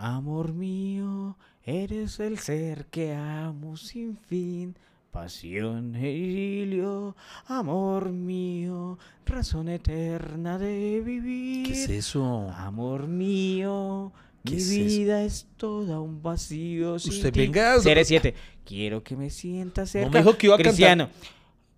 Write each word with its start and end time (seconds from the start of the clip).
Amor 0.00 0.52
mío, 0.52 1.36
eres 1.64 2.20
el 2.20 2.38
ser 2.38 2.86
que 2.86 3.14
amo 3.14 3.76
sin 3.76 4.16
fin. 4.16 4.76
Pasión 5.10 5.96
e 5.96 6.12
idilio, 6.12 7.16
amor 7.46 8.10
mío, 8.12 8.96
razón 9.26 9.68
eterna 9.68 10.56
de 10.58 11.00
vivir. 11.04 11.66
¿Qué 11.66 11.72
es 11.72 11.88
eso? 11.88 12.48
Amor 12.56 13.08
mío, 13.08 14.12
¿Qué 14.44 14.52
mi 14.52 14.56
es 14.58 14.70
eso? 14.70 14.78
vida 14.86 15.22
es 15.24 15.48
toda 15.56 15.98
un 16.00 16.22
vacío 16.22 17.00
sin 17.00 17.14
Usted 17.14 17.32
ti. 17.32 17.40
venga, 17.40 17.80
Serie 17.80 18.04
7. 18.04 18.34
Quiero 18.64 19.02
que 19.02 19.16
me 19.16 19.30
sientas 19.30 19.90
cerca. 19.90 20.10
me 20.10 20.18
dijo 20.18 20.38
que 20.38 20.46
iba 20.46 20.54
a 20.54 20.58
cantar. 20.58 20.72
Cristiano. 20.74 21.08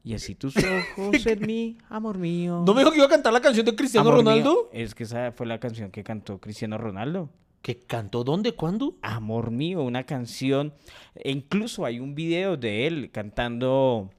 Y 0.04 0.12
así 0.12 0.34
tus 0.34 0.54
ojos 0.98 1.24
en 1.24 1.46
mí, 1.46 1.78
amor 1.88 2.18
mío. 2.18 2.64
¿No 2.66 2.74
me 2.74 2.80
dijo 2.80 2.90
que 2.90 2.98
iba 2.98 3.06
a 3.06 3.10
cantar 3.10 3.32
la 3.32 3.40
canción 3.40 3.64
de 3.64 3.74
Cristiano 3.74 4.10
Amor 4.10 4.22
mío. 4.22 4.30
Ronaldo? 4.32 4.70
Es 4.74 4.94
que 4.94 5.04
esa 5.04 5.32
fue 5.32 5.46
la 5.46 5.58
canción 5.58 5.90
que 5.90 6.02
cantó 6.04 6.38
Cristiano 6.38 6.76
Ronaldo. 6.76 7.30
¿Que 7.62 7.78
cantó 7.78 8.24
dónde? 8.24 8.52
¿Cuándo? 8.52 8.96
Amor 9.02 9.50
mío, 9.50 9.82
una 9.82 10.04
canción. 10.04 10.72
E 11.14 11.30
incluso 11.30 11.84
hay 11.84 12.00
un 12.00 12.14
video 12.14 12.56
de 12.56 12.86
él 12.86 13.10
cantando 13.12 14.10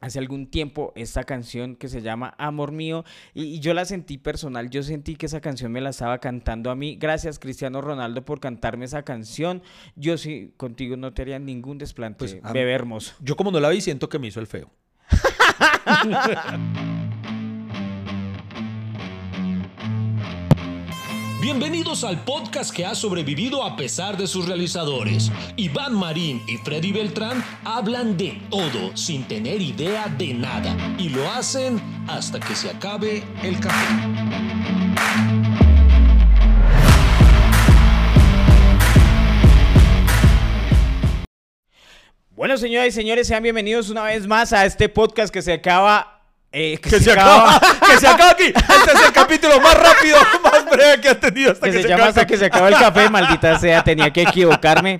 hace 0.00 0.18
algún 0.18 0.46
tiempo 0.46 0.92
esta 0.94 1.24
canción 1.24 1.74
que 1.74 1.88
se 1.88 2.02
llama 2.02 2.34
Amor 2.38 2.70
mío 2.70 3.04
y, 3.34 3.44
y 3.44 3.60
yo 3.60 3.74
la 3.74 3.84
sentí 3.84 4.16
personal, 4.16 4.70
yo 4.70 4.84
sentí 4.84 5.16
que 5.16 5.26
esa 5.26 5.40
canción 5.40 5.72
me 5.72 5.80
la 5.80 5.90
estaba 5.90 6.18
cantando 6.18 6.70
a 6.70 6.76
mí. 6.76 6.96
Gracias 6.96 7.38
Cristiano 7.38 7.80
Ronaldo 7.80 8.24
por 8.24 8.38
cantarme 8.38 8.84
esa 8.84 9.02
canción. 9.02 9.62
Yo 9.96 10.18
sí 10.18 10.52
contigo 10.56 10.96
no 10.96 11.12
te 11.14 11.22
haría 11.22 11.38
ningún 11.38 11.78
desplante, 11.78 12.18
Pues, 12.18 12.52
bebé 12.52 12.72
hermoso. 12.72 13.14
Yo 13.20 13.36
como 13.36 13.50
no 13.50 13.60
la 13.60 13.70
vi, 13.70 13.80
siento 13.80 14.08
que 14.08 14.18
me 14.18 14.28
hizo 14.28 14.40
el 14.40 14.46
feo. 14.46 14.70
Bienvenidos 21.40 22.02
al 22.02 22.24
podcast 22.24 22.74
que 22.74 22.84
ha 22.84 22.96
sobrevivido 22.96 23.62
a 23.62 23.76
pesar 23.76 24.16
de 24.16 24.26
sus 24.26 24.48
realizadores. 24.48 25.30
Iván 25.54 25.94
Marín 25.94 26.42
y 26.48 26.56
Freddy 26.56 26.90
Beltrán 26.90 27.44
hablan 27.64 28.16
de 28.16 28.42
todo 28.50 28.96
sin 28.96 29.22
tener 29.22 29.62
idea 29.62 30.08
de 30.18 30.34
nada 30.34 30.76
y 30.98 31.10
lo 31.10 31.30
hacen 31.30 31.80
hasta 32.08 32.40
que 32.40 32.56
se 32.56 32.68
acabe 32.68 33.22
el 33.44 33.60
café. 33.60 33.94
Bueno, 42.30 42.56
señoras 42.56 42.88
y 42.88 42.92
señores, 42.92 43.28
sean 43.28 43.44
bienvenidos 43.44 43.90
una 43.90 44.02
vez 44.02 44.26
más 44.26 44.52
a 44.52 44.66
este 44.66 44.88
podcast 44.88 45.32
que 45.32 45.42
se 45.42 45.52
acaba... 45.52 46.17
eh, 46.52 46.78
Que 46.78 46.98
se 47.00 47.12
acaba, 47.12 47.60
que 47.86 47.98
se 47.98 48.06
acaba 48.06 48.30
aquí. 48.30 48.44
Este 48.44 48.92
es 48.94 49.06
el 49.06 49.12
capítulo 49.12 49.60
más 49.60 49.74
rápido, 49.74 50.16
más 50.42 50.70
breve 50.70 51.00
que 51.00 51.08
ha 51.08 51.20
tenido 51.20 51.52
hasta 51.52 51.66
que, 51.66 51.72
que, 51.72 51.82
se, 51.82 51.88
llama 51.88 51.94
acaba 51.94 52.08
hasta 52.08 52.26
que 52.26 52.36
se 52.36 52.44
acaba 52.46 52.68
el 52.68 52.74
café, 52.74 53.10
maldita 53.10 53.58
sea, 53.58 53.82
tenía 53.84 54.10
que 54.12 54.22
equivocarme. 54.22 54.98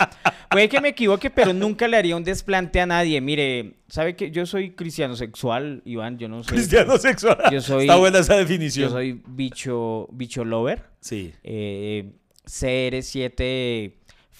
Puede 0.51 0.69
que 0.69 0.81
me 0.81 0.89
equivoque, 0.89 1.31
pero 1.31 1.53
nunca 1.53 1.89
le 1.89 1.97
haría 1.97 2.17
un 2.17 2.25
desplante 2.25 2.81
a 2.81 2.87
nadie. 2.87 3.21
Mire, 3.21 3.75
¿sabe 3.89 4.17
que 4.17 4.31
yo 4.31 4.47
soy 4.47 4.71
cristiano 4.71 5.17
sexual, 5.17 5.83
Iván? 5.85 6.19
Yo 6.19 6.29
no 6.29 6.43
soy... 6.43 6.57
Cristiano 6.57 6.97
sexual. 6.99 7.39
Yo 7.51 7.61
soy- 7.61 7.83
Está 7.83 7.97
buena 7.97 8.19
esa 8.19 8.37
definición. 8.37 8.89
Yo 8.89 8.93
soy 8.95 9.23
bicho, 9.27 10.09
bicho 10.12 10.45
lover. 10.45 10.85
Sí. 11.01 11.35
Eh, 11.45 12.12
CR7 12.47 13.98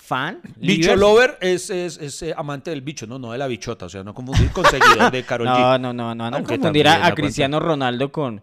fan. 0.09 0.41
Bicho 0.57 0.81
líder. 0.83 0.99
lover 0.99 1.39
es, 1.41 1.69
es, 1.71 1.99
es, 1.99 2.23
eh, 2.23 2.35
amante 2.37 2.71
del 2.71 2.81
bicho, 2.81 3.07
no, 3.07 3.19
no 3.19 3.33
de 3.33 3.39
la 3.39 3.47
bichota. 3.47 3.87
O 3.87 3.89
sea, 3.89 4.03
no 4.03 4.15
confundir 4.15 4.51
con 4.53 4.65
seguidor 4.65 5.11
de 5.13 5.23
Karol 5.23 5.47
No, 5.47 5.55
G. 5.55 5.81
no, 5.81 5.93
no, 5.93 6.15
no, 6.15 6.31
no 6.31 6.43
confundir 6.43 6.89
a. 6.89 7.15
Cristiano 7.15 7.61
Ronaldo 7.61 8.11
con... 8.11 8.41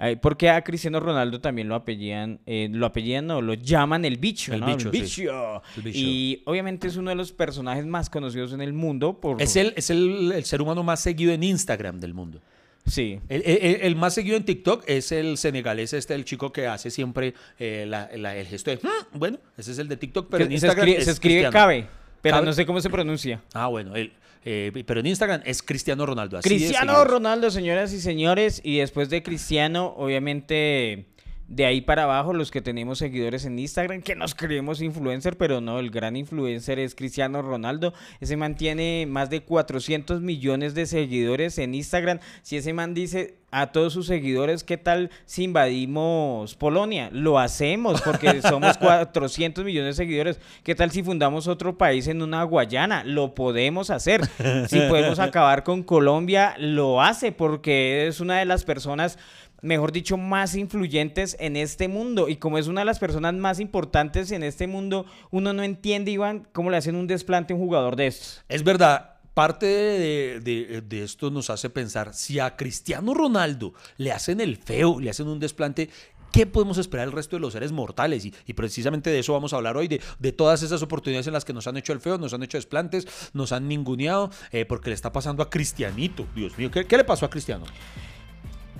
eh, 0.00 0.16
porque 0.20 0.50
a 0.50 0.62
Cristiano 0.62 0.98
Ronaldo 0.98 1.40
también 1.40 1.68
lo 1.68 1.76
apellidan, 1.76 2.40
eh, 2.46 2.68
lo 2.72 2.86
apellidan 2.86 3.30
o 3.30 3.40
lo 3.40 3.54
llaman 3.54 4.04
el 4.04 4.18
bicho, 4.18 4.52
El 4.52 4.60
¿no? 4.60 4.66
bicho. 4.66 4.90
El 4.90 5.00
bicho. 5.00 5.62
Y 5.84 6.42
obviamente 6.46 6.88
es 6.88 6.96
uno 6.96 7.10
de 7.10 7.16
los 7.16 7.30
personajes 7.32 7.86
más 7.86 8.10
conocidos 8.10 8.52
en 8.52 8.60
el 8.60 8.72
mundo 8.72 9.20
por... 9.20 9.40
Es, 9.40 9.54
el, 9.56 9.72
es 9.76 9.90
el, 9.90 10.32
el 10.32 10.44
ser 10.44 10.60
humano 10.62 10.82
más 10.82 10.98
seguido 11.00 11.32
en 11.32 11.44
Instagram 11.44 12.00
del 12.00 12.12
mundo. 12.12 12.40
Sí. 12.86 13.18
El, 13.28 13.42
el- 13.46 13.78
el 13.82 13.96
más 13.96 14.12
seguido 14.14 14.36
en 14.36 14.44
TikTok 14.44 14.84
es 14.86 15.10
el 15.12 15.38
senegalés, 15.38 15.92
este, 15.94 16.14
el 16.14 16.24
chico 16.24 16.52
que 16.52 16.66
hace 16.66 16.90
siempre 16.90 17.32
eh, 17.58 17.86
la- 17.88 18.10
la- 18.16 18.36
el 18.36 18.46
gesto 18.46 18.70
de... 18.70 18.76
"Mm", 18.76 19.18
Bueno, 19.18 19.38
ese 19.56 19.72
es 19.72 19.78
el 19.78 19.88
de 19.88 19.96
TikTok, 19.96 20.28
pero 20.30 20.44
en 20.44 20.48
se 20.50 20.54
Instagram 20.54 20.78
escribe, 20.80 20.98
es 20.98 21.04
se 21.06 21.10
escribe 21.12 21.34
Cristiano. 21.36 21.52
Cabe, 21.52 21.86
pero 22.20 22.36
Cabe. 22.36 22.46
no 22.46 22.52
sé 22.52 22.66
cómo 22.66 22.80
se 22.82 22.90
pronuncia. 22.90 23.40
Ah, 23.54 23.68
bueno, 23.68 23.96
él, 23.96 24.12
eh, 24.44 24.70
pero 24.86 25.00
en 25.00 25.06
Instagram 25.06 25.40
es 25.46 25.62
Cristiano 25.62 26.04
Ronaldo. 26.04 26.36
así 26.36 26.48
Cristiano. 26.48 27.02
Ronaldo, 27.04 27.50
señoras 27.50 27.92
y 27.94 28.00
señores, 28.00 28.60
y 28.62 28.78
después 28.78 29.08
de 29.08 29.22
Cristiano, 29.22 29.94
obviamente 29.96 31.06
de 31.48 31.66
ahí 31.66 31.80
para 31.80 32.04
abajo 32.04 32.32
los 32.32 32.50
que 32.50 32.62
tenemos 32.62 32.98
seguidores 32.98 33.44
en 33.44 33.58
Instagram, 33.58 34.02
que 34.02 34.14
nos 34.14 34.34
creemos 34.34 34.80
influencer, 34.80 35.36
pero 35.36 35.60
no, 35.60 35.78
el 35.78 35.90
gran 35.90 36.16
influencer 36.16 36.78
es 36.78 36.94
Cristiano 36.94 37.42
Ronaldo. 37.42 37.92
Ese 38.20 38.36
man 38.36 38.56
tiene 38.56 39.06
más 39.08 39.30
de 39.30 39.42
400 39.42 40.20
millones 40.20 40.74
de 40.74 40.86
seguidores 40.86 41.58
en 41.58 41.74
Instagram. 41.74 42.18
Si 42.42 42.56
ese 42.56 42.72
man 42.72 42.94
dice 42.94 43.36
a 43.50 43.70
todos 43.70 43.92
sus 43.92 44.06
seguidores, 44.06 44.64
¿qué 44.64 44.76
tal 44.76 45.10
si 45.26 45.44
invadimos 45.44 46.56
Polonia? 46.56 47.08
Lo 47.12 47.38
hacemos 47.38 48.02
porque 48.02 48.42
somos 48.42 48.78
400 48.78 49.64
millones 49.64 49.96
de 49.96 50.04
seguidores. 50.04 50.40
¿Qué 50.64 50.74
tal 50.74 50.90
si 50.90 51.02
fundamos 51.02 51.46
otro 51.46 51.78
país 51.78 52.08
en 52.08 52.22
una 52.22 52.42
Guayana? 52.42 53.04
Lo 53.04 53.34
podemos 53.34 53.90
hacer. 53.90 54.22
Si 54.68 54.80
podemos 54.88 55.18
acabar 55.20 55.62
con 55.62 55.82
Colombia, 55.82 56.56
lo 56.58 57.00
hace 57.00 57.30
porque 57.30 58.08
es 58.08 58.18
una 58.18 58.38
de 58.38 58.44
las 58.44 58.64
personas 58.64 59.18
mejor 59.64 59.92
dicho, 59.92 60.16
más 60.16 60.54
influyentes 60.54 61.36
en 61.40 61.56
este 61.56 61.88
mundo. 61.88 62.28
Y 62.28 62.36
como 62.36 62.58
es 62.58 62.68
una 62.68 62.82
de 62.82 62.84
las 62.84 62.98
personas 62.98 63.34
más 63.34 63.58
importantes 63.58 64.30
en 64.30 64.42
este 64.42 64.66
mundo, 64.66 65.06
uno 65.30 65.52
no 65.52 65.62
entiende, 65.62 66.10
Iván, 66.10 66.46
cómo 66.52 66.70
le 66.70 66.76
hacen 66.76 66.94
un 66.94 67.06
desplante 67.06 67.52
a 67.52 67.56
un 67.56 67.62
jugador 67.62 67.96
de 67.96 68.08
estos. 68.08 68.44
Es 68.48 68.62
verdad, 68.62 69.14
parte 69.32 69.66
de, 69.66 71.02
esto 71.02 71.30
nos 71.30 71.50
hace 71.50 71.70
pensar, 71.70 72.14
si 72.14 72.38
a 72.38 72.56
Cristiano 72.56 73.14
Ronaldo 73.14 73.74
le 73.96 74.12
hacen 74.12 74.40
el 74.40 74.56
feo, 74.56 75.00
le 75.00 75.10
hacen 75.10 75.26
un 75.26 75.40
desplante, 75.40 75.90
¿qué 76.30 76.46
podemos 76.46 76.78
esperar 76.78 77.06
el 77.06 77.12
resto 77.12 77.36
de 77.36 77.40
los 77.40 77.54
seres 77.54 77.72
mortales? 77.72 78.24
Y, 78.24 78.52
precisamente 78.52 79.10
de 79.10 79.18
eso 79.18 79.32
vamos 79.32 79.52
a 79.52 79.56
hablar 79.56 79.76
hoy, 79.76 79.88
de, 79.88 80.00
de 80.18 80.32
todas 80.32 80.62
esas 80.62 80.82
oportunidades 80.82 81.26
en 81.26 81.32
las 81.32 81.44
que 81.44 81.52
nos 81.52 81.66
han 81.66 81.76
hecho 81.76 81.92
el 81.92 82.00
feo, 82.00 82.18
nos 82.18 82.32
han 82.32 82.42
hecho 82.42 82.58
desplantes, 82.58 83.06
nos 83.32 83.50
han 83.52 83.66
ninguneado, 83.66 84.30
eh, 84.52 84.64
porque 84.66 84.90
le 84.90 84.94
está 84.94 85.10
pasando 85.12 85.42
a 85.42 85.50
Cristianito. 85.50 86.26
Dios 86.34 86.56
mío, 86.56 86.70
¿qué, 86.70 86.86
qué 86.86 86.96
le 86.96 87.04
pasó 87.04 87.26
a 87.26 87.30
Cristiano? 87.30 87.64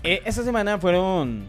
Eh, 0.04 0.22
esta 0.24 0.42
semana 0.42 0.78
fueron 0.78 1.44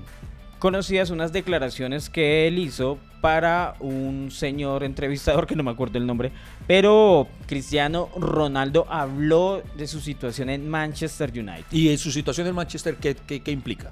conocidas 0.60 1.10
unas 1.10 1.34
declaraciones 1.34 2.10
que 2.10 2.48
él 2.48 2.58
hizo 2.58 2.98
para 3.22 3.76
un 3.80 4.32
señor 4.32 4.84
entrevistador 4.84 5.46
que 5.48 5.56
no 5.56 5.64
me 5.64 5.72
acuerdo 5.72 5.98
el 5.98 6.06
nombre, 6.08 6.32
pero 6.68 7.28
Cristiano 7.48 8.10
Ronaldo 8.16 8.86
habló 8.90 9.62
de 9.78 9.88
su 9.88 10.00
situación 10.00 10.50
en 10.50 10.70
Manchester 10.70 11.32
United. 11.32 11.66
Y 11.72 11.90
en 11.90 11.98
su 11.98 12.12
situación 12.12 12.48
en 12.48 12.56
Manchester, 12.56 12.96
¿qué, 12.96 13.16
qué- 13.16 13.42
qué 13.42 13.52
implica? 13.52 13.92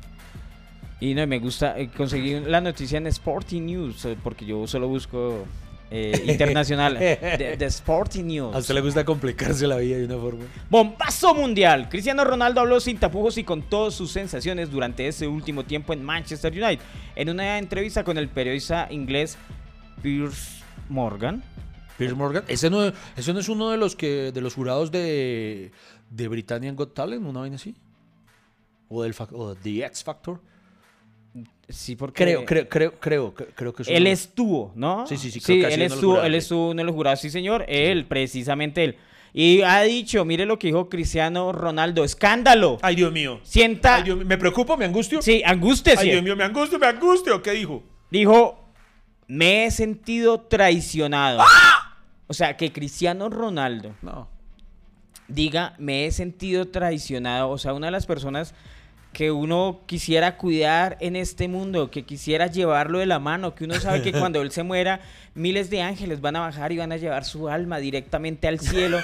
Y 0.99 1.13
no, 1.13 1.27
me 1.27 1.39
gusta, 1.39 1.77
eh, 1.77 1.89
conseguí 1.95 2.39
la 2.39 2.61
noticia 2.61 2.97
en 2.97 3.07
Sporting 3.07 3.63
News, 3.63 4.05
eh, 4.05 4.15
porque 4.23 4.45
yo 4.45 4.65
solo 4.67 4.87
busco 4.87 5.45
eh, 5.95 6.25
internacional, 6.25 6.97
de, 6.97 7.55
de 7.59 7.65
Sporting 7.67 8.23
News. 8.23 8.55
A 8.55 8.57
usted 8.57 8.73
le 8.73 8.81
gusta 8.81 9.05
complicarse 9.05 9.67
la 9.67 9.77
vida 9.77 9.97
de 9.97 10.05
una 10.05 10.17
forma. 10.17 10.45
Bombazo 10.67 11.35
mundial. 11.35 11.87
Cristiano 11.87 12.23
Ronaldo 12.23 12.61
habló 12.61 12.79
sin 12.79 12.97
tapujos 12.97 13.37
y 13.37 13.43
con 13.43 13.61
todas 13.61 13.93
sus 13.93 14.11
sensaciones 14.11 14.71
durante 14.71 15.07
ese 15.07 15.27
último 15.27 15.63
tiempo 15.63 15.93
en 15.93 16.03
Manchester 16.03 16.51
United. 16.51 16.83
En 17.15 17.29
una 17.29 17.59
entrevista 17.59 18.03
con 18.03 18.17
el 18.17 18.27
periodista 18.27 18.87
inglés 18.89 19.37
Piers 20.01 20.63
Morgan. 20.89 21.43
Piers 21.99 22.15
Morgan, 22.15 22.43
ese 22.47 22.71
no, 22.71 22.91
ese 23.15 23.31
no 23.31 23.39
es 23.39 23.47
uno 23.47 23.69
de 23.69 23.77
los 23.77 23.95
que 23.95 24.31
de 24.31 24.41
los 24.41 24.55
jurados 24.55 24.89
de, 24.89 25.71
de 26.09 26.27
Britannian 26.27 26.75
Got 26.75 26.95
Talent, 26.95 27.23
una 27.23 27.41
vaina 27.41 27.57
así. 27.57 27.75
O 28.89 29.03
del 29.03 29.13
o 29.33 29.53
The 29.53 29.85
X 29.85 30.03
Factor. 30.03 30.41
Sí, 31.69 31.95
porque 31.95 32.23
Creo, 32.23 32.45
creo, 32.45 32.67
creo, 32.69 32.99
creo, 32.99 33.33
que- 33.33 33.45
creo 33.45 33.73
que 33.73 33.83
es 33.83 33.87
él 33.89 34.05
estuvo, 34.07 34.71
¿no? 34.75 35.07
Sí, 35.07 35.17
sí, 35.17 35.31
sí, 35.31 35.39
creo 35.39 35.59
que 35.59 35.65
ha 35.65 35.69
él 35.69 35.81
estuvo, 35.83 36.21
él 36.21 36.33
sí. 36.33 36.37
estuvo 36.37 36.69
uno 36.71 36.79
de 36.81 36.83
los 36.85 36.93
jurados, 36.95 37.21
sí, 37.21 37.29
señor. 37.29 37.65
Él, 37.67 38.05
precisamente 38.05 38.83
él. 38.83 38.97
Y 39.33 39.61
ha 39.63 39.81
dicho, 39.81 40.23
mire 40.25 40.45
lo 40.45 40.59
que 40.59 40.67
dijo 40.67 40.89
Cristiano 40.89 41.51
Ronaldo, 41.51 42.03
escándalo. 42.03 42.77
Ay, 42.81 42.95
Dios 42.97 43.11
mío. 43.11 43.39
Sienta, 43.43 43.95
Ay, 43.95 44.03
Dios 44.03 44.17
mío. 44.17 44.25
¿Me 44.27 44.37
preocupo? 44.37 44.77
¿Me 44.77 44.85
angustio? 44.85 45.21
sí, 45.21 45.41
angustia. 45.45 45.95
Ay, 45.97 46.11
Dios 46.11 46.21
mío, 46.21 46.35
me 46.35 46.43
angustio, 46.43 46.77
me 46.77 46.85
angustio. 46.85 47.41
¿Qué 47.41 47.51
dijo? 47.51 47.81
Dijo, 48.11 48.63
me 49.27 49.65
he 49.65 49.71
sentido 49.71 50.41
traicionado. 50.41 51.39
¡Ah! 51.41 51.97
O 52.27 52.33
sea, 52.33 52.57
que 52.57 52.71
Cristiano 52.71 53.29
Ronaldo 53.29 53.95
No. 54.01 54.27
diga, 55.27 55.75
me 55.79 56.05
he 56.05 56.11
sentido 56.11 56.67
traicionado. 56.67 57.49
O 57.49 57.57
sea, 57.57 57.73
una 57.73 57.87
de 57.87 57.91
las 57.91 58.05
personas 58.05 58.53
que 59.13 59.31
uno 59.31 59.81
quisiera 59.85 60.37
cuidar 60.37 60.97
en 60.99 61.15
este 61.15 61.47
mundo, 61.47 61.91
que 61.91 62.03
quisiera 62.03 62.47
llevarlo 62.47 62.99
de 62.99 63.05
la 63.05 63.19
mano, 63.19 63.55
que 63.55 63.63
uno 63.63 63.75
sabe 63.75 64.01
que 64.01 64.11
cuando 64.19 64.41
él 64.41 64.51
se 64.51 64.63
muera, 64.63 64.99
miles 65.35 65.69
de 65.69 65.81
ángeles 65.81 66.19
van 66.19 66.35
a 66.35 66.41
bajar 66.41 66.71
y 66.71 66.77
van 66.77 66.91
a 66.91 66.97
llevar 66.97 67.23
su 67.23 67.47
alma 67.47 67.77
directamente 67.77 68.47
al 68.47 68.59
cielo. 68.59 68.99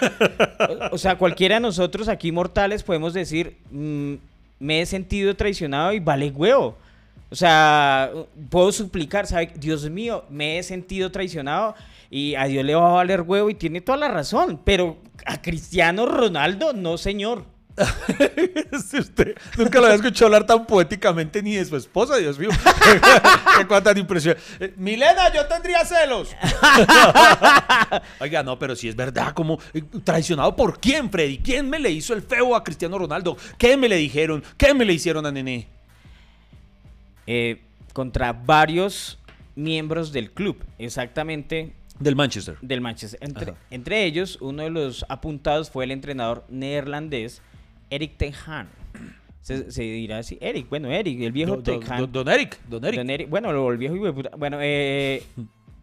O, 0.92 0.96
o 0.96 0.98
sea, 0.98 1.18
cualquiera 1.18 1.56
de 1.56 1.62
nosotros 1.62 2.10
aquí 2.10 2.32
mortales 2.32 2.84
podemos 2.84 3.14
decir, 3.14 3.58
"Mm, 3.72 4.16
me 4.60 4.82
he 4.82 4.86
sentido 4.86 5.36
traicionado 5.36 5.94
y 5.94 6.00
vale 6.00 6.30
huevo. 6.30 6.78
O 7.32 7.36
sea, 7.36 8.12
puedo 8.50 8.72
suplicar, 8.72 9.28
¿sabe? 9.28 9.54
Dios 9.56 9.90
mío, 9.90 10.26
me 10.30 10.58
he 10.58 10.64
sentido 10.64 11.12
traicionado 11.12 11.76
y 12.10 12.36
a 12.36 12.46
Dios 12.46 12.66
le 12.66 12.76
va 12.76 12.90
a 12.90 12.94
valer 12.94 13.22
huevo 13.22 13.50
y 13.50 13.56
tiene 13.56 13.82
toda 13.82 13.98
la 13.98 14.08
razón, 14.08 14.60
pero 14.64 14.98
a 15.26 15.42
Cristiano 15.42 16.06
Ronaldo, 16.06 16.74
no, 16.74 16.98
señor. 16.98 17.46
usted 19.00 19.36
nunca 19.58 19.80
lo 19.80 19.86
había 19.86 19.96
escuchado 19.96 20.26
hablar 20.28 20.46
tan 20.46 20.66
poéticamente 20.66 21.42
ni 21.42 21.56
de 21.56 21.66
su 21.66 21.76
esposa, 21.76 22.18
Dios 22.18 22.38
mío. 22.38 22.50
Qué 23.58 23.68
cuánta 23.68 23.98
impresión. 23.98 24.36
Eh, 24.60 24.74
Milena, 24.78 25.34
yo 25.34 25.46
tendría 25.48 25.84
celos. 25.86 26.36
Oiga, 28.20 28.44
no, 28.44 28.58
pero 28.60 28.76
si 28.76 28.90
es 28.90 28.96
verdad, 28.96 29.34
como 29.34 29.60
eh, 29.74 29.82
traicionado 30.04 30.56
por 30.56 30.80
quién, 30.80 31.10
Freddy? 31.10 31.38
¿Quién 31.40 31.70
me 31.70 31.80
le 31.80 31.92
hizo 31.92 32.14
el 32.14 32.22
feo 32.22 32.56
a 32.56 32.64
Cristiano 32.64 32.98
Ronaldo? 32.98 33.38
¿Qué 33.58 33.78
me 33.78 33.88
le 33.90 33.96
dijeron? 33.98 34.44
¿Qué 34.58 34.74
me 34.74 34.86
le 34.86 34.94
hicieron 34.94 35.26
a 35.26 35.32
Nene? 35.32 35.68
Eh, 37.28 37.62
contra 37.94 38.34
varios 38.34 39.20
miembros 39.56 40.12
del 40.12 40.32
club, 40.32 40.64
exactamente 40.78 41.74
Del 42.00 42.16
Manchester. 42.16 42.58
del 42.62 42.82
Manchester. 42.82 43.20
Entre, 43.22 43.54
entre 43.72 44.06
ellos, 44.06 44.38
uno 44.42 44.64
de 44.64 44.70
los 44.70 45.06
apuntados 45.10 45.70
fue 45.70 45.84
el 45.84 45.92
entrenador 45.92 46.46
neerlandés 46.50 47.42
Eric 47.90 48.18
Ten 48.18 48.34
Hag. 48.34 48.68
Se, 49.42 49.72
se 49.72 49.82
dirá 49.84 50.20
así, 50.20 50.38
Eric, 50.42 50.70
bueno, 50.70 50.90
Eric, 50.92 51.22
el 51.22 51.32
viejo 51.32 51.60
Ten 51.60 51.80
don- 51.80 52.28
Eric, 52.30 52.60
don 52.68 52.84
Eric. 52.86 52.98
Don 53.00 53.10
Eric, 53.10 53.30
bueno, 53.30 53.72
el 53.72 53.78
viejo 53.78 53.96
hijo 53.96 54.06
de 54.06 54.14
puta. 54.14 54.30
Bueno, 54.38 54.58
eh, 54.62 55.24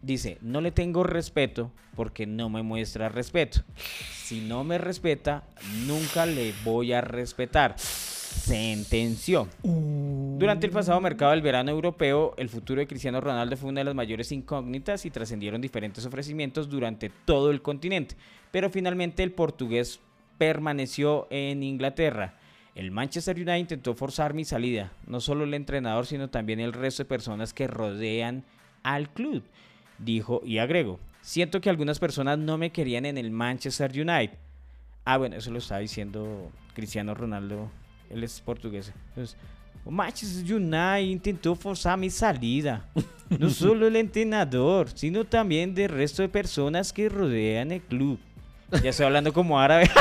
dice, 0.01 0.37
no 0.41 0.61
le 0.61 0.71
tengo 0.71 1.03
respeto 1.03 1.71
porque 1.95 2.25
no 2.25 2.49
me 2.49 2.61
muestra 2.61 3.09
respeto. 3.09 3.61
Si 4.23 4.41
no 4.41 4.63
me 4.63 4.77
respeta, 4.77 5.43
nunca 5.85 6.25
le 6.25 6.53
voy 6.63 6.93
a 6.93 7.01
respetar. 7.01 7.75
Sentenció. 7.77 9.47
Durante 9.63 10.67
el 10.67 10.71
pasado 10.71 11.01
mercado 11.01 11.31
del 11.31 11.41
verano 11.41 11.71
europeo, 11.71 12.33
el 12.37 12.49
futuro 12.49 12.79
de 12.79 12.87
Cristiano 12.87 13.19
Ronaldo 13.19 13.57
fue 13.57 13.69
una 13.69 13.81
de 13.81 13.85
las 13.85 13.95
mayores 13.95 14.31
incógnitas 14.31 15.05
y 15.05 15.11
trascendieron 15.11 15.59
diferentes 15.59 16.05
ofrecimientos 16.05 16.69
durante 16.69 17.09
todo 17.25 17.49
el 17.51 17.61
continente. 17.61 18.15
Pero 18.51 18.69
finalmente 18.69 19.23
el 19.23 19.31
portugués 19.31 19.99
permaneció 20.37 21.27
en 21.29 21.63
Inglaterra. 21.63 22.35
El 22.75 22.91
Manchester 22.91 23.35
United 23.35 23.57
intentó 23.57 23.95
forzar 23.95 24.33
mi 24.33 24.45
salida, 24.45 24.91
no 25.07 25.19
solo 25.19 25.45
el 25.45 25.53
entrenador, 25.53 26.05
sino 26.05 26.29
también 26.29 26.59
el 26.59 26.73
resto 26.73 27.03
de 27.03 27.09
personas 27.09 27.53
que 27.53 27.67
rodean 27.67 28.43
al 28.83 29.09
club, 29.09 29.43
dijo 29.97 30.41
y 30.45 30.59
agregó. 30.59 30.99
Siento 31.21 31.59
que 31.59 31.69
algunas 31.69 31.99
personas 31.99 32.37
no 32.37 32.57
me 32.57 32.71
querían 32.71 33.05
en 33.05 33.17
el 33.17 33.31
Manchester 33.31 33.91
United. 33.91 34.37
Ah, 35.05 35.17
bueno, 35.17 35.35
eso 35.37 35.51
lo 35.51 35.57
estaba 35.57 35.79
diciendo 35.79 36.51
Cristiano 36.75 37.15
Ronaldo, 37.15 37.71
él 38.09 38.23
es 38.23 38.39
portugués. 38.41 38.93
Entonces, 39.09 39.37
Manchester 39.85 40.55
United 40.55 40.99
intentó 40.99 41.55
forzar 41.55 41.97
mi 41.97 42.09
salida. 42.09 42.85
No 43.39 43.49
solo 43.49 43.87
el 43.87 43.95
entrenador, 43.95 44.89
sino 44.93 45.25
también 45.25 45.73
del 45.73 45.89
resto 45.89 46.21
de 46.21 46.29
personas 46.29 46.93
que 46.93 47.09
rodean 47.09 47.71
el 47.71 47.81
club. 47.81 48.19
Ya 48.83 48.89
estoy 48.89 49.05
hablando 49.05 49.31
como 49.33 49.59
árabe. 49.59 49.89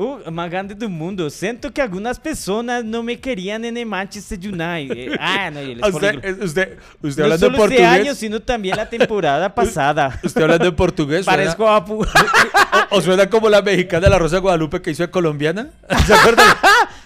Uh, 0.00 0.30
más 0.30 0.48
grande 0.48 0.76
del 0.76 0.90
mundo. 0.90 1.28
Siento 1.28 1.72
que 1.74 1.82
algunas 1.82 2.20
personas 2.20 2.84
no 2.84 3.02
me 3.02 3.18
querían 3.18 3.64
en 3.64 3.76
el 3.76 3.84
Manchester 3.84 4.38
United. 4.38 4.96
Eh, 5.12 5.16
Ah, 5.18 5.50
no, 5.50 5.60
y 5.60 5.72
él 5.72 5.78
es 5.82 5.82
Ah, 5.82 5.88
Usted, 5.88 6.12
portugués. 6.12 6.36
usted, 6.44 6.78
usted 7.02 7.18
No 7.18 7.24
hablando 7.24 7.46
en 7.46 7.52
solo 7.52 7.64
este 7.64 7.76
portugués. 7.78 8.00
año, 8.06 8.14
sino 8.14 8.38
también 8.40 8.76
la 8.76 8.88
temporada 8.88 9.52
pasada. 9.56 10.20
Usted 10.22 10.40
hablando 10.40 10.66
en 10.66 10.76
portugués. 10.76 11.24
suena- 11.24 11.36
Parezco 11.38 11.68
Apu. 11.68 12.04
o, 12.04 12.96
o 12.96 13.00
suena 13.00 13.28
como 13.28 13.48
la 13.48 13.60
mexicana 13.60 14.04
de 14.04 14.10
la 14.10 14.18
Rosa 14.20 14.38
Guadalupe 14.38 14.80
que 14.80 14.92
hizo 14.92 15.02
de 15.02 15.10
colombiana. 15.10 15.70
¿Se 16.06 16.14
acuerdan? 16.14 16.46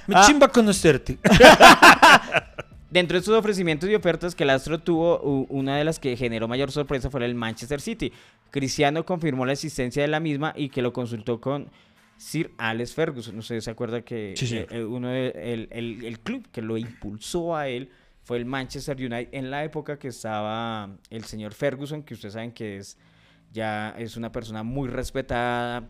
Me 0.07 0.15
Ah. 0.17 0.25
chimba 0.27 0.49
conocerte. 0.49 1.17
Dentro 2.93 3.15
de 3.15 3.21
estos 3.21 3.35
ofrecimientos 3.39 3.89
y 3.89 3.95
ofertas 3.95 4.35
que 4.35 4.43
el 4.45 4.51
Astro 4.51 4.79
tuvo, 4.79 5.19
una 5.49 5.79
de 5.79 5.85
las 5.85 5.99
que 5.99 6.15
generó 6.15 6.47
mayor 6.47 6.71
sorpresa 6.71 7.09
fue 7.09 7.25
el 7.25 7.35
Manchester 7.35 7.81
City. 7.81 8.13
Cristiano 8.51 9.07
confirmó 9.07 9.47
la 9.47 9.53
existencia 9.53 10.03
de 10.03 10.09
la 10.09 10.21
misma 10.21 10.53
y 10.55 10.69
que 10.69 10.83
lo 10.83 10.93
consultó 10.93 11.41
con 11.41 11.71
Sir 12.19 12.51
Alex 12.59 12.93
Ferguson. 12.95 13.35
No 13.35 13.41
sé 13.41 13.55
si 13.55 13.65
se 13.65 13.71
acuerda 13.71 14.03
que 14.03 14.35
Sí, 14.37 14.47
sí. 14.47 14.59
eh, 14.69 14.85
uno 14.85 15.09
de- 15.09 15.31
el, 15.35 15.69
el- 15.71 16.05
el 16.05 16.21
club 16.21 16.47
que 16.53 16.61
lo 16.61 16.77
impulsó 16.77 17.57
a 17.57 17.67
él 17.69 17.89
fue 18.25 18.37
el 18.37 18.45
Manchester 18.45 18.95
United 18.99 19.29
en 19.33 19.51
la 19.51 19.65
época 19.65 19.99
que 19.99 20.09
estaba 20.09 20.91
el 21.09 21.25
señor 21.25 21.55
Ferguson, 21.55 22.03
que 22.03 22.13
ustedes 22.13 22.35
saben 22.35 22.53
que 22.53 22.77
es 22.77 22.99
ya 23.55 23.95
es 23.99 24.19
una 24.19 24.31
persona 24.31 24.63
muy 24.63 24.89
respetada 24.91 25.89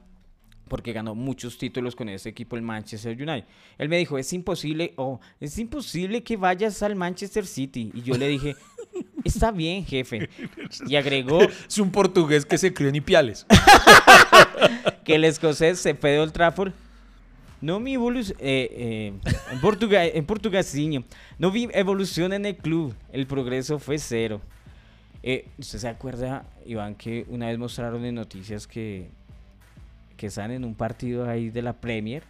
porque 0.72 0.94
ganó 0.94 1.14
muchos 1.14 1.58
títulos 1.58 1.94
con 1.94 2.08
ese 2.08 2.30
equipo, 2.30 2.56
el 2.56 2.62
Manchester 2.62 3.12
United. 3.14 3.44
Él 3.76 3.90
me 3.90 3.98
dijo, 3.98 4.16
es 4.16 4.32
imposible, 4.32 4.94
oh, 4.96 5.20
es 5.38 5.58
imposible 5.58 6.22
que 6.22 6.38
vayas 6.38 6.82
al 6.82 6.96
Manchester 6.96 7.44
City. 7.46 7.90
Y 7.92 8.00
yo 8.00 8.16
le 8.16 8.26
dije, 8.26 8.56
está 9.24 9.50
bien, 9.50 9.84
jefe. 9.84 10.30
Y 10.88 10.96
agregó 10.96 11.42
Es 11.68 11.76
un 11.76 11.90
portugués 11.92 12.46
que 12.46 12.56
se 12.56 12.72
crió 12.72 12.88
en 12.88 12.94
Ipiales. 12.94 13.44
que 15.04 15.16
el 15.16 15.24
escocés 15.24 15.78
se 15.78 15.94
fue 15.94 16.12
de 16.12 16.20
Old 16.20 16.32
Trafford. 16.32 16.72
No 17.60 17.78
vi 17.78 17.92
evolución, 17.92 18.38
en, 18.40 19.20
portuga- 19.60 20.06
en 20.06 20.24
portuguesiño, 20.24 21.04
no 21.38 21.50
vi 21.50 21.68
evolución 21.74 22.32
en 22.32 22.46
el 22.46 22.56
club, 22.56 22.94
el 23.12 23.26
progreso 23.26 23.78
fue 23.78 23.98
cero. 23.98 24.40
Eh, 25.22 25.48
¿Usted 25.58 25.80
se 25.80 25.88
acuerda, 25.88 26.46
Iván, 26.64 26.94
que 26.94 27.26
una 27.28 27.48
vez 27.48 27.58
mostraron 27.58 28.06
en 28.06 28.14
noticias 28.14 28.66
que, 28.66 29.10
están 30.26 30.50
en 30.50 30.64
un 30.64 30.74
partido 30.74 31.28
ahí 31.28 31.50
de 31.50 31.62
la 31.62 31.72
Premier 31.80 32.22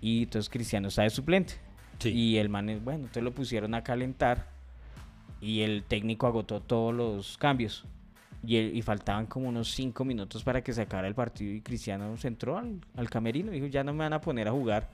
y 0.00 0.24
entonces 0.24 0.48
Cristiano 0.50 0.88
está 0.88 1.02
de 1.02 1.10
suplente? 1.10 1.54
Sí. 1.98 2.10
Y 2.10 2.36
el 2.38 2.48
man, 2.48 2.66
bueno, 2.84 3.00
entonces 3.00 3.22
lo 3.22 3.32
pusieron 3.32 3.74
a 3.74 3.82
calentar 3.82 4.46
y 5.40 5.60
el 5.60 5.82
técnico 5.84 6.26
agotó 6.26 6.60
todos 6.60 6.94
los 6.94 7.38
cambios. 7.38 7.84
Y, 8.46 8.56
el- 8.56 8.76
y 8.76 8.82
faltaban 8.82 9.26
como 9.26 9.48
unos 9.48 9.72
cinco 9.72 10.04
minutos 10.04 10.44
para 10.44 10.62
que 10.62 10.72
se 10.72 10.82
acabara 10.82 11.08
el 11.08 11.14
partido 11.16 11.52
y 11.52 11.60
Cristiano 11.60 12.16
se 12.16 12.28
entró 12.28 12.56
al, 12.56 12.80
al 12.96 13.10
camerino 13.10 13.50
y 13.52 13.56
dijo, 13.56 13.66
ya 13.66 13.82
no 13.82 13.92
me 13.92 13.98
van 14.00 14.12
a 14.12 14.20
poner 14.20 14.46
a 14.46 14.52
jugar. 14.52 14.88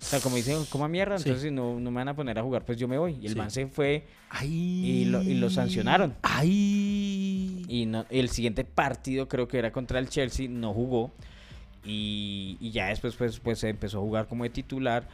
O 0.00 0.04
sea, 0.04 0.18
como 0.18 0.34
dicen, 0.36 0.56
como 0.70 0.88
mierda, 0.88 1.18
Sí. 1.18 1.28
entonces 1.28 1.50
si 1.50 1.54
no, 1.54 1.78
no 1.78 1.90
me 1.90 1.96
van 1.98 2.08
a 2.08 2.14
poner 2.16 2.36
a 2.38 2.42
jugar, 2.42 2.64
pues 2.64 2.78
yo 2.78 2.88
me 2.88 2.98
voy. 2.98 3.16
Y 3.20 3.26
el 3.26 3.32
Sí. 3.34 3.38
man 3.38 3.50
se 3.52 3.66
fue 3.68 4.06
Ay. 4.30 4.48
y 4.50 5.04
lo, 5.04 5.22
y 5.22 5.34
lo 5.34 5.50
sancionaron. 5.50 6.14
Ay. 6.22 7.64
Y 7.68 7.86
no, 7.86 8.06
el 8.10 8.28
siguiente 8.30 8.64
partido 8.64 9.28
creo 9.28 9.46
que 9.46 9.58
era 9.58 9.70
contra 9.72 9.98
el 9.98 10.08
Chelsea, 10.08 10.48
no 10.48 10.72
jugó. 10.72 11.12
Y, 11.84 12.56
y 12.60 12.70
ya 12.72 12.88
después 12.88 13.14
pues, 13.16 13.40
pues 13.40 13.58
se 13.58 13.68
empezó 13.68 13.98
a 13.98 14.02
jugar 14.02 14.26
como 14.28 14.44
de 14.44 14.50
titular. 14.50 15.08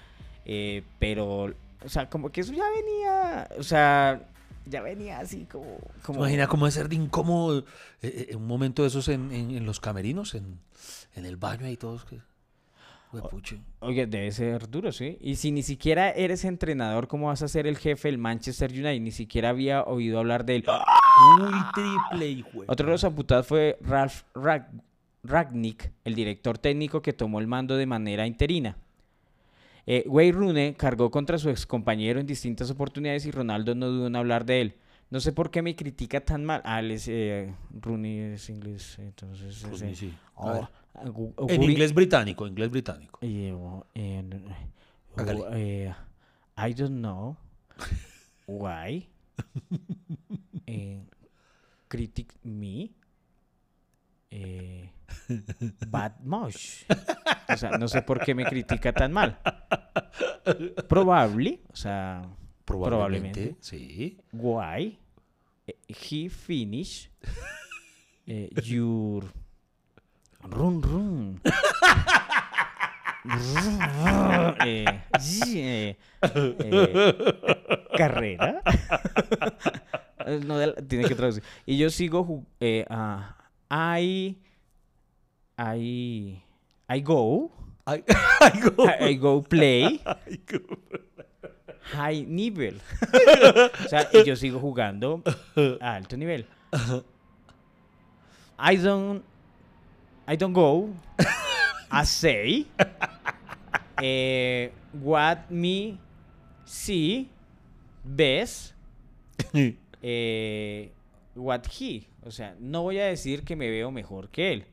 eh, 0.44 0.82
pero, 0.98 1.44
o 1.84 1.88
sea, 1.88 2.08
como 2.08 2.30
que 2.30 2.40
eso 2.40 2.52
ya 2.52 2.64
venía, 2.70 3.48
o 3.58 3.62
sea, 3.62 4.20
ya 4.64 4.80
venía 4.82 5.18
así 5.20 5.44
como... 5.44 5.78
como 6.02 6.20
Imagina 6.20 6.46
cómo 6.48 6.66
es 6.66 6.74
ser 6.74 6.88
de 6.88 6.96
incómodo 6.96 7.60
eh, 8.02 8.28
eh, 8.30 8.36
un 8.36 8.46
momento 8.46 8.82
de 8.82 8.88
esos 8.88 9.08
en, 9.08 9.30
en- 9.32 9.50
en 9.52 9.64
los 9.66 9.78
camerinos, 9.80 10.34
en, 10.34 10.58
en 11.14 11.24
el 11.24 11.36
baño 11.36 11.66
ahí 11.66 11.76
todos. 11.76 12.04
Que... 12.04 12.20
Oye, 13.78 14.06
debe 14.06 14.30
ser 14.32 14.68
duro, 14.68 14.90
¿sí? 14.92 15.16
Y 15.20 15.36
si 15.36 15.52
ni 15.52 15.62
siquiera 15.62 16.10
eres 16.10 16.44
entrenador, 16.44 17.06
¿cómo 17.08 17.28
vas 17.28 17.42
a 17.42 17.48
ser 17.48 17.66
el 17.68 17.78
jefe 17.78 18.08
del 18.08 18.18
Manchester 18.18 18.70
United? 18.72 19.00
Ni 19.00 19.12
siquiera 19.12 19.50
había 19.50 19.82
oído 19.84 20.18
hablar 20.18 20.44
de 20.44 20.56
él. 20.56 20.64
Triple 21.74 22.28
hijo. 22.28 22.64
Otro 22.66 22.86
de 22.86 22.92
los 22.92 23.04
amputados 23.04 23.46
fue 23.46 23.78
Ralph 23.80 24.22
Rag- 24.34 24.68
Ragnick, 25.28 25.92
el 26.04 26.14
director 26.14 26.58
técnico 26.58 27.02
que 27.02 27.12
tomó 27.12 27.38
el 27.40 27.46
mando 27.46 27.76
de 27.76 27.86
manera 27.86 28.26
interina. 28.26 28.76
Eh, 29.86 30.04
Wayne 30.08 30.32
Rooney 30.32 30.74
cargó 30.74 31.10
contra 31.10 31.38
su 31.38 31.48
excompañero 31.48 32.18
en 32.18 32.26
distintas 32.26 32.70
oportunidades 32.70 33.24
y 33.26 33.30
Ronaldo 33.30 33.74
no 33.74 33.86
dudó 33.88 34.06
en 34.08 34.16
hablar 34.16 34.44
de 34.44 34.60
él. 34.60 34.74
No 35.10 35.20
sé 35.20 35.32
por 35.32 35.50
qué 35.52 35.62
me 35.62 35.76
critica 35.76 36.20
tan 36.20 36.44
mal. 36.44 36.60
Ah, 36.64 36.80
él 36.80 36.90
es, 36.90 37.06
eh, 37.06 37.54
Rooney 37.80 38.18
es 38.34 38.50
inglés, 38.50 38.98
entonces... 38.98 39.62
Ese- 39.62 39.76
sí, 39.90 39.94
sí. 39.94 40.14
A 40.36 40.44
Oh, 40.44 40.52
ver. 40.52 41.12
gu- 41.12 41.34
En 41.48 41.62
inglés 41.62 41.94
británico, 41.94 42.46
inglés 42.48 42.70
británico. 42.70 43.20
eh, 43.22 43.52
oh, 43.54 43.86
eh, 43.94 44.24
oh, 45.16 46.66
I 46.68 46.74
don't 46.74 46.98
know 46.98 47.36
why 48.48 49.08
critic 51.88 52.34
me 52.42 52.90
eh, 54.36 54.90
bad 55.88 56.20
much. 56.20 56.84
O 57.48 57.56
sea, 57.56 57.70
no 57.78 57.88
sé 57.88 58.02
por 58.02 58.20
qué 58.24 58.34
me 58.34 58.44
critica 58.44 58.92
tan 58.92 59.12
mal. 59.12 59.38
Probably, 60.88 61.62
o 61.72 61.76
sea, 61.76 62.22
Probablemente. 62.66 63.54
Probablemente. 63.54 63.56
Sí. 63.60 64.18
why 64.32 64.98
eh, 65.66 65.76
he 65.88 66.28
finish 66.28 67.08
eh, 68.26 68.50
your 68.62 69.24
run 70.42 70.82
run. 70.82 71.40
Eh, 74.64 74.84
eh, 75.56 75.96
eh, 76.22 77.16
carrera. 77.96 78.62
Eh, 80.28 80.40
no, 80.44 80.58
tiene 80.88 81.04
que 81.06 81.14
traducir. 81.14 81.44
Y 81.66 81.78
yo 81.78 81.88
sigo 81.88 82.42
eh, 82.58 82.84
ah, 82.90 83.36
I 83.70 84.34
I 85.58 86.40
I 86.88 86.98
go 87.00 87.50
Ay, 87.86 88.02
ay, 88.42 88.54
go. 88.58 88.82
I, 88.82 88.94
I 88.98 89.12
go 89.14 89.42
play 89.42 90.02
Ay, 90.06 90.42
go. 90.42 90.58
high 91.94 92.26
nivel. 92.26 92.82
o 93.84 93.88
sea, 93.88 94.10
y 94.12 94.24
yo 94.26 94.34
sigo 94.34 94.58
jugando 94.58 95.22
a 95.80 95.94
alto 95.94 96.16
nivel. 96.16 96.44
I 98.58 98.74
don't, 98.74 99.22
I 100.26 100.34
don't 100.34 100.52
go. 100.52 100.90
I 101.90 102.02
say 102.02 102.66
eh, 104.02 104.70
what 104.92 105.48
me 105.48 106.00
see 106.64 107.30
best 108.04 108.74
eh, 110.02 110.90
what 111.36 111.62
he. 111.78 112.08
O 112.22 112.30
sea, 112.30 112.56
no 112.58 112.82
voy 112.82 112.98
a 112.98 113.06
decir 113.06 113.44
que 113.44 113.56
me 113.56 113.70
veo 113.70 113.90
mejor 113.90 114.30
que 114.30 114.52
él. 114.52 114.66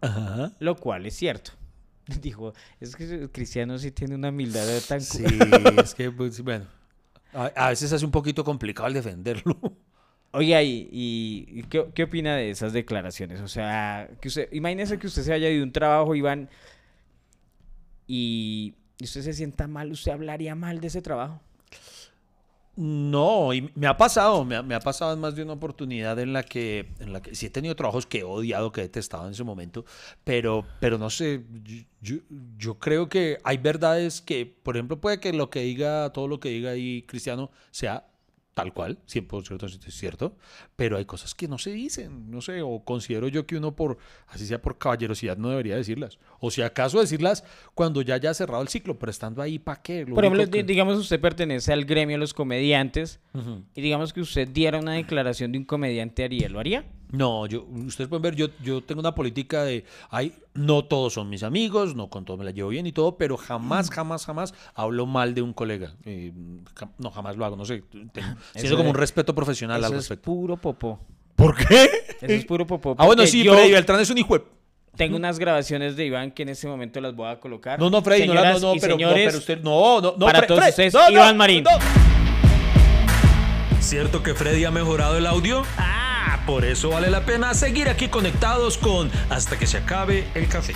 Ajá. 0.00 0.52
Lo 0.58 0.76
cual 0.76 1.06
es 1.06 1.14
cierto. 1.14 1.52
Dijo, 2.20 2.54
es 2.80 2.96
que 2.96 3.28
Cristiano 3.30 3.78
sí 3.78 3.90
tiene 3.90 4.14
una 4.14 4.30
humildad 4.30 4.66
tan... 4.88 5.00
Sí, 5.00 5.24
es 5.82 5.94
que, 5.94 6.10
pues, 6.10 6.40
bueno, 6.40 6.66
a, 7.32 7.46
a 7.46 7.68
veces 7.70 7.92
hace 7.92 8.04
un 8.04 8.10
poquito 8.10 8.44
complicado 8.44 8.88
el 8.88 8.94
defenderlo. 8.94 9.58
Oiga, 10.32 10.62
¿y, 10.62 11.64
qué, 11.70 11.86
qué 11.94 12.02
opina 12.02 12.36
de 12.36 12.50
esas 12.50 12.72
declaraciones? 12.72 13.40
O 13.40 13.48
sea, 13.48 14.10
que 14.20 14.28
usted, 14.28 14.48
imagínese 14.52 14.98
que 14.98 15.06
usted 15.06 15.22
se 15.22 15.32
haya 15.32 15.48
ido 15.48 15.58
de 15.58 15.62
un 15.64 15.72
trabajo, 15.72 16.14
Iván, 16.14 16.50
y 18.06 18.74
usted 19.00 19.22
se 19.22 19.32
sienta 19.32 19.66
mal, 19.66 19.90
¿usted 19.90 20.12
hablaría 20.12 20.54
mal 20.54 20.80
de 20.80 20.88
ese 20.88 21.00
trabajo? 21.00 21.40
No, 22.78 23.54
y 23.54 23.70
me 23.74 23.86
ha 23.86 23.96
pasado, 23.96 24.44
me 24.44 24.74
ha, 24.74 24.80
pasado 24.80 25.14
en 25.14 25.18
más 25.20 25.34
de 25.34 25.42
una 25.42 25.54
oportunidad 25.54 26.18
en 26.18 26.34
la 26.34 26.42
que, 26.42 26.92
en 27.00 27.10
la 27.14 27.22
que 27.22 27.34
sí 27.34 27.46
he 27.46 27.50
tenido 27.50 27.74
trabajos 27.74 28.04
que 28.06 28.18
he 28.18 28.24
odiado, 28.24 28.70
que 28.70 28.82
he 28.82 28.84
detestado 28.84 29.24
en 29.24 29.32
ese 29.32 29.44
momento, 29.44 29.86
pero, 30.24 30.62
pero 30.78 30.98
no 30.98 31.08
sé, 31.08 31.42
yo, 31.62 31.84
yo- 32.02 32.18
yo 32.58 32.78
creo 32.78 33.08
que 33.08 33.38
hay 33.44 33.56
verdades 33.56 34.20
que, 34.20 34.44
por 34.44 34.76
ejemplo, 34.76 35.00
puede 35.00 35.20
que 35.20 35.32
lo 35.32 35.48
que 35.48 35.60
diga, 35.60 36.12
todo 36.12 36.28
lo 36.28 36.38
que 36.38 36.50
diga 36.50 36.70
ahí 36.72 37.02
Cristiano 37.08 37.50
sea 37.70 38.06
tal 38.56 38.72
cual, 38.72 38.96
100% 39.06 39.86
es 39.86 39.94
cierto, 39.94 40.34
pero 40.76 40.96
hay 40.96 41.04
cosas 41.04 41.34
que 41.34 41.46
no 41.46 41.58
se 41.58 41.72
dicen, 41.72 42.30
no 42.30 42.40
sé, 42.40 42.62
o 42.62 42.82
considero 42.82 43.28
yo 43.28 43.46
que 43.46 43.54
uno 43.58 43.76
por, 43.76 43.98
así 44.28 44.46
sea 44.46 44.62
por 44.62 44.78
caballerosidad, 44.78 45.36
no 45.36 45.50
debería 45.50 45.76
decirlas, 45.76 46.18
o 46.40 46.50
si 46.50 46.62
acaso 46.62 46.98
decirlas 46.98 47.44
cuando 47.74 48.00
ya 48.00 48.14
haya 48.14 48.32
cerrado 48.32 48.62
el 48.62 48.68
ciclo, 48.68 48.98
pero 48.98 49.10
estando 49.10 49.42
ahí, 49.42 49.58
¿para 49.58 49.82
qué? 49.82 50.06
Lo 50.06 50.14
Por 50.14 50.24
ejemplo, 50.24 50.50
que- 50.50 50.62
di- 50.62 50.68
digamos 50.72 50.96
usted 50.98 51.20
pertenece 51.20 51.70
al 51.70 51.84
gremio 51.84 52.14
de 52.16 52.20
los 52.20 52.32
comediantes 52.32 53.20
y 53.74 53.82
digamos 53.82 54.14
que 54.14 54.22
usted 54.22 54.48
diera 54.48 54.78
una 54.78 54.94
declaración 54.94 55.52
de 55.52 55.58
un 55.58 55.64
comediante, 55.66 56.24
¿haría? 56.24 56.48
¿Lo 56.48 56.58
haría? 56.58 56.86
No, 57.12 57.46
yo, 57.46 57.64
ustedes 57.64 58.08
pueden 58.08 58.22
ver, 58.22 58.34
yo, 58.34 58.48
yo 58.62 58.82
tengo 58.82 58.98
una 59.00 59.14
política 59.14 59.62
de, 59.62 59.84
ay, 60.10 60.32
no 60.54 60.84
todos 60.84 61.12
son 61.12 61.28
mis 61.28 61.44
amigos, 61.44 61.94
no 61.94 62.08
con 62.10 62.24
todos 62.24 62.36
me 62.38 62.44
la 62.44 62.50
llevo 62.50 62.70
bien 62.70 62.84
y 62.86 62.92
todo, 62.92 63.16
pero 63.16 63.36
jamás, 63.36 63.90
jamás, 63.90 64.26
jamás 64.26 64.54
hablo 64.74 65.06
mal 65.06 65.32
de 65.34 65.42
un 65.42 65.52
colega. 65.52 65.94
Eh, 66.04 66.32
jam- 66.74 66.90
no, 66.98 67.10
jamás 67.12 67.36
lo 67.36 67.44
hago, 67.44 67.56
no 67.56 67.64
sé. 67.64 67.84
Tengo, 68.12 68.28
siento 68.56 68.76
como 68.76 68.90
un 68.90 68.96
es- 68.96 69.00
respeto 69.00 69.34
profesional 69.34 69.76
al 69.84 69.92
Eso 69.92 69.98
es 70.00 70.08
respecto. 70.08 70.24
puro 70.24 70.56
popó. 70.56 70.98
¿Por 71.36 71.54
qué? 71.56 71.84
Eso 72.20 72.32
es 72.32 72.44
puro 72.44 72.66
popó. 72.66 72.96
Ah, 72.98 73.06
bueno, 73.06 73.24
sí, 73.26 73.42
yo 73.44 73.52
Freddy 73.54 73.70
Beltrán 73.72 74.00
es 74.00 74.10
un 74.10 74.18
hijo 74.18 74.38
de... 74.38 74.44
Tengo 74.96 75.16
unas 75.16 75.38
grabaciones 75.38 75.94
de 75.94 76.06
Iván 76.06 76.30
que 76.32 76.42
en 76.42 76.48
este 76.48 76.66
momento 76.66 77.00
las 77.02 77.14
voy 77.14 77.28
a 77.28 77.38
colocar. 77.38 77.78
No, 77.78 77.90
no, 77.90 78.00
Freddy, 78.02 78.26
no, 78.26 78.32
no, 78.34 78.40
no, 78.58 78.72
pero, 78.80 78.94
no, 78.94 78.98
señores, 78.98 79.26
pero 79.26 79.38
usted, 79.38 79.60
no, 79.62 80.00
no, 80.00 80.14
no, 80.16 80.24
para 80.26 80.40
Fre- 80.40 80.46
todos 80.46 80.60
Fre- 80.64 80.68
ustedes, 80.70 80.94
no, 80.94 81.02
no, 81.04 81.10
Iván 81.10 81.36
Marín. 81.36 81.62
no. 81.64 81.70
¿Cierto 83.80 84.22
que 84.22 84.34
Freddy 84.34 84.64
ha 84.64 84.70
mejorado 84.70 85.16
el 85.18 85.26
audio? 85.26 85.62
Ah, 85.76 86.05
por 86.46 86.64
eso 86.64 86.90
vale 86.90 87.10
la 87.10 87.26
pena 87.26 87.52
seguir 87.54 87.88
aquí 87.88 88.08
conectados 88.08 88.78
con 88.78 89.10
Hasta 89.28 89.58
que 89.58 89.66
se 89.66 89.78
acabe 89.78 90.28
el 90.34 90.48
café. 90.48 90.74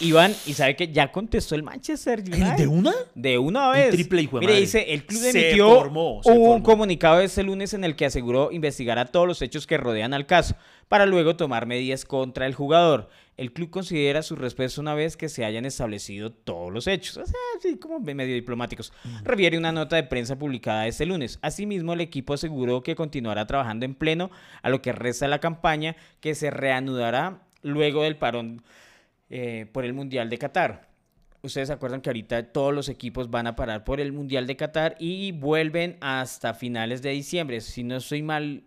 Iván, 0.00 0.34
y 0.44 0.52
sabe 0.52 0.76
que 0.76 0.88
ya 0.92 1.10
contestó 1.10 1.54
el 1.54 1.62
Manchester 1.62 2.20
United. 2.20 2.56
¿De 2.56 2.66
una? 2.66 2.92
De 3.14 3.38
una 3.38 3.68
El 3.72 3.86
vez. 3.86 3.90
triple 3.94 4.22
hijo 4.22 4.38
Mire, 4.40 4.60
dice, 4.60 4.92
el 4.92 5.06
club 5.06 5.20
Se 5.20 5.30
emitió 5.48 5.74
formó, 5.74 6.16
un 6.16 6.22
formó. 6.22 6.62
comunicado 6.62 7.20
este 7.20 7.42
lunes 7.42 7.72
en 7.72 7.82
el 7.82 7.96
que 7.96 8.04
aseguró 8.04 8.52
investigará 8.52 9.06
todos 9.06 9.26
los 9.26 9.40
hechos 9.40 9.66
que 9.66 9.78
rodean 9.78 10.12
al 10.12 10.26
caso, 10.26 10.54
para 10.88 11.06
luego 11.06 11.36
tomar 11.36 11.66
medidas 11.66 12.04
contra 12.04 12.46
el 12.46 12.54
jugador. 12.54 13.08
El 13.38 13.52
club 13.52 13.70
considera 13.70 14.22
su 14.22 14.36
respeto 14.36 14.80
una 14.80 14.94
vez 14.94 15.16
que 15.16 15.28
se 15.28 15.44
hayan 15.44 15.64
establecido 15.66 16.30
todos 16.30 16.72
los 16.72 16.86
hechos. 16.86 17.16
O 17.18 17.26
sea, 17.26 17.34
así 17.58 17.76
como 17.76 18.00
medio 18.00 18.34
diplomáticos. 18.34 18.92
Refiere 19.24 19.58
una 19.58 19.72
nota 19.72 19.96
de 19.96 20.04
prensa 20.04 20.36
publicada 20.38 20.86
este 20.86 21.04
lunes. 21.04 21.38
Asimismo, 21.42 21.92
el 21.92 22.00
equipo 22.00 22.34
aseguró 22.34 22.82
que 22.82 22.94
continuará 22.94 23.46
trabajando 23.46 23.84
en 23.84 23.94
pleno 23.94 24.30
a 24.62 24.70
lo 24.70 24.80
que 24.80 24.92
resta 24.92 25.26
de 25.26 25.30
la 25.30 25.40
campaña, 25.40 25.96
que 26.20 26.34
se 26.34 26.50
reanudará 26.50 27.42
luego 27.62 28.04
del 28.04 28.16
parón 28.16 28.62
eh, 29.30 29.66
por 29.72 29.84
el 29.84 29.92
Mundial 29.92 30.30
de 30.30 30.38
Qatar. 30.38 30.88
Ustedes 31.42 31.68
se 31.68 31.74
acuerdan 31.74 32.00
que 32.00 32.10
ahorita 32.10 32.52
todos 32.52 32.74
los 32.74 32.88
equipos 32.88 33.30
van 33.30 33.46
a 33.46 33.56
parar 33.56 33.84
por 33.84 34.00
el 34.00 34.12
Mundial 34.12 34.46
de 34.46 34.56
Qatar 34.56 34.96
y 34.98 35.32
vuelven 35.32 35.96
hasta 36.00 36.54
finales 36.54 37.02
de 37.02 37.10
diciembre. 37.10 37.60
Si 37.60 37.84
no 37.84 37.96
estoy 37.96 38.22
mal, 38.22 38.64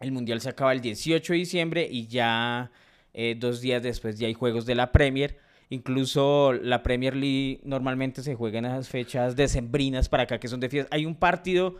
el 0.00 0.12
Mundial 0.12 0.40
se 0.40 0.48
acaba 0.48 0.72
el 0.72 0.80
18 0.80 1.32
de 1.32 1.38
diciembre 1.38 1.88
y 1.90 2.06
ya 2.06 2.70
eh, 3.14 3.34
dos 3.38 3.60
días 3.60 3.82
después 3.82 4.18
ya 4.18 4.26
hay 4.26 4.34
juegos 4.34 4.66
de 4.66 4.74
la 4.74 4.92
Premier. 4.92 5.38
Incluso 5.68 6.52
la 6.52 6.82
Premier 6.82 7.16
League 7.16 7.60
normalmente 7.64 8.22
se 8.22 8.34
juega 8.36 8.58
en 8.60 8.66
esas 8.66 8.88
fechas 8.88 9.34
decembrinas 9.34 10.08
para 10.08 10.24
acá 10.24 10.38
que 10.38 10.48
son 10.48 10.60
de 10.60 10.68
fiesta. 10.68 10.94
Hay 10.94 11.06
un 11.06 11.16
partido 11.16 11.76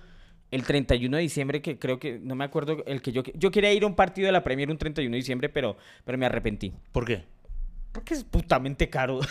el 0.50 0.64
31 0.64 1.16
de 1.16 1.22
diciembre 1.22 1.62
que 1.62 1.78
creo 1.78 1.98
que, 1.98 2.18
no 2.18 2.34
me 2.34 2.44
acuerdo, 2.44 2.84
el 2.86 3.02
que 3.02 3.12
yo, 3.12 3.22
yo 3.34 3.50
quería 3.50 3.72
ir 3.72 3.84
a 3.84 3.86
un 3.86 3.94
partido 3.94 4.26
de 4.26 4.32
la 4.32 4.42
Premier 4.42 4.70
un 4.70 4.78
31 4.78 5.10
de 5.10 5.16
diciembre, 5.16 5.48
pero, 5.48 5.76
pero 6.04 6.18
me 6.18 6.26
arrepentí. 6.26 6.72
¿Por 6.92 7.04
qué? 7.04 7.24
Porque 7.96 8.12
es 8.12 8.24
putamente 8.24 8.90
caro. 8.90 9.20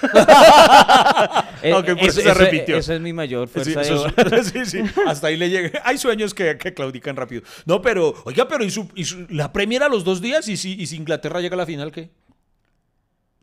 Ok, 1.77 1.85
por 1.87 1.99
eso 1.99 2.21
se 2.21 2.33
repitió. 2.33 2.77
Eso 2.77 2.93
es 2.93 3.01
mi 3.01 3.13
mayor 3.13 3.47
Sí, 3.47 3.53
fuerza 3.73 3.81
eso 3.81 4.03
de... 4.05 4.37
es- 4.37 4.47
sí, 4.53 4.65
sí, 4.65 4.79
hasta 5.07 5.27
ahí 5.27 5.37
le 5.37 5.49
llega. 5.49 5.81
Hay 5.83 5.97
sueños 5.97 6.33
que, 6.33 6.57
que 6.57 6.73
claudican 6.73 7.15
rápido. 7.15 7.41
No, 7.65 7.81
pero, 7.81 8.13
oiga, 8.25 8.47
pero 8.47 8.63
¿y, 8.63 8.71
su, 8.71 8.89
y 8.95 9.05
su- 9.05 9.25
la 9.29 9.51
Premier 9.53 9.83
a 9.83 9.89
los 9.89 10.03
dos 10.03 10.21
días? 10.21 10.47
¿Y 10.47 10.57
si, 10.57 10.73
y 10.79 10.85
si 10.87 10.95
Inglaterra 10.95 11.41
llega 11.41 11.55
a 11.55 11.57
la 11.57 11.65
final, 11.65 11.91
qué? 11.91 12.09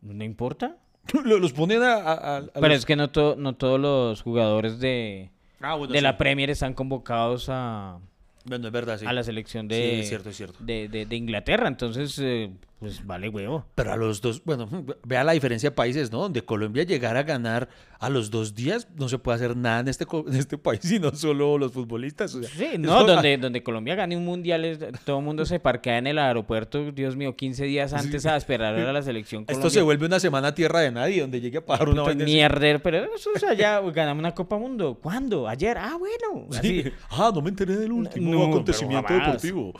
¿No 0.01 0.23
importa? 0.23 0.77
Lo- 1.25 1.39
Los 1.39 1.53
ponen 1.53 1.81
a. 1.83 1.93
a- 1.95 2.13
a- 2.13 2.37
a 2.37 2.41
Pero 2.53 2.67
los- 2.67 2.77
es 2.79 2.85
que 2.85 2.95
no, 2.95 3.09
to- 3.09 3.35
no 3.37 3.55
todos 3.55 3.79
los 3.79 4.21
jugadores 4.21 4.79
de, 4.79 5.31
Ah, 5.61 5.75
bueno, 5.75 5.93
de 5.93 5.99
sí. 5.99 6.03
la 6.03 6.17
Premier 6.17 6.49
están 6.49 6.73
convocados 6.73 7.47
a, 7.49 7.99
Bueno, 8.45 8.67
es 8.67 8.73
verdad, 8.73 8.97
sí. 8.99 9.05
a 9.05 9.13
la 9.13 9.23
selección 9.23 9.67
Sí, 9.69 9.75
de, 9.75 9.99
es 10.01 10.09
cierto, 10.09 10.29
es 10.29 10.37
cierto. 10.37 10.57
de, 10.59 10.87
de- 10.89 11.05
de 11.05 11.15
Inglaterra. 11.15 11.67
Entonces, 11.67 12.17
eh, 12.19 12.51
pues 12.83 13.05
vale 13.05 13.29
huevo. 13.29 13.65
Pero 13.75 13.93
a 13.93 13.97
los 13.97 14.21
dos, 14.21 14.43
bueno, 14.43 14.67
vea 15.05 15.23
la 15.23 15.31
diferencia 15.31 15.69
de 15.69 15.75
países, 15.75 16.11
¿no? 16.11 16.19
Donde 16.19 16.43
Colombia 16.43 16.83
llegara 16.83 17.19
a 17.19 17.23
ganar 17.23 17.69
a 17.99 18.09
los 18.09 18.29
dos 18.29 18.53
días, 18.53 18.87
no 18.97 19.07
se 19.07 19.17
puede 19.17 19.37
hacer 19.37 19.55
nada 19.55 19.79
en 19.79 19.87
este, 19.87 20.05
en 20.27 20.35
este 20.35 20.57
país, 20.57 20.81
sino 20.83 21.11
solo 21.15 21.57
los 21.57 21.71
futbolistas. 21.71 22.35
o 22.35 22.43
sea, 22.43 22.49
Sí, 22.49 22.77
no, 22.77 23.03
donde, 23.05 23.37
donde 23.41 23.63
Colombia 23.63 23.95
gane 23.95 24.17
un 24.17 24.25
mundial, 24.25 24.65
es- 24.65 24.79
todo 25.05 25.19
el 25.19 25.23
mundo 25.25 25.45
se 25.45 25.59
parquea 25.59 25.97
en 25.97 26.07
el 26.07 26.19
aeropuerto, 26.19 26.91
Dios 26.91 27.15
mío, 27.15 27.35
15 27.35 27.63
días 27.65 27.93
antes 27.93 28.25
a 28.25 28.35
esperar 28.35 28.75
a 28.75 28.91
la 28.93 29.01
selección 29.01 29.43
Esto 29.43 29.53
se 29.53 29.59
Colombia. 29.61 29.83
vuelve 29.83 30.05
una 30.07 30.19
semana 30.19 30.49
a 30.49 30.55
tierra 30.55 30.81
de 30.81 30.91
nadie, 30.91 31.21
donde 31.21 31.39
llegue 31.39 31.59
a 31.59 31.65
pagar 31.65 31.87
una 31.89 32.03
mierder, 32.13 32.81
pero 32.81 33.05
eso, 33.15 33.29
o 33.35 33.39
sea, 33.39 33.53
ya 33.53 33.79
ganamos 33.79 34.19
una 34.19 34.33
Copa 34.35 34.57
Mundo. 34.57 34.99
¿Cuándo? 35.01 35.47
¿Ayer? 35.47 35.77
Ah, 35.77 35.97
bueno. 35.97 36.47
Sí. 36.61 36.83
Ah, 37.09 37.31
no 37.33 37.41
me 37.41 37.49
enteré 37.49 37.77
del 37.77 37.91
último 37.91 38.31
No, 38.31 38.45
acontecimiento 38.47 39.13
deportivo. 39.13 39.73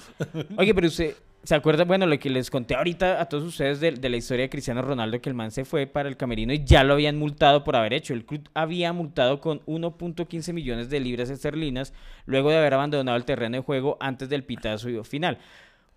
Oye, 0.58 0.74
pero 0.74 0.88
usted, 0.88 1.16
¿se 1.44 1.56
acuerda? 1.56 1.84
Bueno, 1.84 2.06
lo 2.06 2.18
que 2.18 2.30
les 2.30 2.50
conté 2.50 2.76
ahorita 2.76 3.22
a 3.22 3.28
todos 3.28 3.44
ustedes 3.44 3.80
de, 3.80 3.92
de 3.92 4.10
la 4.10 4.18
historia 4.18 4.44
de 4.44 4.50
Cristiano 4.50 4.82
Ronaldo, 4.82 5.22
que 5.22 5.30
el 5.30 5.36
man 5.36 5.52
se 5.52 5.66
fue 5.66 5.88
para 5.88 6.10
el 6.10 6.18
camerino 6.18 6.54
y 6.54 6.64
ya 6.64 6.84
lo 6.84 6.94
habían 6.94 7.18
multado 7.18 7.64
por 7.64 7.76
haber 7.76 7.94
hecho. 7.94 8.14
El 8.14 8.26
club 8.26 8.50
había 8.54 8.94
multado 8.94 9.40
con 9.40 9.60
1.15 9.66 10.54
millones 10.54 10.90
de 10.90 11.00
libras 11.00 11.30
esterlinas 11.30 11.94
luego 12.26 12.50
de 12.50 12.58
haber 12.58 12.74
abandonado 12.74 13.18
el 13.18 13.26
terreno 13.26 13.58
de 13.58 13.64
juego 13.64 13.98
antes 14.00 14.30
del 14.30 14.44
pitazo 14.44 15.04
final. 15.04 15.38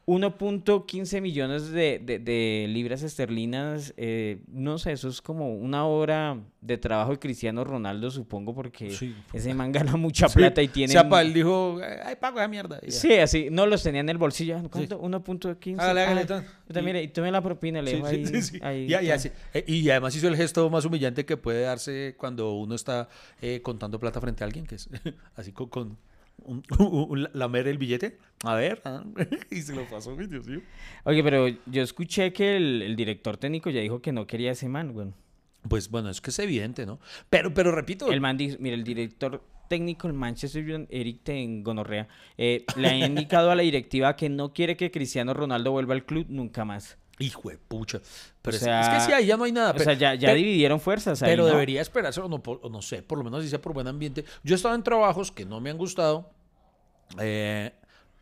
1.15 0.06 1.20
millones 1.20 1.70
de, 1.72 1.98
de- 1.98 2.18
de 2.20 2.66
libras 2.68 3.02
esterlinas, 3.02 3.92
eh, 3.96 4.40
no 4.48 4.78
sé, 4.78 4.92
eso 4.92 5.08
es 5.08 5.20
como 5.20 5.54
una 5.56 5.84
hora 5.86 6.38
de 6.60 6.78
trabajo 6.78 7.10
de 7.12 7.18
Cristiano 7.18 7.64
Ronaldo, 7.64 8.10
supongo, 8.10 8.54
porque 8.54 8.90
Sí. 8.90 9.14
ese 9.32 9.52
man 9.54 9.72
gana 9.72 9.96
mucha 9.96 10.28
plata 10.28 10.62
y 10.62 10.68
tiene... 10.68 10.92
Chapa, 10.92 11.22
él 11.22 11.32
dijo, 11.34 11.78
ay, 12.04 12.14
pago 12.20 12.38
esa 12.38 12.48
mierda. 12.48 12.80
y. 12.86 12.90
Sí, 12.90 13.14
así, 13.14 13.48
no 13.50 13.66
los 13.66 13.82
tenía 13.82 14.00
en 14.00 14.08
el 14.08 14.18
bolsillo. 14.18 14.60
¿Cuánto? 14.70 15.00
1.15. 15.00 15.80
Hágale, 15.80 16.00
hágale, 16.02 16.26
Ah, 16.34 16.42
puta, 16.66 16.82
mire, 16.82 17.02
y 17.02 17.08
tome 17.08 17.30
la 17.32 17.40
propina, 17.42 17.82
le 17.82 17.90
sí, 17.96 18.02
ahí. 18.04 18.26
sí, 18.26 18.42
sí. 18.42 18.58
ahí, 18.62 18.88
sí. 19.18 19.30
Eh, 19.54 19.64
Y 19.66 19.90
además 19.90 20.14
hizo 20.16 20.28
el 20.28 20.36
gesto 20.36 20.70
más 20.70 20.84
humillante 20.84 21.24
que 21.24 21.36
puede 21.36 21.62
darse 21.62 22.14
cuando 22.18 22.52
uno 22.54 22.74
está 22.74 23.08
eh, 23.42 23.60
contando 23.62 23.98
plata 23.98 24.20
frente 24.20 24.44
a 24.44 24.46
alguien, 24.46 24.66
que 24.66 24.76
es 24.76 24.88
así 25.36 25.52
con, 25.52 25.68
con 25.68 25.98
un, 26.44 26.62
un- 26.78 27.28
lamer 27.32 27.68
el 27.68 27.78
billete. 27.78 28.18
A 28.44 28.54
ver, 28.54 28.82
ah, 28.84 29.02
y 29.50 29.62
se 29.62 29.74
lo 29.74 29.84
pasó, 29.88 30.16
ay, 30.18 30.26
Dios 30.26 30.46
mío. 30.46 30.60
Oye, 31.04 31.22
pero 31.22 31.48
yo 31.48 31.82
escuché 31.82 32.32
que 32.32 32.56
el, 32.56 32.82
el 32.82 32.96
director 32.96 33.36
técnico 33.36 33.70
ya 33.70 33.80
dijo 33.80 34.00
que 34.02 34.12
no 34.12 34.26
quería 34.26 34.52
ese 34.52 34.68
man, 34.68 34.92
güey. 34.92 35.08
Pues 35.68 35.90
bueno, 35.90 36.10
es 36.10 36.20
que 36.20 36.30
es 36.30 36.38
evidente, 36.38 36.86
¿no? 36.86 37.00
Pero, 37.28 37.52
pero 37.52 37.72
repito, 37.72 38.12
El 38.12 38.20
man 38.20 38.36
dijo, 38.36 38.56
mire, 38.60 38.74
el 38.76 38.84
director 38.84 39.42
técnico 39.68 40.06
del 40.06 40.16
Manchester 40.16 40.62
United, 40.62 40.86
Eric 40.94 41.20
Ten 41.24 41.64
Gonorrea, 41.64 42.06
eh, 42.38 42.64
le 42.76 42.88
ha 42.88 42.96
indicado 43.06 43.50
a 43.50 43.56
la 43.56 43.62
directiva 43.62 44.14
que 44.14 44.28
no 44.28 44.52
quiere 44.52 44.76
que 44.76 44.92
Cristiano 44.92 45.34
Ronaldo 45.34 45.72
vuelva 45.72 45.94
al 45.94 46.04
club 46.04 46.26
nunca 46.28 46.64
más. 46.64 46.98
Hijo 47.18 47.48
de 47.48 47.56
pucha. 47.58 48.00
Pero 48.42 48.54
O 48.54 48.58
es- 48.58 48.62
sea, 48.62 48.80
es, 48.80 48.88
que 48.88 49.00
sí, 49.06 49.12
ahí 49.12 49.26
ya 49.26 49.36
no 49.36 49.44
hay 49.44 49.52
nada. 49.52 49.70
O 49.70 49.72
pero- 49.72 49.84
sea, 49.84 49.94
ya, 49.94 50.14
ya 50.14 50.28
pero- 50.28 50.36
dividieron 50.38 50.80
fuerzas 50.80 51.22
ahí, 51.22 51.30
Pero 51.30 51.44
¿no? 51.44 51.48
debería 51.50 51.80
esperarse, 51.80 52.20
o 52.20 52.28
no, 52.28 52.42
o 52.44 52.68
no 52.68 52.82
sé, 52.82 53.02
por 53.02 53.16
lo 53.18 53.24
menos 53.24 53.42
si 53.42 53.48
sea 53.48 53.60
por 53.60 53.72
buen 53.72 53.86
ambiente. 53.88 54.24
Yo 54.44 54.54
he 54.54 54.56
estado 54.56 54.74
en 54.74 54.82
trabajos 54.82 55.32
que 55.32 55.44
no 55.46 55.60
me 55.60 55.70
han 55.70 55.78
gustado, 55.78 56.30
eh, 57.18 57.72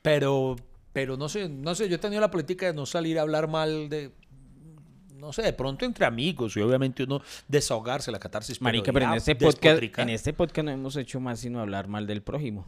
pero, 0.02 0.54
pero 0.92 1.16
no 1.16 1.28
sé, 1.28 1.48
no 1.48 1.74
sé, 1.74 1.88
yo 1.88 1.96
he 1.96 1.98
tenido 1.98 2.20
la 2.20 2.30
política 2.30 2.66
de 2.66 2.72
no 2.74 2.86
salir 2.86 3.18
a 3.18 3.22
hablar 3.22 3.48
mal 3.48 3.88
de, 3.88 4.12
no 5.16 5.32
sé, 5.32 5.42
de 5.42 5.52
pronto 5.54 5.84
entre 5.84 6.04
amigos 6.06 6.56
y 6.56 6.60
obviamente 6.60 7.02
uno 7.02 7.20
desahogarse, 7.48 8.12
la 8.12 8.20
catarsis. 8.20 8.60
Marica, 8.60 8.92
pero 8.92 9.06
en 9.06 9.10
ya 9.12 9.16
este 9.16 9.34
podcast, 9.34 9.82
en 9.98 10.08
este 10.10 10.32
podcast 10.32 10.64
no 10.66 10.70
hemos 10.70 10.96
hecho 10.96 11.18
más 11.18 11.40
sino 11.40 11.60
hablar 11.60 11.88
mal 11.88 12.06
del 12.06 12.22
prójimo. 12.22 12.66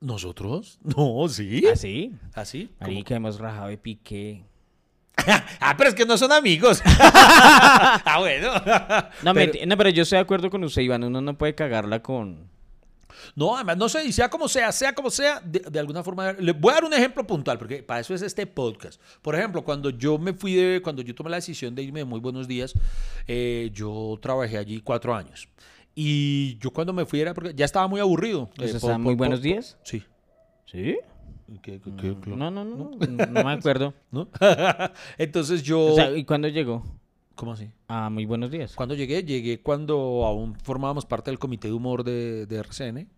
¿Nosotros? 0.00 0.78
No, 0.96 1.28
sí. 1.28 1.64
¿Así? 1.72 2.12
¿Así? 2.34 2.66
¿Cómo? 2.78 2.90
Marica, 2.90 3.14
hemos 3.14 3.38
rajado 3.38 3.68
de 3.68 3.78
pique. 3.78 4.44
ah, 5.60 5.74
pero 5.76 5.90
es 5.90 5.94
que 5.94 6.06
no 6.06 6.16
son 6.16 6.32
amigos. 6.32 6.82
ah, 7.00 8.16
bueno. 8.18 8.52
No, 9.22 9.34
Pero- 9.34 9.52
menti- 9.52 9.66
no, 9.66 9.76
pero 9.76 9.90
yo 9.90 10.02
estoy 10.02 10.16
de 10.16 10.22
acuerdo 10.22 10.50
con 10.50 10.64
usted, 10.64 10.82
Iván. 10.82 11.04
Uno 11.04 11.20
no 11.20 11.36
puede 11.36 11.54
cagarla 11.54 12.02
con... 12.02 12.50
No, 13.36 13.54
además, 13.54 13.76
no 13.76 13.88
sé, 13.88 14.04
y 14.04 14.12
sea 14.12 14.28
como 14.28 14.48
sea, 14.48 14.72
sea 14.72 14.94
como 14.94 15.08
sea, 15.10 15.40
de, 15.40 15.60
de 15.60 15.78
alguna 15.78 16.02
forma, 16.02 16.32
le 16.32 16.52
voy 16.52 16.72
a 16.72 16.74
dar 16.74 16.84
un 16.84 16.92
ejemplo 16.92 17.24
puntual, 17.26 17.56
porque 17.56 17.82
para 17.82 18.00
eso 18.00 18.14
es 18.14 18.22
este 18.22 18.46
podcast. 18.46 19.00
Por 19.22 19.34
ejemplo, 19.34 19.62
cuando 19.62 19.90
yo 19.90 20.18
me 20.18 20.32
fui 20.32 20.54
de, 20.54 20.80
cuando 20.82 21.02
yo 21.02 21.14
tomé 21.14 21.30
la 21.30 21.36
decisión 21.36 21.74
de 21.74 21.82
irme 21.82 22.00
de 22.00 22.04
Muy 22.04 22.20
Buenos 22.20 22.48
Días, 22.48 22.74
eh, 23.28 23.70
yo 23.72 24.18
trabajé 24.20 24.58
allí 24.58 24.80
cuatro 24.80 25.14
años. 25.14 25.48
Y 25.94 26.58
yo 26.58 26.70
cuando 26.72 26.92
me 26.92 27.06
fui 27.06 27.20
era 27.20 27.32
porque 27.32 27.54
ya 27.54 27.64
estaba 27.64 27.86
muy 27.86 28.00
aburrido. 28.00 28.50
¿Eso 28.56 28.64
eh, 28.74 28.76
está 28.76 28.94
en 28.94 29.02
Muy 29.02 29.14
Buenos 29.14 29.40
Días? 29.40 29.76
Sí. 29.84 30.02
¿Sí? 30.66 30.96
¿Qué- 31.60 31.80
qué- 31.80 31.90
qué- 31.96 32.16
qué- 32.22 32.30
No, 32.30 32.50
no, 32.50 32.64
no, 32.64 32.90
no, 32.98 33.26
no 33.26 33.44
me 33.44 33.52
acuerdo. 33.52 33.94
¿No? 34.10 34.28
Entonces 35.18 35.62
yo... 35.62 35.80
O 35.92 35.94
sea, 35.94 36.16
¿y 36.16 36.24
cuándo 36.24 36.48
llegó? 36.48 36.82
¿Cómo 37.34 37.52
así? 37.52 37.68
Ah, 37.88 38.10
muy 38.10 38.24
buenos 38.26 38.50
días. 38.50 38.74
Cuando 38.74 38.94
llegué, 38.94 39.24
llegué 39.24 39.60
cuando 39.60 40.24
aún 40.26 40.54
formábamos 40.62 41.06
parte 41.06 41.30
del 41.30 41.38
comité 41.38 41.68
de 41.68 41.74
humor 41.74 42.04
de, 42.04 42.46
de 42.46 42.56
RCN. 42.58 43.08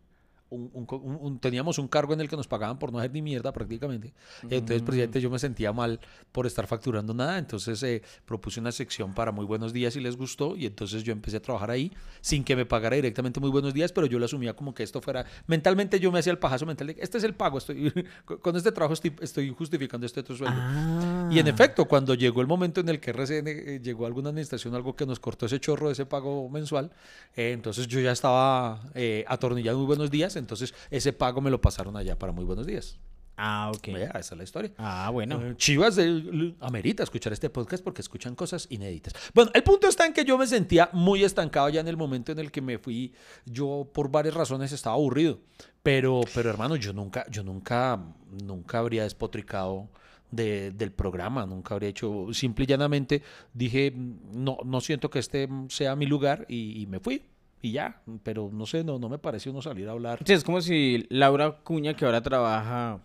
Un- 0.55 0.71
un 0.73 1.19
un- 1.21 1.39
teníamos 1.39 1.79
un 1.79 1.89
cargo 1.89 2.13
en 2.15 2.21
el 2.21 2.29
que 2.29 2.37
nos 2.37 2.47
pagaban 2.47 2.79
por 2.79 2.93
no 2.93 2.99
hacer 2.99 3.13
ni 3.13 3.23
mierda 3.23 3.53
prácticamente. 3.53 4.15
Entonces, 4.43 4.83
presidente, 4.83 5.21
yo 5.21 5.31
me 5.31 5.39
sentía 5.39 5.73
mal 5.73 6.01
por 6.33 6.47
estar 6.47 6.67
facturando 6.67 7.13
nada. 7.15 7.39
Entonces, 7.39 7.83
eh, 7.83 8.03
propuse 8.25 8.61
una 8.61 8.73
sección 8.73 9.13
para 9.15 9.33
Muy 9.33 9.45
Buenos 9.45 9.73
Días 9.73 9.97
y 9.97 10.01
les 10.01 10.17
gustó. 10.17 10.57
Y 10.57 10.67
entonces 10.67 11.03
yo 11.03 11.13
empecé 11.13 11.39
a 11.39 11.43
trabajar 11.43 11.71
ahí 11.71 11.93
sin 12.21 12.45
que 12.45 12.55
me 12.57 12.67
pagara 12.67 12.97
directamente 12.97 13.41
Muy 13.41 13.51
Buenos 13.51 13.75
Días, 13.75 13.93
pero 13.93 14.07
yo 14.07 14.19
lo 14.19 14.25
asumía 14.27 14.55
como 14.55 14.75
que 14.75 14.83
esto 14.83 15.01
fuera. 15.01 15.25
Mentalmente 15.47 15.99
yo 16.01 16.11
me 16.13 16.19
hacía 16.21 16.33
el 16.33 16.39
pajazo 16.39 16.67
mental 16.67 16.87
de 16.89 16.97
este 16.99 17.19
es 17.19 17.25
el 17.25 17.35
pago. 17.35 17.59
Estoy, 17.59 17.93
con- 18.43 18.57
este 18.57 18.71
trabajo 18.73 18.95
estoy, 18.95 19.15
estoy 19.21 19.51
justificando 19.51 20.07
este 20.07 20.21
otro 20.21 20.37
sueldo. 20.37 20.57
Ah. 20.59 21.29
Y 21.31 21.39
en 21.39 21.49
efecto, 21.49 21.85
cuando 21.87 22.15
llegó 22.15 22.41
el 22.41 22.47
momento 22.47 22.81
en 22.81 22.89
el 22.89 23.01
que 23.01 23.11
RCN 23.11 23.49
eh, 23.49 23.81
llegó 23.83 24.05
a 24.05 24.07
alguna 24.07 24.29
administración, 24.31 24.75
algo 24.75 24.95
que 24.95 25.05
nos 25.07 25.19
cortó 25.21 25.47
ese 25.47 25.59
chorro 25.61 25.89
de 25.89 25.95
ese 25.95 26.07
pago 26.07 26.49
mensual, 26.49 26.91
eh, 27.37 27.53
entonces 27.53 27.87
yo 27.89 28.01
ya 28.01 28.13
estaba 28.13 28.81
eh, 28.95 29.25
atornillado 29.27 29.77
en 29.79 29.81
muy 29.81 29.87
buenos 29.87 30.11
días, 30.11 30.37
entonces 30.45 30.75
ese 30.91 31.13
pago 31.13 31.41
me 31.41 31.51
lo 31.51 31.61
pasaron 31.61 31.97
allá 31.97 32.19
para 32.19 32.33
muy 32.33 32.45
buenos 32.45 32.67
días. 32.67 32.99
Ah, 33.37 33.73
ok. 33.75 33.87
Vea, 33.89 34.11
esa 34.11 34.35
es 34.35 34.39
la 34.39 34.45
historia. 34.45 34.71
Ah, 34.79 35.11
bueno. 35.13 35.43
Eh, 35.43 35.57
Chivas 35.57 35.97
de, 35.97 36.55
amerita 36.61 37.03
escuchar 37.03 37.33
este 37.33 37.51
podcast 37.51 37.83
porque 37.83 38.01
escuchan 38.01 38.37
cosas 38.37 38.69
inéditas. 38.71 39.13
Bueno, 39.35 39.51
el 39.55 39.65
punto 39.65 39.89
está 39.89 40.07
en 40.07 40.13
que 40.13 40.25
yo 40.25 40.39
me 40.39 40.47
sentía 40.47 40.89
muy 40.93 41.25
estancado 41.25 41.69
ya 41.69 41.81
en 41.81 41.89
el 41.89 41.97
momento 41.97 42.31
en 42.31 42.39
el 42.39 42.53
que 42.53 42.61
me 42.63 42.79
fui. 42.79 43.13
Yo 43.45 43.91
por 43.93 44.09
varias 44.09 44.35
razones 44.35 44.71
estaba 44.71 44.95
aburrido, 44.95 45.41
pero, 45.83 46.21
pero 46.33 46.49
hermano, 46.49 46.77
yo 46.77 46.93
nunca, 46.93 47.27
yo 47.29 47.43
nunca, 47.43 48.01
nunca 48.45 48.79
habría 48.79 49.03
despotricado 49.03 49.89
de- 50.31 50.71
del 50.71 50.93
programa, 50.93 51.45
nunca 51.45 51.75
habría 51.75 51.89
hecho. 51.91 52.29
Simple 52.33 52.63
y 52.65 52.69
llanamente 52.69 53.21
dije, 53.53 53.93
no, 53.97 54.59
no 54.65 54.81
siento 54.81 55.11
que 55.11 55.19
este 55.19 55.49
sea 55.71 55.97
mi 55.97 56.07
lugar 56.07 56.47
y, 56.49 56.81
y 56.81 56.87
me 56.87 57.01
fui. 57.01 57.25
Y 57.65 57.73
ya, 57.73 58.03
pero 58.23 58.51
no 58.53 58.67
sé, 58.67 58.85
no, 58.85 58.99
no 58.99 59.09
me 59.09 59.17
pareció 59.17 59.51
uno 59.51 59.63
salir 59.63 59.89
a 59.89 59.93
hablar. 59.93 60.21
Sí, 60.27 60.35
es 60.35 60.45
como 60.45 60.61
si 60.61 61.07
Laura 61.09 61.61
Cuña, 61.65 61.97
que 61.97 62.05
ahora 62.05 62.21
trabaja 62.21 63.01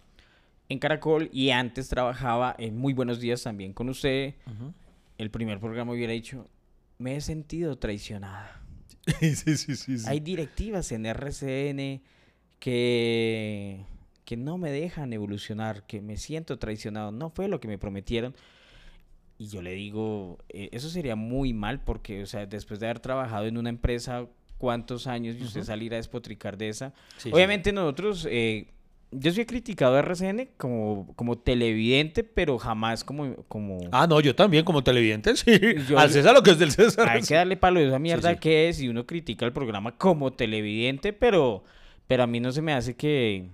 en 0.68 0.80
Caracol 0.80 1.30
y 1.32 1.52
antes 1.52 1.88
trabajaba 1.88 2.58
en 2.60 2.78
Muy 2.78 2.92
Buenos 2.92 3.22
Días 3.22 3.42
también 3.42 3.72
con 3.72 3.88
usted, 3.88 4.34
Ujú. 4.48 4.74
el 5.18 5.32
primer 5.32 5.62
programa 5.62 5.94
hubiera 5.94 6.12
dicho, 6.12 6.50
me 6.98 7.16
he 7.16 7.22
sentido 7.22 7.78
traicionada. 7.78 8.62
sí, 9.22 9.34
sí, 9.34 9.56
sí, 9.56 9.76
sí. 9.78 10.04
Hay 10.06 10.20
directivas 10.20 10.92
en 10.92 11.06
RCN 11.06 12.02
que, 12.60 13.86
que 14.26 14.36
no 14.36 14.58
me 14.58 14.72
dejan 14.72 15.14
evolucionar, 15.14 15.86
que 15.86 16.02
me 16.02 16.18
siento 16.18 16.60
traicionado. 16.60 17.14
No 17.14 17.30
fue 17.30 17.48
lo 17.48 17.62
que 17.62 17.70
me 17.70 17.78
prometieron. 17.78 18.36
Y 19.38 19.48
yo 19.48 19.62
le 19.62 19.72
digo, 19.72 20.38
eh, 20.50 20.68
eso 20.74 20.90
sería 20.90 21.16
muy 21.16 21.54
mal 21.54 21.82
porque, 21.82 22.24
o 22.24 22.26
sea, 22.26 22.46
después 22.46 22.82
de 22.82 22.88
haber 22.88 23.00
trabajado 23.00 23.46
en 23.46 23.58
una 23.58 23.70
empresa 23.70 24.28
cuántos 24.60 25.08
años 25.08 25.36
y 25.40 25.44
usted 25.44 25.62
Ujú. 25.62 25.68
salir 25.68 25.94
a 25.94 25.98
despotricar 25.98 26.56
de 26.58 26.70
esa. 26.70 26.90
Sí, 27.18 27.30
sí. 27.30 27.32
Obviamente 27.34 27.72
nosotros, 27.72 28.28
eh, 28.30 28.68
yo 29.12 29.32
soy 29.32 29.46
criticado 29.46 29.96
a 29.96 30.00
RCN 30.02 30.50
como, 30.58 31.12
como 31.16 31.36
televidente, 31.40 32.24
pero 32.24 32.60
jamás 32.60 33.04
como... 33.04 33.36
como 33.48 33.80
Ah, 33.92 34.06
no, 34.08 34.20
yo 34.22 34.36
también 34.36 34.64
como 34.64 34.84
televidente, 34.84 35.36
sí. 35.36 35.60
Yo- 35.90 35.98
Al 35.98 36.12
César 36.12 36.36
lo 36.36 36.44
que 36.44 36.52
es 36.52 36.60
del 36.60 36.70
César. 36.72 37.10
hay 37.10 37.22
que 37.24 37.34
darle 37.34 37.58
palo 37.58 37.80
a 37.80 37.84
esa 37.84 37.98
mierda 37.98 38.34
sí. 38.34 38.40
que 38.40 38.70
es 38.70 38.80
y 38.82 38.88
uno 38.90 39.08
critica 39.08 39.46
el 39.48 39.54
programa 39.54 39.98
como 39.98 40.32
televidente, 40.32 41.12
pero, 41.14 41.64
pero 42.06 42.22
a 42.24 42.28
mí 42.28 42.40
no 42.40 42.52
se 42.52 42.62
me 42.62 42.74
hace 42.74 42.96
que, 42.96 43.48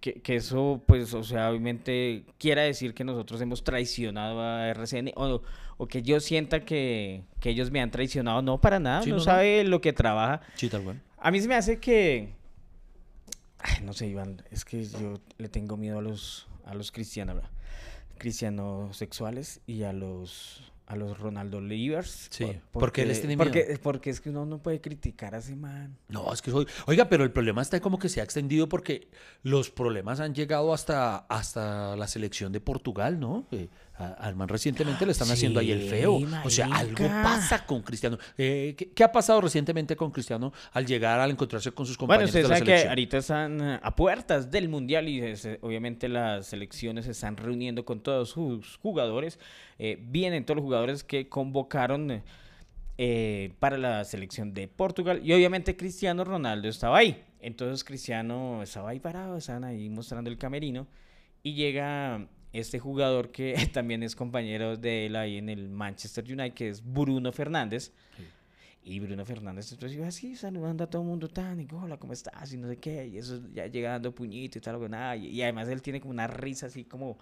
que, 0.00 0.14
que 0.20 0.36
eso, 0.36 0.82
pues, 0.86 1.12
o 1.14 1.22
sea, 1.24 1.50
obviamente 1.50 2.24
quiera 2.38 2.62
decir 2.62 2.94
que 2.94 3.04
nosotros 3.04 3.40
hemos 3.40 3.64
traicionado 3.64 4.40
a 4.40 4.68
RCN 4.68 5.12
o, 5.16 5.42
o 5.78 5.86
que 5.86 6.02
yo 6.02 6.20
sienta 6.20 6.60
que, 6.64 7.22
que 7.40 7.50
ellos 7.50 7.70
me 7.70 7.80
han 7.80 7.90
traicionado. 7.90 8.42
No, 8.42 8.60
para 8.60 8.78
nada, 8.78 9.02
Sí, 9.02 9.08
no, 9.10 9.16
no, 9.16 9.20
no. 9.20 9.24
sabe 9.24 9.64
lo 9.64 9.80
que 9.80 9.92
trabaja. 9.94 10.42
Sí, 10.56 10.68
tal 10.68 10.82
cual. 10.82 11.00
A 11.18 11.30
mí 11.30 11.40
se 11.40 11.48
me 11.48 11.54
hace 11.54 11.78
que... 11.80 12.34
Ay, 13.60 13.82
no 13.84 13.92
sé, 13.92 14.06
Iván, 14.06 14.42
es 14.50 14.64
que 14.64 14.84
yo 14.84 15.14
le 15.38 15.48
tengo 15.48 15.76
miedo 15.76 15.98
a 15.98 16.02
los, 16.02 16.46
a 16.66 16.74
los 16.74 16.92
cristianos, 16.92 17.36
¿verdad? 17.36 17.50
cristianos 18.18 18.96
sexuales 18.96 19.60
y 19.66 19.84
a 19.84 19.92
los 19.92 20.72
a 20.88 20.96
los 20.96 21.18
Ronaldo 21.18 21.60
Livers. 21.60 22.28
Sí, 22.30 22.44
por- 22.72 22.80
¿por 22.80 22.92
qué 22.92 23.04
les 23.06 23.20
tiene 23.20 23.36
miedo? 23.36 23.44
porque, 23.50 23.78
porque 23.82 24.10
es 24.10 24.20
que 24.20 24.30
uno 24.30 24.44
no 24.46 24.58
puede 24.58 24.80
criticar 24.80 25.34
a 25.34 25.38
ese 25.38 25.54
man. 25.54 25.96
No, 26.08 26.32
es 26.32 26.42
que 26.42 26.50
soy. 26.50 26.66
Oiga, 26.86 27.08
pero 27.08 27.24
el 27.24 27.30
problema 27.30 27.60
está 27.62 27.78
como 27.80 27.98
que 27.98 28.08
se 28.08 28.20
ha 28.20 28.24
extendido 28.24 28.68
porque 28.68 29.08
los 29.42 29.70
problemas 29.70 30.18
han 30.20 30.34
llegado 30.34 30.72
hasta, 30.72 31.18
hasta 31.18 31.94
la 31.94 32.08
selección 32.08 32.52
de 32.52 32.60
Portugal, 32.60 33.20
¿no? 33.20 33.46
Eh, 33.52 33.68
al 33.98 34.36
man 34.36 34.46
recientemente 34.48 35.04
le 35.04 35.10
están 35.10 35.28
haciendo 35.28 35.58
ahí 35.58 35.72
el 35.72 35.82
feo. 35.90 36.20
O 36.44 36.50
sea, 36.50 36.66
algo 36.66 37.04
pasa 37.08 37.66
con 37.66 37.82
Cristiano. 37.82 38.16
Eh, 38.38 38.74
¿qué, 38.78 38.90
qué 38.92 39.02
ha 39.04 39.10
pasado 39.10 39.40
recientemente 39.40 39.96
con 39.96 40.12
Cristiano 40.12 40.52
al 40.72 40.86
llegar, 40.86 41.18
al 41.18 41.32
encontrarse 41.32 41.72
con 41.72 41.84
sus 41.84 41.96
Bueno, 41.98 42.22
compañeros 42.22 42.30
usted 42.30 42.42
de 42.42 42.48
la 42.48 42.64
que 42.82 42.88
ahorita 42.88 43.18
están 43.18 43.60
eh, 43.60 43.80
a 43.82 43.96
puertas 43.96 44.52
del 44.52 44.68
Mundial 44.68 45.08
y 45.08 45.20
es- 45.20 45.48
obviamente 45.62 46.08
las 46.08 46.46
selecciones 46.46 47.06
se 47.06 47.10
están 47.10 47.36
reuniendo 47.36 47.84
con 47.84 48.00
todos 48.00 48.30
sus 48.30 48.76
jugadores. 48.76 49.40
Eh, 49.80 49.98
vienen 50.00 50.44
todos 50.44 50.56
los 50.56 50.62
jugadores 50.64 50.77
que 51.04 51.28
convocaron 51.28 52.10
eh, 52.10 52.22
eh, 52.96 53.52
para 53.58 53.78
la 53.78 54.04
selección 54.04 54.54
de 54.54 54.66
Portugal 54.68 55.20
y 55.22 55.32
obviamente 55.32 55.76
Cristiano 55.76 56.24
Ronaldo 56.24 56.68
estaba 56.68 56.98
ahí. 56.98 57.24
Entonces 57.40 57.84
Cristiano 57.84 58.62
estaba 58.62 58.90
ahí 58.90 58.98
parado, 58.98 59.36
estaban 59.36 59.64
ahí 59.64 59.88
mostrando 59.88 60.30
el 60.30 60.38
camerino 60.38 60.86
y 61.42 61.54
llega 61.54 62.26
este 62.52 62.78
jugador 62.78 63.30
que 63.30 63.54
también 63.72 64.02
es 64.02 64.16
compañero 64.16 64.76
de 64.76 65.06
él 65.06 65.16
ahí 65.16 65.36
en 65.36 65.48
el 65.48 65.68
Manchester 65.68 66.24
United, 66.24 66.54
que 66.54 66.68
es 66.68 66.82
Bruno 66.84 67.32
Fernández. 67.32 67.92
Y 68.82 69.00
Bruno 69.00 69.24
Fernández 69.26 69.70
entonces 69.70 69.98
iba 69.98 70.06
así 70.06 70.34
saludando 70.34 70.82
a 70.82 70.86
todo 70.86 71.02
el 71.02 71.08
mundo 71.08 71.28
tan, 71.28 71.60
y 71.60 71.68
hola, 71.70 71.98
¿cómo 71.98 72.14
estás? 72.14 72.52
Y 72.54 72.56
no 72.56 72.68
sé 72.68 72.78
qué, 72.78 73.06
y 73.06 73.18
eso 73.18 73.38
ya 73.52 73.66
llega 73.66 73.90
dando 73.90 74.14
puñito 74.14 74.58
y 74.58 74.60
tal, 74.62 74.90
nada. 74.90 75.14
Y, 75.14 75.26
y 75.26 75.42
además 75.42 75.68
él 75.68 75.82
tiene 75.82 76.00
como 76.00 76.12
una 76.12 76.26
risa 76.26 76.66
así 76.66 76.84
como, 76.84 77.18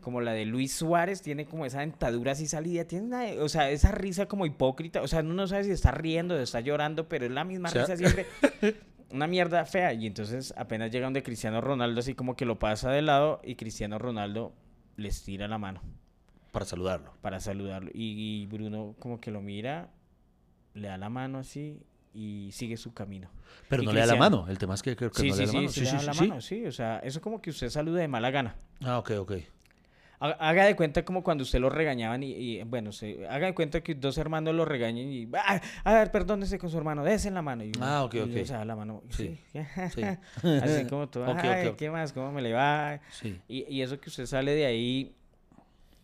como 0.00 0.20
la 0.20 0.32
de 0.32 0.44
Luis 0.44 0.72
Suárez, 0.74 1.22
tiene 1.22 1.46
como 1.46 1.64
esa 1.66 1.80
dentadura 1.80 2.32
así 2.32 2.46
salida, 2.46 2.84
tiene 2.84 3.06
una, 3.06 3.24
o 3.42 3.48
sea, 3.48 3.70
esa 3.70 3.90
risa 3.92 4.26
como 4.26 4.44
hipócrita, 4.46 5.00
o 5.02 5.08
sea, 5.08 5.20
uno 5.20 5.32
no 5.34 5.46
sabe 5.46 5.64
si 5.64 5.70
está 5.70 5.90
riendo 5.92 6.34
o 6.34 6.38
está 6.38 6.60
llorando, 6.60 7.08
pero 7.08 7.24
es 7.24 7.30
la 7.32 7.44
misma 7.44 7.68
O 7.68 7.72
sea- 7.72 7.86
risa 7.86 7.96
siempre. 7.96 8.26
Una 9.10 9.26
mierda 9.28 9.64
fea. 9.64 9.92
Y 9.92 10.06
entonces 10.08 10.52
apenas 10.56 10.90
llega 10.90 11.06
donde 11.06 11.22
Cristiano 11.22 11.60
Ronaldo 11.60 12.00
así 12.00 12.14
como 12.14 12.34
que 12.34 12.44
lo 12.46 12.58
pasa 12.58 12.90
de 12.90 13.00
lado 13.00 13.40
y 13.44 13.54
Cristiano 13.54 13.96
Ronaldo 13.98 14.52
les 14.96 15.22
tira 15.22 15.46
la 15.46 15.56
mano 15.56 15.82
Para 16.50 16.64
saludarlo. 16.64 17.14
para 17.20 17.38
saludarlo. 17.38 17.90
Y, 17.94 18.42
y 18.42 18.46
Bruno 18.46 18.96
como 18.98 19.20
que 19.20 19.30
lo 19.30 19.40
mira, 19.40 19.90
le 20.74 20.88
da 20.88 20.96
la 20.98 21.10
mano 21.10 21.38
así 21.38 21.80
y 22.12 22.50
sigue 22.52 22.76
su 22.76 22.92
camino. 22.92 23.30
Pero 23.68 23.84
Y 23.84 23.86
no 23.86 23.92
le 23.92 24.00
da 24.00 24.06
la 24.06 24.16
mano. 24.16 24.46
El 24.48 24.58
tema 24.58 24.74
es 24.74 24.82
que 24.82 24.96
creo 24.96 25.12
que 25.12 25.20
Sí, 25.20 25.28
no 25.28 25.34
sí, 25.36 25.40
le 25.42 25.46
da 25.46 25.52
la 25.52 25.52
sí, 25.52 25.56
mano. 25.58 25.70
sí, 25.70 25.80
le 25.80 25.86
da 25.96 26.02
la 26.02 26.14
mano, 26.28 26.40
sí. 26.40 26.66
O 26.66 26.72
sea, 26.72 26.98
eso 26.98 27.20
como 27.20 27.40
que 27.40 27.50
usted 27.50 27.70
salude 27.70 28.00
de 28.00 28.08
mala 28.08 28.30
gana. 28.32 28.56
Ah, 28.82 28.98
ok, 28.98 29.12
ok. 29.20 29.32
Haga- 30.38 30.64
de 30.66 30.74
cuenta 30.76 31.04
como 31.04 31.22
cuando 31.22 31.42
usted 31.42 31.58
lo 31.60 31.68
regañaban 31.70 32.22
y, 32.22 32.32
y, 32.32 32.62
bueno, 32.62 32.92
se, 32.92 33.26
haga 33.28 33.46
de 33.48 33.54
cuenta 33.54 33.82
que 33.82 33.94
dos 33.94 34.16
hermanos 34.18 34.54
lo 34.54 34.64
regañen 34.64 35.12
y, 35.12 35.28
"Ah, 35.34 35.60
a 35.84 35.92
ver, 35.94 36.10
perdónese 36.10 36.58
con 36.58 36.70
su 36.70 36.78
hermano, 36.78 37.04
dése 37.04 37.28
en 37.28 37.34
la 37.34 37.42
mano. 37.42 37.62
Y 37.64 37.72
uno- 37.76 37.84
Ah, 37.84 38.04
ok, 38.04 38.14
y 38.14 38.20
ok. 38.20 38.46
da 38.48 38.64
la 38.64 38.76
mano. 38.76 39.02
Sí, 39.10 39.38
Sí. 39.52 39.60
sí. 39.94 40.02
Así 40.62 40.86
como 40.90 41.08
tú, 41.08 41.20
Ok, 41.22 41.28
ok, 41.30 41.44
"Ay, 41.44 41.66
ok. 41.68 41.76
¿qué 41.76 41.90
más? 41.90 42.12
¿Cómo 42.12 42.32
me 42.32 42.42
le 42.42 42.52
va? 42.52 43.00
Sí. 43.10 43.40
Y, 43.48 43.64
y 43.72 43.82
eso 43.82 44.00
que 44.00 44.08
usted 44.08 44.26
sale 44.26 44.54
de 44.54 44.66
ahí 44.66 45.14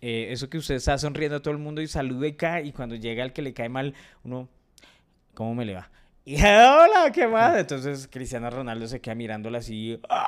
eh, 0.03 0.29
eso 0.33 0.49
que 0.49 0.57
usted 0.59 0.77
está 0.77 0.97
sonriendo 0.97 1.37
a 1.37 1.41
todo 1.41 1.53
el 1.53 1.59
mundo 1.61 1.83
y 1.83 1.87
saluda 1.87 2.27
y 2.27 2.33
cae, 2.33 2.65
y 2.65 2.73
cuando 2.73 2.95
llega 2.97 3.23
el 3.23 3.33
que 3.35 3.43
le 3.43 3.53
cae 3.53 3.69
mal, 3.69 3.93
uno, 4.25 4.49
¿cómo 5.35 5.55
me 5.55 5.65
le 5.67 5.75
va? 5.75 5.91
Y 6.25 6.37
hola, 6.43 7.11
¿qué 7.13 7.27
más? 7.27 7.57
Entonces 7.59 8.09
Cristiano 8.11 8.49
Ronaldo 8.51 8.87
se 8.87 9.01
queda 9.01 9.15
mirándola 9.15 9.59
así. 9.59 10.01
¡ah! 10.09 10.25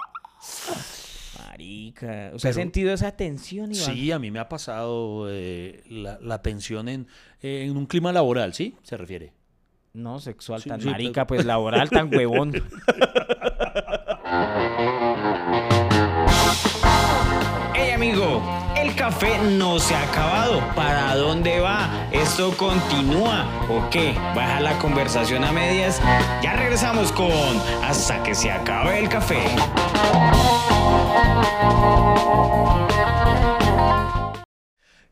Marica. 1.53 2.31
¿Usted 2.35 2.49
ha 2.49 2.53
Pero- 2.53 2.55
sentido 2.55 2.93
esa 2.95 3.13
tensión, 3.13 3.73
Iván? 3.73 3.95
Sí, 3.95 4.11
a 4.11 4.19
mí 4.19 4.31
me 4.31 4.39
ha 4.39 4.49
pasado 4.49 5.27
eh, 5.31 5.83
la, 5.87 6.19
la 6.23 6.41
tensión 6.41 6.89
en, 6.89 7.07
en 7.43 7.77
un 7.77 7.85
clima 7.85 8.11
laboral, 8.11 8.55
¿sí? 8.55 8.75
Se 8.83 8.97
refiere. 8.97 9.35
No, 9.93 10.19
sexual, 10.19 10.63
Sí, 10.63 10.71
tan 10.71 10.81
sí, 10.81 10.89
marica, 10.89 11.27
pues 11.27 11.45
laboral, 11.45 11.91
tan 11.91 12.09
huevón. 12.15 12.53
Hey 17.75 17.91
amigo, 17.91 18.41
el 18.77 18.95
café 18.95 19.39
no 19.59 19.79
se 19.79 19.95
ha 19.95 20.03
acabado. 20.09 20.61
¿Para 20.75 21.15
dónde 21.17 21.61
va? 21.61 22.09
¿Esto 22.13 22.57
continúa 22.57 23.47
o 23.69 23.89
qué? 23.91 24.15
¿Baja 24.35 24.61
la 24.61 24.79
conversación 24.79 25.45
a 25.45 25.53
medias? 25.53 26.01
Ya 26.43 26.55
regresamos 26.57 27.13
con 27.13 27.31
Hasta 27.83 28.23
que 28.23 28.35
se 28.35 28.51
acabe 28.51 28.99
el 29.01 29.09
café. 29.11 29.43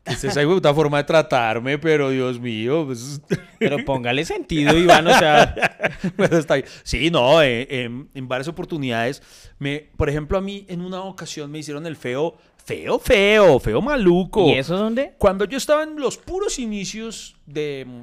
Esa 0.04 0.28
es 0.28 0.36
esa 0.36 0.74
forma 0.74 0.98
de 0.98 1.04
tratarme, 1.04 1.78
pero 1.78 2.10
Dios 2.10 2.40
mío. 2.40 2.84
pues, 2.86 3.20
Pero 3.58 3.84
póngale 3.84 4.24
sentido, 4.24 4.76
Iván, 4.76 5.06
o 5.06 5.18
sea... 5.18 5.54
bueno, 6.16 6.36
está 6.36 6.54
bien. 6.54 6.66
Sí, 6.82 7.10
no, 7.10 7.42
eh, 7.42 7.66
em, 7.70 8.08
en 8.14 8.28
varias 8.28 8.48
oportunidades. 8.48 9.22
Me, 9.58 9.90
por 9.96 10.08
ejemplo, 10.08 10.36
a 10.36 10.40
mí 10.40 10.66
en 10.68 10.80
una 10.80 11.02
ocasión 11.02 11.50
me 11.50 11.58
hicieron 11.58 11.86
el 11.86 11.96
feo, 11.96 12.36
feo, 12.64 12.98
feo, 12.98 13.58
feo 13.60 13.80
maluco. 13.80 14.46
¿Y 14.48 14.54
eso 14.54 14.76
dónde? 14.76 15.14
Cuando 15.18 15.44
yo 15.44 15.56
estaba 15.56 15.84
en 15.84 15.96
los 15.96 16.18
puros 16.18 16.58
inicios 16.58 17.36
de 17.46 17.86
mm, 17.86 18.02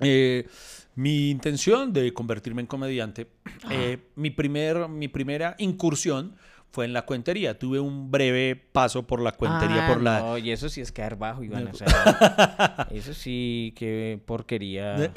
eh, 0.00 0.46
mi 0.94 1.30
intención 1.30 1.92
de 1.92 2.12
convertirme 2.12 2.62
en 2.62 2.66
comediante, 2.66 3.28
eh, 3.70 3.98
mi, 4.16 4.30
primer, 4.30 4.88
mi 4.88 5.08
primera 5.08 5.54
incursión 5.58 6.34
fue 6.72 6.84
en 6.84 6.92
la 6.92 7.02
cuentería. 7.06 7.58
Tuve 7.58 7.80
un 7.80 8.10
breve 8.10 8.54
paso 8.72 9.06
por 9.06 9.20
la 9.20 9.32
cuentería, 9.32 9.86
Ah, 9.86 9.88
por 9.88 10.02
la... 10.02 10.20
No, 10.20 10.38
y 10.38 10.50
eso 10.50 10.68
sí 10.68 10.80
es 10.82 10.92
caer 10.92 11.16
bajo, 11.16 11.42
Iván. 11.42 11.68
O 11.68 11.74
sea, 11.74 11.86
eso 12.90 13.14
sí, 13.14 13.72
qué 13.76 14.20
porquería. 14.26 15.10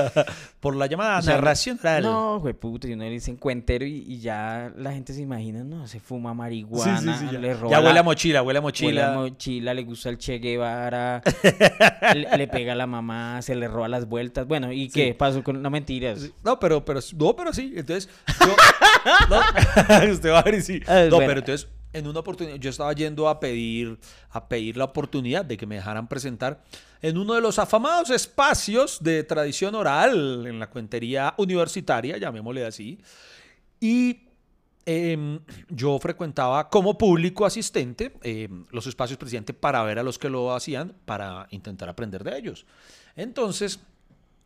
por 0.60 0.76
la 0.76 0.86
llamada 0.86 1.18
O 1.18 1.22
sea, 1.22 1.34
narración 1.34 1.78
oral. 1.80 2.02
No, 2.04 2.38
güey, 2.40 2.54
puta, 2.54 2.86
y 2.86 2.92
uno 2.92 3.04
le 3.04 3.10
dice 3.10 3.34
cuentero 3.36 3.84
y, 3.84 4.04
y 4.06 4.20
ya 4.20 4.72
la 4.76 4.92
gente 4.92 5.12
se 5.12 5.20
imagina, 5.22 5.64
no, 5.64 5.86
se 5.88 5.98
fuma 6.00 6.32
marihuana, 6.34 7.00
Sí, 7.00 7.08
sí, 7.08 7.14
sí, 7.26 7.32
ya. 7.32 7.38
le 7.40 7.54
roba 7.54 7.70
Ya 7.70 7.80
huele 7.84 7.98
a 7.98 8.02
mochila, 8.02 8.42
huele 8.42 8.58
a 8.58 8.62
huele 8.62 8.66
mochila. 8.68 9.12
a 9.12 9.14
mochila, 9.16 9.74
le 9.74 9.82
gusta 9.82 10.10
el 10.10 10.18
Che 10.18 10.38
Guevara, 10.38 11.22
le, 12.14 12.36
le 12.36 12.48
pega 12.48 12.72
a 12.72 12.76
la 12.76 12.86
mamá, 12.86 13.42
se 13.42 13.54
le 13.56 13.66
roba 13.68 13.88
las 13.88 14.06
vueltas. 14.08 14.46
Bueno, 14.46 14.70
¿y 14.72 14.88
qué 14.88 15.14
pasó 15.14 15.42
con 15.42 15.60
no 15.60 15.70
mentiras? 15.70 16.30
No, 16.44 16.58
pero, 16.60 16.84
pero, 16.84 17.00
no, 17.16 17.34
pero 17.34 17.52
sí. 17.52 17.72
Entonces, 17.76 18.08
yo, 18.40 18.54
no, 19.28 19.40
usted 20.12 20.30
va 20.30 20.40
a 20.40 20.42
ver 20.42 20.54
y 20.54 20.62
sí. 20.62 20.80
Ah, 20.86 21.06
No, 21.10 21.18
pero 21.18 21.38
entonces, 21.38 21.68
en 21.92 22.06
una 22.06 22.20
oportunidad, 22.20 22.56
yo 22.56 22.70
estaba 22.70 22.92
yendo 22.92 23.28
a 23.28 23.40
pedir, 23.40 23.98
a 24.30 24.48
pedir 24.48 24.76
la 24.76 24.84
oportunidad 24.84 25.44
de 25.44 25.56
que 25.56 25.66
me 25.66 25.76
dejaran 25.76 26.08
presentar 26.08 26.62
en 27.02 27.18
uno 27.18 27.34
de 27.34 27.40
los 27.40 27.58
afamados 27.58 28.10
espacios 28.10 29.02
de 29.02 29.24
tradición 29.24 29.74
oral 29.74 30.46
en 30.46 30.58
la 30.58 30.68
cuentería 30.68 31.34
universitaria, 31.38 32.16
llamémosle 32.18 32.64
así. 32.64 33.00
Y 33.80 34.28
em, 34.86 35.40
yo 35.68 35.98
frecuentaba 35.98 36.68
como 36.68 36.96
público 36.96 37.46
asistente 37.46 38.12
em, 38.22 38.66
los 38.70 38.86
espacios 38.86 39.18
presidente 39.18 39.54
para 39.54 39.82
ver 39.82 39.98
a 39.98 40.02
los 40.02 40.18
que 40.18 40.28
lo 40.28 40.54
hacían, 40.54 40.94
para 41.06 41.46
intentar 41.50 41.88
aprender 41.88 42.22
de 42.22 42.38
ellos. 42.38 42.66
Entonces, 43.16 43.80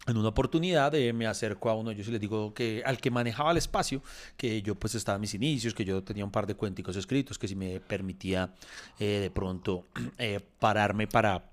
en 0.07 0.17
una 0.17 0.29
oportunidad 0.29 0.95
eh, 0.95 1.13
me 1.13 1.27
acerco 1.27 1.71
a 1.71 1.75
uno 1.75 1.91
de 1.91 1.97
ellos 1.97 2.09
y 2.09 2.13
les 2.13 2.21
digo 2.21 2.53
que 2.55 2.83
al 2.85 2.99
que 2.99 3.11
manejaba 3.11 3.51
el 3.53 3.57
espacio, 3.57 4.03
que 4.37 4.63
yo 4.63 4.75
pues 4.75 4.95
estaba 4.95 5.17
en 5.17 5.23
mis 5.23 5.35
inicios, 5.35 5.75
que 5.75 5.85
yo 5.85 6.03
tenía 6.03 6.25
un 6.25 6.31
par 6.31 6.47
de 6.47 6.55
cuenticos 6.55 6.97
escritos, 6.97 7.39
que 7.39 7.49
si 7.49 7.57
me 7.57 7.81
permitía 7.81 8.55
eh, 8.99 9.21
de 9.23 9.31
pronto 9.31 9.85
eh, 10.19 10.41
pararme 10.59 11.07
para, 11.07 11.51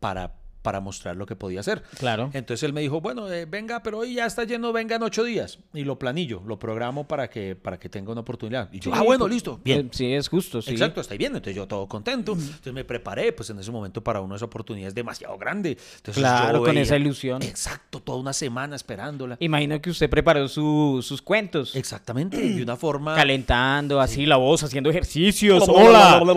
para, 0.00 0.32
para 0.68 0.80
mostrar 0.80 1.16
lo 1.16 1.24
que 1.24 1.34
podía 1.34 1.60
hacer. 1.60 1.82
Claro. 1.98 2.28
Entonces 2.34 2.62
él 2.62 2.74
me 2.74 2.82
dijo, 2.82 3.00
bueno, 3.00 3.32
eh, 3.32 3.46
venga, 3.46 3.82
pero 3.82 4.00
hoy 4.00 4.12
ya 4.12 4.26
está 4.26 4.44
lleno, 4.44 4.70
venga 4.70 4.96
en 4.96 5.02
ocho 5.02 5.24
días. 5.24 5.58
Y 5.72 5.84
lo 5.84 5.98
planillo, 5.98 6.42
lo 6.46 6.58
programo 6.58 7.08
para 7.08 7.30
que, 7.30 7.56
para 7.56 7.78
que 7.78 7.88
tenga 7.88 8.12
una 8.12 8.20
oportunidad. 8.20 8.68
Y 8.70 8.80
yo, 8.80 8.90
Sí, 8.92 8.98
ah, 9.00 9.02
bueno, 9.02 9.24
pues, 9.24 9.32
listo, 9.32 9.58
bien. 9.64 9.86
eh, 9.86 9.90
Sí, 9.92 10.12
es 10.12 10.28
justo, 10.28 10.60
sí. 10.60 10.72
Exacto, 10.72 11.00
está 11.00 11.14
bien. 11.14 11.32
Entonces 11.34 11.56
yo 11.56 11.66
todo 11.66 11.88
contento. 11.88 12.32
Entonces 12.32 12.74
me 12.74 12.84
preparé, 12.84 13.32
pues 13.32 13.48
en 13.48 13.58
ese 13.58 13.70
momento 13.70 14.04
para 14.04 14.20
una 14.20 14.34
de 14.34 14.36
esas 14.36 14.48
oportunidades 14.48 14.94
demasiado 14.94 15.38
grande. 15.38 15.78
Entonces, 15.96 16.20
Claro, 16.22 16.58
yo 16.58 16.64
con 16.66 16.76
esa 16.76 16.96
ilusión. 16.98 17.40
Exacto, 17.42 18.00
toda 18.00 18.18
una 18.18 18.34
semana 18.34 18.76
esperándola. 18.76 19.38
Imagino 19.40 19.80
que 19.80 19.88
usted 19.88 20.10
preparó 20.10 20.48
su- 20.48 21.00
sus 21.02 21.22
cuentos. 21.22 21.74
Exactamente, 21.76 22.36
de 22.36 22.62
una 22.62 22.76
forma... 22.76 23.14
Calentando 23.14 24.02
así 24.02 24.26
la 24.26 24.36
voz, 24.36 24.62
haciendo 24.64 24.90
ejercicios. 24.90 25.64
Hola. 25.66 26.20
¡Hola! 26.22 26.34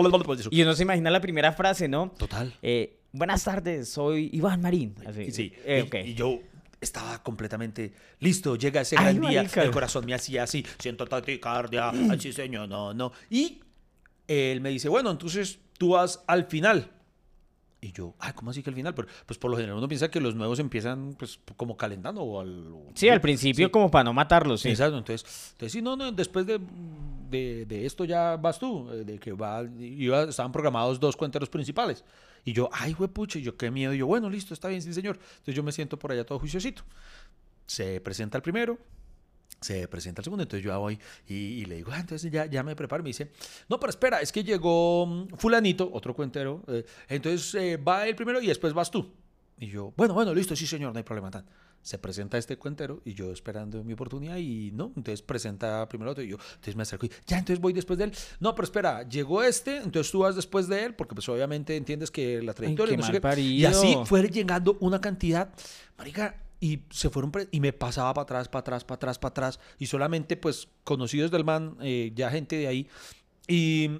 Y 0.50 0.62
uno 0.62 0.72
se 0.74 0.84
imagina 0.84 1.10
la 1.10 1.20
primera 1.20 1.52
frase, 1.52 1.86
¿no? 1.86 2.12
Total. 2.16 2.50
Eh, 2.62 2.98
buenas 3.12 3.44
tardes, 3.44 3.88
soy 3.90 4.30
Iván 4.32 4.60
Marín. 4.60 4.94
Así. 5.06 5.30
Sí, 5.30 5.52
Eh, 5.64 5.88
y- 6.06 6.14
yo 6.14 6.40
estaba 6.80 7.22
completamente 7.22 7.92
listo. 8.20 8.56
Llega 8.56 8.80
ese 8.80 8.96
Ay, 8.98 9.14
gran 9.16 9.30
día, 9.30 9.42
marica. 9.42 9.62
el 9.62 9.70
corazón 9.70 10.04
me 10.04 10.14
hacía 10.14 10.42
así, 10.44 10.64
siento 10.78 11.06
taquicardia, 11.06 11.90
ay, 11.90 12.18
sí 12.20 12.32
señor, 12.32 12.68
no, 12.68 12.92
no. 12.92 13.12
Y 13.30 13.60
él 14.26 14.60
me 14.60 14.70
dice, 14.70 14.88
bueno, 14.88 15.10
entonces 15.10 15.58
tú 15.78 15.90
vas 15.90 16.22
al 16.26 16.44
final. 16.46 16.90
Y 17.84 17.90
yo, 17.92 18.14
ay, 18.20 18.32
¿cómo 18.34 18.52
así 18.52 18.62
que 18.62 18.70
al 18.70 18.76
final? 18.76 18.94
Pero, 18.94 19.08
pues 19.26 19.38
por 19.40 19.50
lo 19.50 19.56
general 19.56 19.76
uno 19.76 19.88
piensa 19.88 20.08
que 20.08 20.20
los 20.20 20.36
nuevos 20.36 20.60
empiezan 20.60 21.14
pues 21.18 21.40
como 21.56 21.76
calentando 21.76 22.22
o 22.22 22.40
al... 22.40 22.64
Sí, 22.94 23.08
al 23.08 23.20
principio 23.20 23.66
Sí. 23.66 23.70
como 23.72 23.90
para 23.90 24.04
no 24.04 24.12
matarlos, 24.12 24.60
sí. 24.60 24.68
Exacto, 24.68 24.98
entonces, 24.98 25.50
entonces 25.52 25.72
sí, 25.72 25.82
no, 25.82 25.96
no, 25.96 26.12
después 26.12 26.46
de, 26.46 26.60
de, 27.28 27.66
de 27.66 27.84
esto 27.84 28.04
ya 28.04 28.36
vas 28.36 28.60
tú, 28.60 28.88
eh, 28.92 29.02
de 29.04 29.18
que 29.18 29.32
va, 29.32 29.64
iba, 29.80 30.22
estaban 30.24 30.52
programados 30.52 31.00
dos 31.00 31.16
cuenteros 31.16 31.48
principales. 31.48 32.04
Y 32.44 32.52
yo, 32.52 32.68
ay, 32.72 32.94
pucha, 32.94 33.38
y 33.38 33.42
yo 33.42 33.56
qué 33.56 33.70
miedo. 33.70 33.94
Y 33.94 33.98
yo, 33.98 34.06
bueno, 34.06 34.28
listo, 34.28 34.54
está 34.54 34.68
bien, 34.68 34.82
sí, 34.82 34.92
señor. 34.92 35.16
Entonces 35.16 35.54
yo 35.54 35.62
me 35.62 35.72
siento 35.72 35.98
por 35.98 36.12
allá 36.12 36.24
todo 36.24 36.38
juiciosito. 36.38 36.82
Se 37.66 38.00
presenta 38.00 38.36
el 38.36 38.42
primero, 38.42 38.78
se 39.60 39.86
presenta 39.88 40.20
el 40.20 40.24
segundo, 40.24 40.42
entonces 40.42 40.64
yo 40.64 40.78
voy 40.78 40.98
y, 41.28 41.64
le 41.66 41.76
digo, 41.76 41.92
ah, 41.92 42.00
entonces 42.00 42.30
ya, 42.30 42.46
ya 42.46 42.62
me 42.62 42.74
preparo. 42.74 43.02
Me 43.02 43.10
dice, 43.10 43.30
no, 43.68 43.78
pero 43.78 43.90
espera, 43.90 44.20
es 44.20 44.32
que 44.32 44.42
llegó 44.42 45.06
mm, 45.06 45.36
fulanito, 45.36 45.88
otro 45.92 46.14
cuentero, 46.14 46.64
eh, 46.68 46.84
entonces 47.08 47.54
eh, 47.54 47.76
va 47.76 48.06
el 48.06 48.16
primero 48.16 48.40
y 48.42 48.48
después 48.48 48.72
vas 48.72 48.90
tú. 48.90 49.12
Y 49.58 49.68
yo, 49.68 49.92
bueno, 49.96 50.14
bueno, 50.14 50.34
listo, 50.34 50.56
sí, 50.56 50.66
señor, 50.66 50.92
no 50.92 50.98
hay 50.98 51.04
problema. 51.04 51.30
Tan. 51.30 51.46
Se 51.82 51.98
presenta 51.98 52.38
este 52.38 52.56
cuentero 52.56 53.02
y 53.04 53.14
yo 53.14 53.32
esperando 53.32 53.82
mi 53.82 53.92
oportunidad 53.92 54.36
y 54.36 54.70
no, 54.72 54.92
entonces 54.96 55.22
presenta 55.22 55.88
primero 55.88 56.12
otro 56.12 56.22
y 56.22 56.28
yo, 56.28 56.36
entonces 56.36 56.76
me 56.76 56.82
acerco 56.82 57.06
y 57.06 57.10
ya, 57.26 57.38
entonces 57.38 57.60
voy 57.60 57.72
después 57.72 57.98
de 57.98 58.04
él. 58.04 58.12
No, 58.40 58.54
pero 58.54 58.64
espera, 58.64 59.08
llegó 59.08 59.42
este, 59.42 59.78
entonces 59.78 60.12
tú 60.12 60.20
vas 60.20 60.36
después 60.36 60.68
de 60.68 60.84
él, 60.84 60.94
porque 60.94 61.14
pues 61.14 61.28
obviamente 61.28 61.76
entiendes 61.76 62.10
que 62.10 62.40
la 62.42 62.54
trayectoria... 62.54 62.96
qué 62.96 63.02
no 63.20 63.34
sé. 63.34 63.40
Y 63.40 63.64
así 63.64 63.96
fue 64.04 64.22
llegando 64.28 64.76
una 64.80 65.00
cantidad, 65.00 65.52
marica, 65.98 66.36
y 66.62 66.84
se 66.90 67.10
fueron 67.10 67.32
y 67.50 67.58
me 67.58 67.72
pasaba 67.72 68.14
para 68.14 68.22
atrás, 68.22 68.48
para 68.48 68.60
atrás, 68.60 68.84
para 68.84 68.94
atrás, 68.94 69.18
para 69.18 69.30
atrás 69.30 69.60
y 69.80 69.86
solamente 69.86 70.36
pues 70.36 70.68
conocidos 70.84 71.32
del 71.32 71.44
man, 71.44 71.76
eh, 71.80 72.12
ya 72.14 72.30
gente 72.30 72.54
de 72.56 72.68
ahí 72.68 72.88
y, 73.48 73.90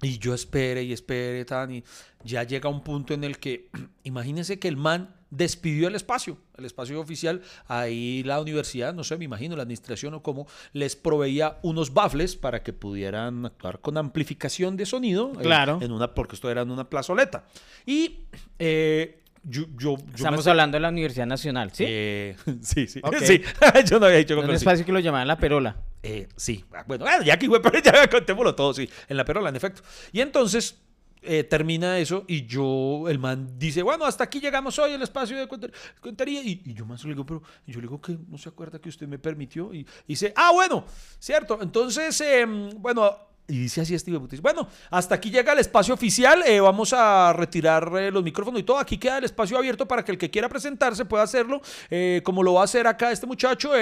y 0.00 0.18
yo 0.18 0.32
espere 0.32 0.84
y 0.84 0.94
espere 0.94 1.44
tan 1.44 1.70
y 1.70 1.84
ya 2.24 2.44
llega 2.44 2.70
un 2.70 2.82
punto 2.82 3.12
en 3.12 3.24
el 3.24 3.38
que 3.38 3.68
imagínense 4.04 4.58
que 4.58 4.68
el 4.68 4.78
man 4.78 5.14
despidió 5.32 5.88
el 5.88 5.94
espacio, 5.94 6.36
el 6.58 6.66
espacio 6.66 7.00
oficial, 7.00 7.40
ahí 7.66 8.22
la 8.22 8.40
universidad, 8.40 8.92
no 8.94 9.02
sé, 9.02 9.16
me 9.16 9.24
imagino 9.24 9.56
la 9.56 9.62
administración 9.62 10.12
o 10.14 10.22
cómo, 10.22 10.46
les 10.74 10.94
proveía 10.94 11.58
unos 11.62 11.92
baffles 11.94 12.36
para 12.36 12.62
que 12.62 12.72
pudieran 12.74 13.46
actuar 13.46 13.80
con 13.80 13.96
amplificación 13.96 14.76
de 14.76 14.86
sonido, 14.86 15.32
eh, 15.40 15.42
Claro. 15.42 15.78
en 15.80 15.90
una, 15.90 16.14
porque 16.14 16.36
esto 16.36 16.50
era 16.50 16.60
en 16.62 16.70
una 16.70 16.88
plazoleta. 16.88 17.46
Y 17.86 18.26
eh, 18.58 19.22
yo, 19.42 19.62
yo, 19.76 19.96
yo 19.96 20.04
Estamos 20.14 20.46
hablando 20.46 20.76
de 20.76 20.80
la 20.80 20.90
Universidad 20.90 21.26
Nacional, 21.26 21.72
¿sí? 21.72 21.84
eh, 21.88 22.36
sí, 22.62 22.86
sí. 22.86 23.00
Sí. 23.24 23.42
yo 23.86 23.98
no 23.98 24.06
había 24.06 24.18
dicho 24.18 24.34
En 24.34 24.44
un 24.44 24.50
espacio 24.50 24.84
que 24.84 24.92
lo 24.92 25.00
llamaban 25.00 25.26
La 25.26 25.38
Perola. 25.38 25.76
Eh, 26.02 26.28
sí. 26.36 26.64
Ah, 26.74 26.84
Bueno, 26.86 27.04
ah, 27.08 27.20
ya 27.24 27.38
que 27.38 27.48
ya 27.84 28.08
contémoslo 28.10 28.54
todo, 28.54 28.74
sí. 28.74 28.88
En 29.08 29.16
la 29.16 29.24
perola, 29.24 29.48
en 29.48 29.56
efecto. 29.56 29.82
Y 30.12 30.20
entonces 30.20 30.81
eh, 31.22 31.44
termina 31.44 31.98
eso 31.98 32.24
y 32.28 32.46
yo, 32.46 33.08
el 33.08 33.18
man 33.18 33.58
dice, 33.58 33.82
bueno, 33.82 34.04
hasta 34.04 34.24
aquí 34.24 34.40
llegamos 34.40 34.78
hoy, 34.78 34.92
el 34.92 35.02
espacio 35.02 35.36
de 35.38 35.48
cuenter- 35.48 35.72
cuentería. 36.00 36.42
Y, 36.42 36.62
y 36.64 36.74
yo 36.74 36.84
más 36.84 37.02
le 37.04 37.10
digo, 37.10 37.24
pero 37.24 37.42
yo 37.66 37.76
le 37.76 37.82
digo 37.82 38.00
que 38.00 38.18
no 38.28 38.38
se 38.38 38.48
acuerda 38.48 38.78
que 38.78 38.88
usted 38.88 39.06
me 39.08 39.18
permitió. 39.18 39.72
Y, 39.72 39.80
y 39.80 39.86
dice, 40.08 40.32
ah, 40.36 40.50
bueno, 40.52 40.84
cierto. 41.18 41.58
Entonces, 41.62 42.20
em, 42.20 42.70
bueno, 42.80 43.16
Y 43.52 43.58
dice 43.58 43.82
así 43.82 43.94
puta, 43.98 44.30
dice, 44.30 44.40
Bueno, 44.40 44.66
hasta 44.88 45.16
aquí 45.16 45.30
llega 45.30 45.52
el 45.52 45.58
espacio 45.58 45.92
oficial. 45.92 46.42
eh, 46.46 46.58
vamos 46.58 46.94
a 46.94 47.34
retirar 47.34 47.92
eh, 47.98 48.10
los 48.10 48.24
micrófonos 48.24 48.58
y 48.58 48.62
todo. 48.62 48.78
Aquí 48.78 48.96
queda 48.96 49.18
el 49.18 49.24
espacio 49.24 49.58
abierto 49.58 49.86
para 49.86 50.02
que 50.02 50.10
el 50.10 50.16
que 50.16 50.30
quiera 50.30 50.48
presentarse 50.48 51.04
pueda 51.04 51.24
hacerlo. 51.24 51.60
eh, 51.90 52.22
como 52.24 52.42
lo 52.42 52.54
va 52.54 52.62
a 52.62 52.64
hacer 52.64 52.86
acá 52.86 53.12
este 53.12 53.26
muchacho, 53.26 53.72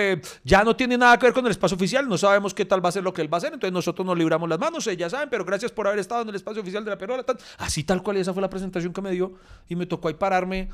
ya 0.42 0.64
no 0.64 0.74
tiene 0.74 0.98
nada 0.98 1.16
que 1.20 1.26
ver 1.26 1.32
con 1.32 1.44
el 1.46 1.52
espacio 1.52 1.76
oficial. 1.76 2.08
No 2.08 2.18
sabemos 2.18 2.52
qué 2.52 2.64
tal 2.64 2.84
va 2.84 2.88
a 2.88 2.92
ser 2.92 3.04
lo 3.04 3.12
que 3.14 3.22
él 3.22 3.32
va 3.32 3.36
a 3.36 3.38
hacer. 3.38 3.52
Entonces 3.52 3.72
nosotros 3.72 4.04
nos 4.04 4.18
libramos 4.18 4.48
las 4.48 4.58
manos, 4.58 4.86
ya 4.86 5.08
saben, 5.08 5.30
pero 5.30 5.44
gracias 5.44 5.70
por 5.70 5.86
haber 5.86 6.00
estado 6.00 6.22
en 6.22 6.30
el 6.30 6.34
espacio 6.34 6.62
oficial 6.62 6.84
de 6.84 6.90
la 6.90 6.98
Perola. 6.98 7.24
Así 7.58 7.84
tal 7.84 8.02
cual, 8.02 8.16
esa 8.16 8.32
fue 8.32 8.42
la 8.42 8.50
presentación 8.50 8.92
que 8.92 9.00
me 9.00 9.12
dio. 9.12 9.34
Y 9.68 9.76
me 9.76 9.86
tocó 9.86 10.08
ahí 10.08 10.14
pararme. 10.14 10.68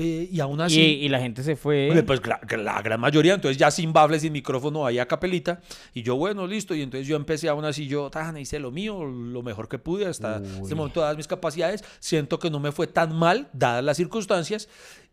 Eh, 0.00 0.28
y 0.32 0.40
aún 0.40 0.60
así. 0.60 0.80
Y, 0.80 1.04
y 1.04 1.08
la 1.08 1.20
gente 1.20 1.42
se 1.42 1.56
fue. 1.56 2.02
Pues 2.06 2.20
la, 2.58 2.80
gran 2.82 2.98
mayoría, 2.98 3.34
entonces 3.34 3.58
ya 3.58 3.70
sin 3.70 3.92
baffles, 3.92 4.22
sin 4.22 4.32
micrófono, 4.32 4.86
ahí 4.86 4.98
a 4.98 5.06
capelita. 5.06 5.60
Y 5.92 6.02
yo, 6.02 6.16
bueno, 6.16 6.46
listo. 6.46 6.74
Y 6.74 6.82
entonces 6.82 7.06
yo 7.06 7.16
empecé 7.16 7.48
aún 7.48 7.64
así, 7.64 7.86
yo 7.86 8.10
tan, 8.10 8.36
hice 8.36 8.58
lo 8.58 8.70
mío, 8.70 9.04
lo 9.04 9.42
mejor 9.42 9.68
que 9.68 9.78
pude 9.78 10.06
hasta 10.06 10.42
este 10.62 10.74
momento, 10.74 11.00
dadas 11.00 11.16
mis 11.16 11.26
capacidades. 11.26 11.84
Siento 11.98 12.38
que 12.38 12.50
no 12.50 12.60
me 12.60 12.72
fue 12.72 12.86
tan 12.86 13.14
mal, 13.14 13.48
dadas 13.52 13.84
las 13.84 13.96
circunstancias. 13.96 14.68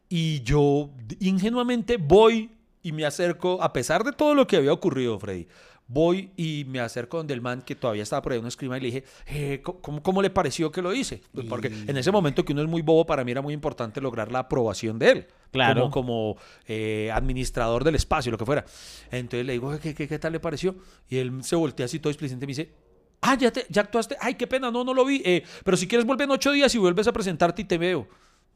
Y 0.10 0.41
yo 0.41 0.89
ingenuamente 1.19 1.97
voy 1.97 2.52
y 2.82 2.93
me 2.93 3.06
acerco, 3.06 3.62
a 3.62 3.73
pesar 3.73 4.06
de 4.06 4.13
todo 4.13 4.34
lo 4.34 4.47
que 4.47 4.56
había 4.56 4.71
ocurrido, 4.71 5.19
Freddy. 5.19 5.47
Voy 5.89 6.32
y 6.36 6.65
me 6.67 6.80
acerco 6.82 7.15
donde 7.17 7.34
el 7.34 7.39
man 7.41 7.62
que 7.62 7.73
todavía 7.76 8.04
estaba 8.04 8.21
por 8.21 8.34
ahí 8.34 8.39
una 8.39 8.50
escrima 8.50 8.78
y 8.78 8.82
le 8.82 8.86
dije, 8.88 9.04
eh, 9.28 9.62
¿cómo- 9.63 9.80
¿cómo, 9.82 10.04
¿cómo 10.04 10.21
le 10.21 10.30
pareció 10.30 10.69
que 10.71 10.82
lo 10.82 10.93
hice? 10.93 11.21
Pues 11.34 11.45
porque 11.47 11.67
en 11.67 11.95
ese 11.97 12.12
momento 12.12 12.43
que 12.43 12.52
uno 12.52 12.62
es 12.62 12.67
muy 12.67 12.82
bobo, 12.82 13.06
para 13.06 13.23
mí 13.23 13.32
era 13.32 13.41
muy 13.41 13.54
importante 13.54 14.02
lograr 14.02 14.30
la 14.32 14.39
aprobación 14.39 15.00
de 15.00 15.10
él. 15.12 15.28
Claro. 15.52 15.89
Como, 15.89 15.91
como 15.91 16.38
eh, 16.67 17.10
administrador 17.13 17.86
del 17.86 17.95
espacio, 17.95 18.32
lo 18.34 18.38
que 18.38 18.45
fuera. 18.45 18.65
Entonces 19.12 19.45
le 19.45 19.54
digo, 19.54 19.80
¿qué, 19.80 19.93
qué, 19.95 20.08
qué 20.10 20.19
tal 20.19 20.34
le 20.34 20.41
pareció? 20.41 20.76
Y 21.10 21.17
él 21.17 21.32
se 21.43 21.56
voltea 21.56 21.86
así 21.86 22.00
todo 22.00 22.12
explicente 22.12 22.43
y 22.43 22.47
me 22.47 22.52
dice, 22.52 22.73
ah, 23.21 23.38
ya, 23.38 23.50
te, 23.52 23.65
ya 23.69 23.84
actuaste. 23.84 24.17
Ay, 24.19 24.36
qué 24.36 24.45
pena, 24.45 24.69
no, 24.69 24.84
no 24.84 24.93
lo 24.93 25.06
vi. 25.06 25.21
Eh, 25.23 25.43
pero 25.63 25.78
si 25.78 25.88
quieres 25.88 26.06
vuelve 26.06 26.26
en 26.26 26.32
ocho 26.32 26.52
días 26.52 26.76
y 26.76 26.78
vuelves 26.80 27.08
a 27.08 27.13
presentarte 27.13 27.62
y 27.62 27.65
te 27.65 27.78
veo. 27.78 28.08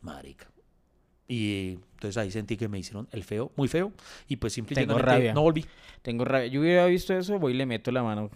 Marica. 0.01 0.47
Y 1.27 1.79
entonces 1.93 2.17
ahí 2.17 2.31
sentí 2.31 2.57
que 2.57 2.67
me 2.67 2.79
hicieron 2.79 3.07
el 3.11 3.23
feo, 3.23 3.51
muy 3.55 3.67
feo. 3.67 3.91
Y 4.27 4.37
pues 4.37 4.53
Tengo 4.53 4.67
simplemente 4.67 5.01
rabia. 5.01 5.33
no 5.33 5.41
volví. 5.41 5.65
Tengo 6.01 6.25
rabia. 6.25 6.47
Yo 6.47 6.61
hubiera 6.61 6.85
visto 6.87 7.13
eso, 7.13 7.39
voy 7.39 7.53
y 7.53 7.55
le 7.55 7.65
meto 7.65 7.91
la 7.91 8.03
mano. 8.03 8.29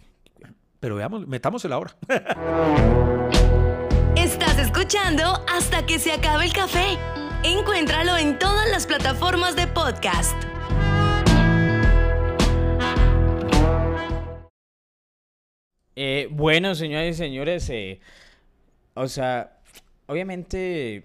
Pero 0.79 0.95
veamos, 0.95 1.27
metámosela 1.27 1.75
ahora. 1.75 1.95
Estás 4.15 4.57
escuchando 4.59 5.23
hasta 5.51 5.85
que 5.85 5.99
se 5.99 6.11
acabe 6.11 6.45
el 6.45 6.53
café. 6.53 6.97
Encuéntralo 7.43 8.17
en 8.17 8.39
todas 8.39 8.69
las 8.69 8.87
plataformas 8.87 9.55
de 9.55 9.67
podcast. 9.67 10.35
Eh, 15.95 16.27
bueno, 16.31 16.75
señoras 16.75 17.07
y 17.07 17.13
señores, 17.13 17.69
eh, 17.69 17.99
o 18.95 19.07
sea, 19.07 19.57
obviamente, 20.07 21.03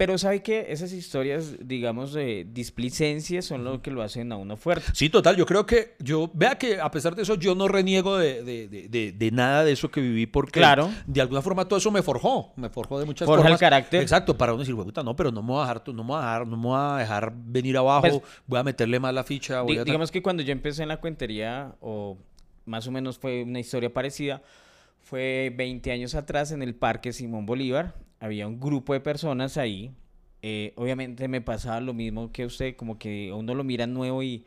pero 0.00 0.16
¿sabe 0.16 0.42
qué? 0.42 0.64
Esas 0.70 0.92
historias, 0.94 1.56
digamos, 1.62 2.14
de 2.14 2.46
displicencia 2.50 3.42
son 3.42 3.64
lo 3.64 3.82
que 3.82 3.90
lo 3.90 4.00
hacen 4.00 4.32
a 4.32 4.36
uno 4.38 4.56
fuerte. 4.56 4.86
Sí, 4.94 5.10
total, 5.10 5.36
yo 5.36 5.44
creo 5.44 5.66
que 5.66 5.94
yo, 5.98 6.30
vea 6.32 6.56
que 6.56 6.80
a 6.80 6.90
pesar 6.90 7.14
de 7.14 7.20
eso, 7.20 7.34
yo 7.34 7.54
no 7.54 7.68
reniego 7.68 8.16
de, 8.16 8.42
de- 8.42 9.12
de- 9.12 9.30
nada 9.30 9.62
de 9.62 9.72
eso 9.72 9.90
que 9.90 10.00
viví 10.00 10.24
porque 10.24 10.58
Claro. 10.58 10.88
de 11.06 11.20
alguna 11.20 11.42
forma 11.42 11.68
todo 11.68 11.78
eso 11.78 11.90
me 11.90 12.00
forjó, 12.02 12.50
me 12.56 12.70
forjó 12.70 12.98
de 12.98 13.04
muchas 13.04 13.26
Forja 13.26 13.40
el 13.42 13.44
formas. 13.48 13.60
carácter. 13.60 14.00
Exacto, 14.00 14.38
para 14.38 14.54
uno 14.54 14.60
decir, 14.60 14.74
puta, 14.74 15.02
no, 15.02 15.14
pero 15.14 15.30
no 15.30 15.42
me 15.42 15.48
voy 15.48 15.58
a 15.58 15.66
dejar, 15.66 15.82
no 15.88 16.02
me 16.02 16.08
voy 16.08 16.16
a 16.16 16.20
dejar, 16.22 16.46
no 16.46 16.56
me 16.56 16.62
voy 16.68 16.78
a 16.80 16.96
dejar 16.96 17.32
venir 17.36 17.76
abajo, 17.76 18.00
Pues, 18.00 18.20
voy 18.46 18.58
a 18.58 18.62
meterle 18.62 18.98
más 19.00 19.12
la 19.12 19.22
ficha. 19.22 19.60
Voy 19.60 19.74
Di- 19.74 19.80
a 19.80 19.84
digamos 19.84 20.10
que 20.10 20.22
cuando 20.22 20.42
yo 20.42 20.52
empecé 20.52 20.80
en 20.82 20.88
la 20.88 20.96
cuentería, 20.98 21.74
o 21.82 22.16
más 22.64 22.86
o 22.86 22.90
menos 22.90 23.18
fue 23.18 23.42
una 23.42 23.60
historia 23.60 23.92
parecida, 23.92 24.40
fue 25.02 25.52
20 25.54 25.92
años 25.92 26.14
atrás 26.14 26.52
en 26.52 26.62
el 26.62 26.74
Parque 26.74 27.12
Simón 27.12 27.44
Bolívar. 27.44 27.94
Había 28.20 28.46
un 28.46 28.60
grupo 28.60 28.92
de 28.92 29.00
personas 29.00 29.56
ahí. 29.56 29.90
eh, 30.42 30.72
obviamente 30.76 31.26
me 31.28 31.40
pasaba 31.40 31.80
lo 31.80 31.92
mismo 31.92 32.30
que 32.32 32.46
usted, 32.46 32.76
como 32.76 32.98
que 32.98 33.30
uno 33.32 33.54
lo 33.54 33.62
mira 33.64 33.86
nuevo 33.86 34.22
y, 34.22 34.44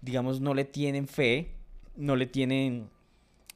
digamos, 0.00 0.40
no 0.40 0.54
le 0.54 0.64
tienen 0.64 1.06
fe, 1.08 1.50
no 1.96 2.16
le 2.16 2.26
tienen 2.26 2.88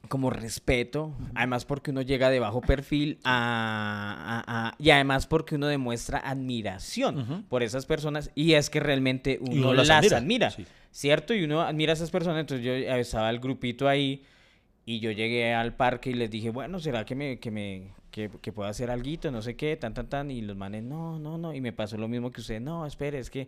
como 0.07 0.29
respeto, 0.29 1.13
además 1.35 1.65
porque 1.65 1.91
uno 1.91 2.01
llega 2.01 2.29
de 2.29 2.39
bajo 2.39 2.61
perfil 2.61 3.19
a, 3.23 4.43
a- 4.47 4.67
a- 4.69 4.75
y 4.79 4.91
además 4.91 5.27
porque 5.27 5.55
uno 5.55 5.67
demuestra 5.67 6.19
admiración 6.19 7.45
por 7.49 7.63
esas 7.63 7.85
personas 7.85 8.31
y 8.35 8.53
es 8.53 8.69
que 8.69 8.79
realmente 8.79 9.39
uno, 9.41 9.51
uno 9.69 9.73
las, 9.73 9.87
las 9.87 9.97
admira, 9.97 10.17
admira, 10.17 10.51
sí. 10.51 10.65
¿cierto? 10.91 11.33
Y 11.33 11.43
uno 11.43 11.61
admira 11.61 11.91
a 11.91 11.95
esas 11.95 12.11
personas, 12.11 12.39
entonces 12.39 12.65
yo 12.65 12.71
estaba 12.73 13.29
el 13.29 13.39
grupito 13.39 13.87
ahí 13.87 14.23
y 14.85 14.99
yo 14.99 15.11
llegué 15.11 15.53
al 15.53 15.75
parque 15.75 16.11
y 16.11 16.13
les 16.13 16.29
dije, 16.31 16.49
bueno, 16.49 16.79
¿será 16.79 17.03
que 17.03 17.15
me, 17.15 17.39
que 17.39 17.51
me, 17.51 17.91
que, 18.11 18.29
que 18.41 18.51
puedo 18.51 18.69
hacer 18.69 18.89
alguito, 18.91 19.31
no 19.31 19.41
sé 19.41 19.55
qué, 19.55 19.75
tan, 19.77 19.93
tan, 19.93 20.07
tan, 20.07 20.31
y 20.31 20.41
los 20.41 20.57
manes, 20.57 20.83
no, 20.83 21.19
no, 21.19 21.37
no, 21.37 21.53
y 21.53 21.61
me 21.61 21.73
pasó 21.73 21.97
lo 21.97 22.07
mismo 22.07 22.31
que 22.31 22.41
usted, 22.41 22.59
no, 22.59 22.85
espere, 22.85 23.19
es 23.19 23.29
que, 23.29 23.47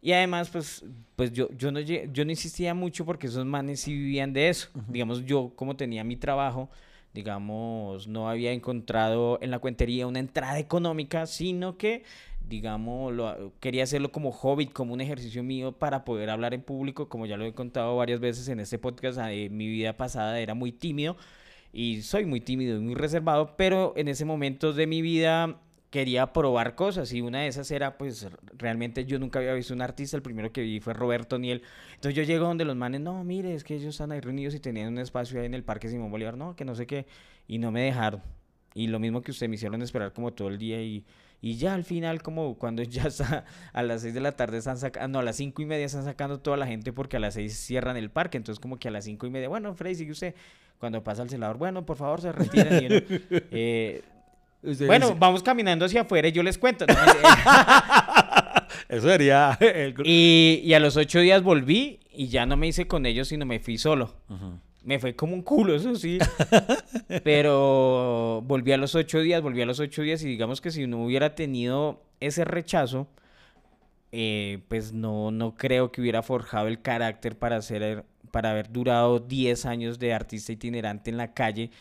y 0.00 0.12
además, 0.12 0.48
pues, 0.50 0.84
pues 1.16 1.32
yo, 1.32 1.48
yo 1.56 1.72
no, 1.72 1.80
yo 1.80 2.24
no 2.24 2.30
insistía 2.30 2.74
mucho 2.74 3.04
porque 3.04 3.26
esos 3.26 3.44
manes 3.44 3.80
sí 3.80 3.92
vivían 3.92 4.32
de 4.32 4.48
eso, 4.48 4.70
digamos, 4.88 5.24
yo 5.24 5.52
como 5.56 5.76
tenía 5.76 6.04
mi 6.04 6.16
trabajo, 6.16 6.70
digamos, 7.14 8.06
no 8.06 8.28
había 8.28 8.52
encontrado 8.52 9.38
en 9.42 9.50
la 9.50 9.58
cuentería 9.58 10.06
una 10.06 10.20
entrada 10.20 10.58
económica, 10.58 11.26
sino 11.26 11.76
que, 11.76 12.04
digamos, 12.48 13.12
lo, 13.12 13.52
quería 13.60 13.82
hacerlo 13.82 14.12
como 14.12 14.30
hobby, 14.30 14.66
como 14.66 14.94
un 14.94 15.00
ejercicio 15.00 15.42
mío 15.42 15.72
para 15.72 16.04
poder 16.04 16.30
hablar 16.30 16.54
en 16.54 16.62
público, 16.62 17.08
como 17.08 17.26
ya 17.26 17.36
lo 17.36 17.44
he 17.44 17.52
contado 17.52 17.96
varias 17.96 18.20
veces 18.20 18.48
en 18.48 18.60
este 18.60 18.78
podcast, 18.78 19.18
eh, 19.30 19.48
mi 19.50 19.68
vida 19.68 19.96
pasada 19.96 20.38
era 20.40 20.54
muy 20.54 20.72
tímido 20.72 21.16
y 21.72 22.02
soy 22.02 22.24
muy 22.24 22.40
tímido 22.40 22.76
y 22.76 22.80
muy 22.80 22.94
reservado, 22.94 23.56
pero 23.56 23.92
en 23.96 24.08
ese 24.08 24.24
momento 24.24 24.72
de 24.72 24.86
mi 24.86 25.02
vida 25.02 25.60
quería 25.90 26.32
probar 26.32 26.74
cosas 26.74 27.12
y 27.12 27.20
una 27.20 27.40
de 27.40 27.48
esas 27.48 27.70
era 27.70 27.96
pues 27.96 28.28
realmente 28.56 29.06
yo 29.06 29.18
nunca 29.18 29.38
había 29.38 29.54
visto 29.54 29.72
un 29.72 29.80
artista, 29.80 30.16
el 30.16 30.22
primero 30.22 30.52
que 30.52 30.60
vi 30.60 30.80
fue 30.80 30.92
Roberto 30.92 31.38
Niel, 31.38 31.62
entonces 31.94 32.14
yo 32.14 32.22
llego 32.22 32.46
donde 32.46 32.64
los 32.64 32.76
manes, 32.76 33.00
no, 33.00 33.24
mire, 33.24 33.54
es 33.54 33.64
que 33.64 33.74
ellos 33.74 33.94
están 33.94 34.12
ahí 34.12 34.20
reunidos 34.20 34.54
y 34.54 34.60
tenían 34.60 34.88
un 34.88 34.98
espacio 34.98 35.40
ahí 35.40 35.46
en 35.46 35.54
el 35.54 35.64
Parque 35.64 35.88
Simón 35.88 36.10
Bolívar, 36.10 36.36
no, 36.36 36.56
que 36.56 36.64
no 36.64 36.74
sé 36.74 36.86
qué, 36.86 37.06
y 37.46 37.58
no 37.58 37.70
me 37.70 37.82
dejaron, 37.82 38.22
y 38.74 38.88
lo 38.88 38.98
mismo 38.98 39.22
que 39.22 39.30
usted 39.30 39.48
me 39.48 39.54
hicieron 39.54 39.80
esperar 39.82 40.12
como 40.12 40.32
todo 40.32 40.48
el 40.48 40.58
día 40.58 40.82
y... 40.82 41.04
Y 41.40 41.54
ya 41.54 41.74
al 41.74 41.84
final, 41.84 42.20
como 42.20 42.58
cuando 42.58 42.82
ya 42.82 43.04
está 43.04 43.44
a 43.72 43.84
las 43.84 44.02
6 44.02 44.12
de 44.12 44.20
la 44.20 44.32
tarde 44.32 44.58
están 44.58 44.76
sacando, 44.76 45.18
no, 45.18 45.18
a 45.20 45.22
las 45.22 45.36
5 45.36 45.62
y 45.62 45.66
media 45.66 45.86
están 45.86 46.02
sacando 46.02 46.40
toda 46.40 46.56
la 46.56 46.66
gente 46.66 46.92
porque 46.92 47.16
a 47.16 47.20
las 47.20 47.34
6 47.34 47.56
cierran 47.56 47.96
el 47.96 48.10
parque. 48.10 48.38
Entonces, 48.38 48.58
como 48.58 48.80
que 48.80 48.88
a 48.88 48.90
las 48.90 49.04
5 49.04 49.24
y 49.24 49.30
media, 49.30 49.48
bueno, 49.48 49.72
Freddy, 49.74 49.94
sigue 49.94 50.10
usted. 50.10 50.34
Cuando 50.78 51.02
pasa 51.02 51.22
el 51.22 51.30
celador, 51.30 51.58
bueno, 51.58 51.84
por 51.84 51.96
favor, 51.96 52.20
se 52.20 52.32
retiran. 52.32 52.82
y 52.82 52.86
uno, 52.86 52.96
eh, 53.50 54.02
bueno, 54.86 55.14
vamos 55.16 55.42
caminando 55.42 55.84
hacia 55.84 56.02
afuera 56.02 56.28
y 56.28 56.32
yo 56.32 56.42
les 56.42 56.58
cuento. 56.58 56.86
¿no? 56.86 56.94
Eso 58.88 59.08
sería 59.08 59.56
el 59.60 59.94
y, 60.04 60.60
y 60.64 60.74
a 60.74 60.80
los 60.80 60.96
8 60.96 61.20
días 61.20 61.42
volví 61.42 62.00
y 62.12 62.28
ya 62.28 62.46
no 62.46 62.56
me 62.56 62.66
hice 62.66 62.86
con 62.86 63.06
ellos, 63.06 63.28
sino 63.28 63.46
me 63.46 63.60
fui 63.60 63.78
solo. 63.78 64.14
Me 64.82 64.98
fue 64.98 65.14
como 65.14 65.34
un 65.34 65.42
culo, 65.42 65.74
eso 65.74 65.94
sí. 65.94 66.18
Pero 67.22 68.42
volví 68.46 68.72
a 68.72 68.76
los 68.76 68.94
ocho 68.94 69.20
días, 69.20 69.42
volví 69.42 69.60
a 69.62 69.66
los 69.66 69.80
ocho 69.80 70.02
días 70.02 70.22
y 70.22 70.26
digamos 70.26 70.60
que 70.60 70.70
si 70.70 70.86
no 70.86 71.04
hubiera 71.04 71.34
tenido 71.34 72.02
ese 72.20 72.44
rechazo, 72.44 73.06
eh, 74.12 74.60
pues 74.68 74.92
no, 74.92 75.30
no 75.30 75.54
creo 75.54 75.92
que 75.92 76.00
hubiera 76.00 76.22
forjado 76.22 76.68
el 76.68 76.80
carácter 76.80 77.36
para 77.36 77.56
hacer, 77.56 78.04
para 78.38 78.52
haber 78.52 78.70
durado 78.70 79.18
10 79.18 79.66
años 79.66 79.98
de 79.98 80.14
artista 80.14 80.52
itinerante 80.52 81.10
en 81.10 81.16
la 81.16 81.34
calle, 81.34 81.72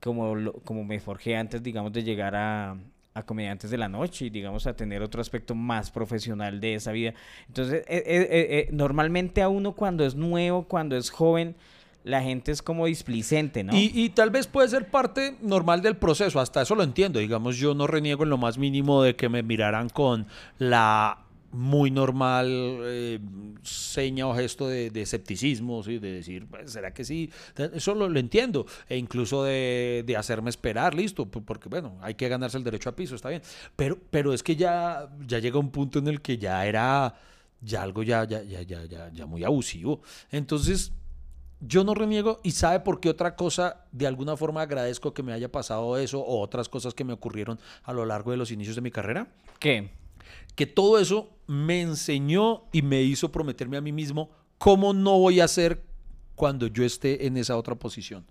como, 0.00 0.34
lo- 0.34 0.54
como 0.64 0.82
me 0.82 0.98
forjé 0.98 1.36
antes, 1.36 1.62
digamos, 1.62 1.92
de 1.92 2.02
llegar 2.02 2.34
a, 2.34 2.76
a 3.14 3.22
Comediantes 3.22 3.70
de 3.70 3.78
la 3.78 3.88
Noche 3.88 4.24
y, 4.26 4.30
digamos, 4.30 4.66
a 4.66 4.74
tener 4.74 5.02
otro 5.02 5.20
aspecto 5.20 5.54
más 5.54 5.92
profesional 5.92 6.58
de 6.60 6.74
esa 6.74 6.90
vida. 6.90 7.14
Entonces, 7.46 7.84
eh, 7.86 8.02
eh, 8.06 8.28
eh, 8.30 8.68
normalmente 8.72 9.40
a 9.40 9.48
uno 9.48 9.70
cuando 9.76 10.04
es 10.04 10.16
nuevo, 10.16 10.64
cuando 10.64 10.96
es 10.96 11.10
joven, 11.10 11.54
la 12.02 12.20
gente 12.22 12.50
es 12.50 12.60
como 12.60 12.86
displicente, 12.86 13.62
¿no? 13.62 13.76
Y, 13.76 13.92
y 13.94 14.08
tal 14.08 14.30
vez 14.30 14.48
puede 14.48 14.66
ser 14.68 14.88
parte 14.90 15.36
normal 15.42 15.80
del 15.80 15.96
proceso, 15.96 16.40
hasta 16.40 16.62
eso 16.62 16.74
lo 16.74 16.82
entiendo. 16.82 17.20
Digamos, 17.20 17.56
yo 17.56 17.72
no 17.72 17.86
reniego 17.86 18.24
en 18.24 18.30
lo 18.30 18.36
más 18.36 18.58
mínimo 18.58 19.04
de 19.04 19.14
que 19.14 19.28
me 19.28 19.44
miraran 19.44 19.88
con 19.90 20.26
la 20.58 21.18
muy 21.52 21.90
normal 21.90 22.46
eh, 22.82 23.18
seña 23.62 24.26
o 24.26 24.34
gesto 24.34 24.68
de, 24.68 24.90
de 24.90 25.02
escepticismo, 25.02 25.82
¿sí? 25.82 25.98
de 25.98 26.12
decir, 26.12 26.46
pues, 26.46 26.72
¿será 26.72 26.92
que 26.92 27.04
sí? 27.04 27.30
Eso 27.74 27.94
lo, 27.94 28.08
lo 28.08 28.20
entiendo. 28.20 28.66
E 28.88 28.96
incluso 28.96 29.44
de, 29.44 30.04
de 30.06 30.16
hacerme 30.16 30.50
esperar, 30.50 30.94
listo, 30.94 31.26
porque 31.26 31.68
bueno, 31.68 31.98
hay 32.00 32.14
que 32.14 32.28
ganarse 32.28 32.58
el 32.58 32.64
derecho 32.64 32.90
a 32.90 32.96
piso, 32.96 33.14
está 33.14 33.28
bien. 33.28 33.42
Pero, 33.76 33.98
pero 34.10 34.32
es 34.32 34.42
que 34.42 34.56
ya, 34.56 35.08
ya 35.26 35.38
llega 35.38 35.58
un 35.58 35.70
punto 35.70 35.98
en 35.98 36.08
el 36.08 36.20
que 36.20 36.38
ya 36.38 36.64
era 36.66 37.14
ya 37.62 37.82
algo 37.82 38.02
ya, 38.02 38.24
ya, 38.24 38.42
ya, 38.42 38.62
ya, 38.62 38.84
ya, 38.84 39.10
ya 39.12 39.26
muy 39.26 39.44
abusivo. 39.44 40.00
Entonces, 40.30 40.92
yo 41.60 41.84
no 41.84 41.94
reniego 41.94 42.40
y 42.42 42.52
sabe 42.52 42.80
por 42.80 43.00
qué 43.00 43.10
otra 43.10 43.36
cosa, 43.36 43.84
de 43.92 44.06
alguna 44.06 44.36
forma 44.36 44.62
agradezco 44.62 45.12
que 45.12 45.22
me 45.22 45.32
haya 45.32 45.52
pasado 45.52 45.98
eso 45.98 46.20
o 46.20 46.40
otras 46.40 46.68
cosas 46.68 46.94
que 46.94 47.04
me 47.04 47.12
ocurrieron 47.12 47.58
a 47.84 47.92
lo 47.92 48.06
largo 48.06 48.30
de 48.30 48.38
los 48.38 48.50
inicios 48.50 48.76
de 48.76 48.82
mi 48.82 48.90
carrera. 48.90 49.28
¿Qué? 49.58 49.90
Que 50.54 50.66
todo 50.66 50.98
eso 50.98 51.30
me 51.46 51.80
enseñó 51.80 52.64
y 52.72 52.82
me 52.82 53.02
hizo 53.02 53.32
prometerme 53.32 53.76
a 53.76 53.80
mí 53.80 53.92
mismo 53.92 54.30
cómo 54.58 54.92
no 54.92 55.18
voy 55.18 55.40
a 55.40 55.44
hacer 55.44 55.82
cuando 56.34 56.66
yo 56.66 56.84
esté 56.84 57.26
en 57.26 57.36
esa 57.36 57.56
otra 57.56 57.74
posición. 57.74 58.26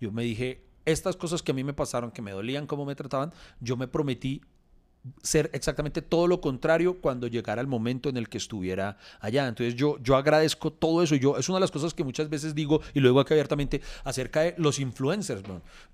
Yo 0.00 0.12
me 0.12 0.22
dije, 0.22 0.62
estas 0.84 1.16
cosas 1.16 1.42
que 1.42 1.52
a 1.52 1.54
mí 1.54 1.64
me 1.64 1.72
pasaron, 1.72 2.10
que 2.10 2.22
me 2.22 2.32
dolían, 2.32 2.66
cómo 2.66 2.84
me 2.84 2.94
trataban, 2.94 3.32
yo 3.60 3.76
me 3.76 3.88
prometí 3.88 4.40
ser 5.22 5.50
exactamente 5.54 6.02
todo 6.02 6.26
lo 6.26 6.40
contrario 6.40 7.00
cuando 7.00 7.26
llegara 7.26 7.60
el 7.60 7.66
momento 7.66 8.08
en 8.08 8.16
el 8.16 8.28
que 8.28 8.38
estuviera 8.38 8.98
allá. 9.20 9.48
Entonces 9.48 9.74
yo, 9.74 9.98
yo 10.02 10.16
agradezco 10.16 10.72
todo 10.72 11.02
eso. 11.02 11.14
Yo, 11.16 11.38
es 11.38 11.48
una 11.48 11.56
de 11.56 11.62
las 11.62 11.70
cosas 11.70 11.94
que 11.94 12.04
muchas 12.04 12.28
veces 12.28 12.54
digo 12.54 12.80
y 12.94 13.00
lo 13.00 13.08
digo 13.08 13.20
aquí 13.20 13.32
abiertamente 13.32 13.80
acerca 14.04 14.42
de 14.42 14.54
los 14.58 14.78
influencers. 14.78 15.42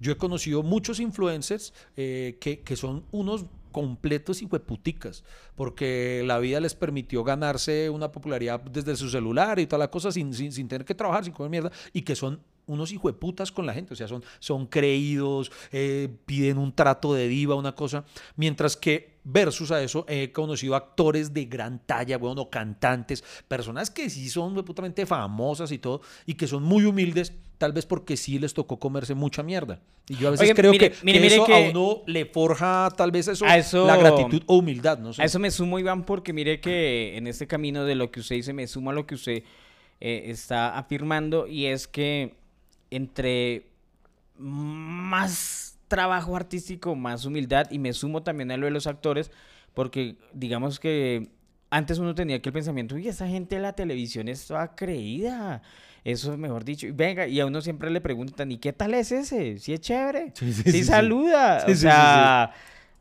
Yo 0.01 0.13
he 0.13 0.17
conocido 0.17 0.63
muchos 0.63 1.01
influencers 1.01 1.73
eh, 1.97 2.37
que, 2.41 2.61
que 2.61 2.77
son 2.77 3.05
unos 3.13 3.47
completos 3.73 4.43
y 4.43 4.47
hueputicas, 4.47 5.25
porque 5.55 6.23
la 6.25 6.39
vida 6.39 6.61
les 6.61 6.75
permitió 6.75 7.25
ganarse 7.25 7.91
una 7.91 8.13
popularidad 8.13 8.61
desde 8.61 8.97
su 8.97 9.09
celular 9.09 9.59
y 9.59 9.67
toda 9.67 9.79
la 9.79 9.91
cosa 9.91 10.13
sin, 10.13 10.33
sin, 10.35 10.53
sin 10.53 10.69
tener 10.69 10.85
que 10.85 10.95
trabajar, 10.95 11.25
sin 11.25 11.33
comer 11.33 11.51
mierda, 11.51 11.73
y 11.93 12.03
que 12.03 12.17
son 12.17 12.41
unos 12.67 12.93
hijueputas 12.93 13.53
con 13.53 13.65
la 13.67 13.73
gente, 13.75 13.93
o 13.93 13.97
sea, 13.97 14.09
son, 14.09 14.25
son 14.41 14.67
creídos, 14.67 15.53
eh, 15.73 16.09
piden 16.27 16.59
un 16.59 16.73
trato 16.75 17.15
de 17.15 17.29
diva, 17.29 17.55
una 17.55 17.75
cosa, 17.75 18.05
mientras 18.37 18.77
que 18.77 19.17
versus 19.25 19.71
a 19.71 19.83
eso 19.83 20.05
he 20.09 20.33
conocido 20.33 20.75
actores 20.77 21.33
de 21.33 21.45
gran 21.47 21.81
talla, 21.85 22.19
bueno, 22.19 22.51
cantantes, 22.51 23.23
personas 23.49 23.91
que 23.91 24.11
sí 24.11 24.29
son 24.29 24.57
hueputamente 24.57 25.07
famosas 25.07 25.71
y 25.73 25.79
todo, 25.79 26.01
y 26.27 26.35
que 26.35 26.47
son 26.47 26.63
muy 26.63 26.85
humildes, 26.85 27.33
tal 27.59 27.73
vez 27.73 27.87
porque 27.87 28.17
sí 28.17 28.39
les 28.39 28.53
tocó 28.53 28.79
comerse 28.79 29.15
mucha 29.15 29.43
mierda. 29.43 29.81
Y 30.09 30.17
yo 30.17 30.29
a 30.29 30.31
veces 30.33 30.45
Oye, 30.47 30.55
creo 30.55 30.71
mire, 30.73 30.91
que, 30.91 30.97
mire, 31.05 31.19
que 31.19 31.23
mire 31.25 31.35
eso 31.37 31.45
que- 31.47 31.53
a 31.55 31.71
uno 31.71 32.03
le 32.07 32.27
forja 32.27 32.89
tal 32.97 33.11
vez 33.11 33.27
eso, 33.29 33.45
A 33.47 33.57
eso- 33.57 33.87
la 33.87 33.97
gratitud 33.97 34.43
o 34.47 34.57
humildad, 34.59 34.99
no 34.99 35.13
sé. 35.13 35.23
A 35.23 35.25
eso 35.25 35.39
me 35.39 35.51
sumo, 35.51 35.79
Iván, 35.79 36.05
porque 36.05 36.33
mire 36.33 36.61
que 36.61 37.17
en 37.17 37.27
este 37.27 37.47
camino 37.47 37.85
de 37.85 37.95
lo 37.95 38.11
que 38.11 38.21
usted 38.21 38.37
dice, 38.37 38.53
me 38.53 38.67
sumo 38.67 38.91
a 38.91 38.93
lo 38.93 39.07
que 39.07 39.15
usted 39.15 39.43
eh, 39.99 40.25
está 40.27 40.77
afirmando, 40.77 41.47
y 41.47 41.67
es 41.67 41.89
que 41.89 42.35
entre 42.91 43.67
más 44.39 45.79
trabajo 45.89 46.37
artístico, 46.37 46.95
más 46.95 47.25
humildad, 47.25 47.67
y 47.71 47.79
me 47.79 47.93
sumo 47.93 48.23
también 48.23 48.51
a 48.51 48.57
lo 48.57 48.67
de 48.67 48.73
los 48.73 48.87
actores, 48.87 49.31
porque 49.75 50.17
digamos 50.33 50.81
que 50.81 51.31
antes 51.71 51.99
uno 51.99 52.15
tenía 52.15 52.41
que 52.41 52.49
el 52.49 52.53
pensamiento, 52.53 52.95
uy, 52.95 53.09
esa 53.09 53.29
gente 53.29 53.57
de 53.57 53.63
la 53.63 53.73
televisión 53.75 54.29
es 54.29 54.47
toda 54.47 54.75
creída. 54.75 55.63
Eso, 56.05 56.37
mejor 56.39 56.65
dicho, 56.65 56.87
y 56.87 56.93
venga, 56.93 57.27
y 57.27 57.41
a 57.41 57.47
uno 57.47 57.61
siempre 57.61 57.91
le 57.91 58.01
preguntan, 58.01 58.53
¿y 58.53 58.59
qué 58.59 58.73
tal 58.73 58.95
es 58.95 59.11
ese? 59.11 59.59
¿Si 59.59 59.73
es 59.73 59.81
chévere? 59.81 60.33
Sí, 60.35 60.53
sí, 60.53 60.63
¿Sí, 60.71 60.85
saluda? 60.85 61.65
O 61.69 61.75
sea, 61.75 62.53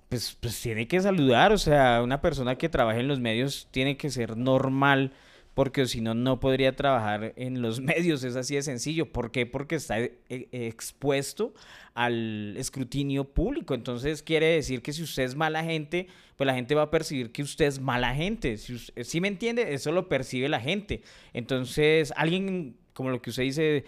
Pues, 0.09 0.37
pues 0.39 0.59
tiene 0.61 0.87
que 0.87 1.01
saludar, 1.01 1.51
o 1.51 1.57
sea, 1.57 2.01
una 2.03 2.21
persona 2.21 2.55
que 2.57 2.69
trabaja 2.69 2.99
en 2.99 3.07
los 3.07 3.19
medios 3.19 3.67
tiene 3.71 3.97
que 3.97 4.09
ser 4.09 4.37
normal, 4.37 5.13
porque 5.55 5.87
si 5.87 6.01
no, 6.01 6.13
no 6.13 6.39
podría 6.39 6.75
trabajar 6.75 7.33
en 7.37 7.63
los 7.63 7.79
medios, 7.81 8.23
es 8.23 8.35
así 8.35 8.53
de 8.55 8.61
sencillo. 8.61 9.11
¿Por 9.11 9.31
qué? 9.31 9.47
Porque 9.47 9.75
está 9.75 9.99
e- 9.99 10.19
e- 10.29 10.47
expuesto 10.67 11.53
al 11.95 12.55
escrutinio 12.57 13.23
público. 13.23 13.73
Entonces 13.73 14.21
quiere 14.21 14.47
decir 14.47 14.83
que 14.83 14.93
si 14.93 15.01
usted 15.01 15.23
es 15.23 15.35
mala 15.35 15.63
gente, 15.63 16.07
pues 16.35 16.45
la 16.45 16.53
gente 16.53 16.75
va 16.75 16.83
a 16.83 16.91
percibir 16.91 17.31
que 17.31 17.41
usted 17.41 17.65
es 17.65 17.79
mala 17.79 18.13
gente. 18.13 18.57
Si, 18.57 18.77
¿sí 18.77 19.21
me 19.21 19.29
entiende? 19.29 19.73
Eso 19.73 19.91
lo 19.91 20.09
percibe 20.09 20.49
la 20.49 20.59
gente. 20.59 21.01
Entonces, 21.33 22.13
alguien 22.17 22.75
como 22.93 23.09
lo 23.09 23.21
que 23.21 23.29
usted 23.29 23.43
dice, 23.43 23.85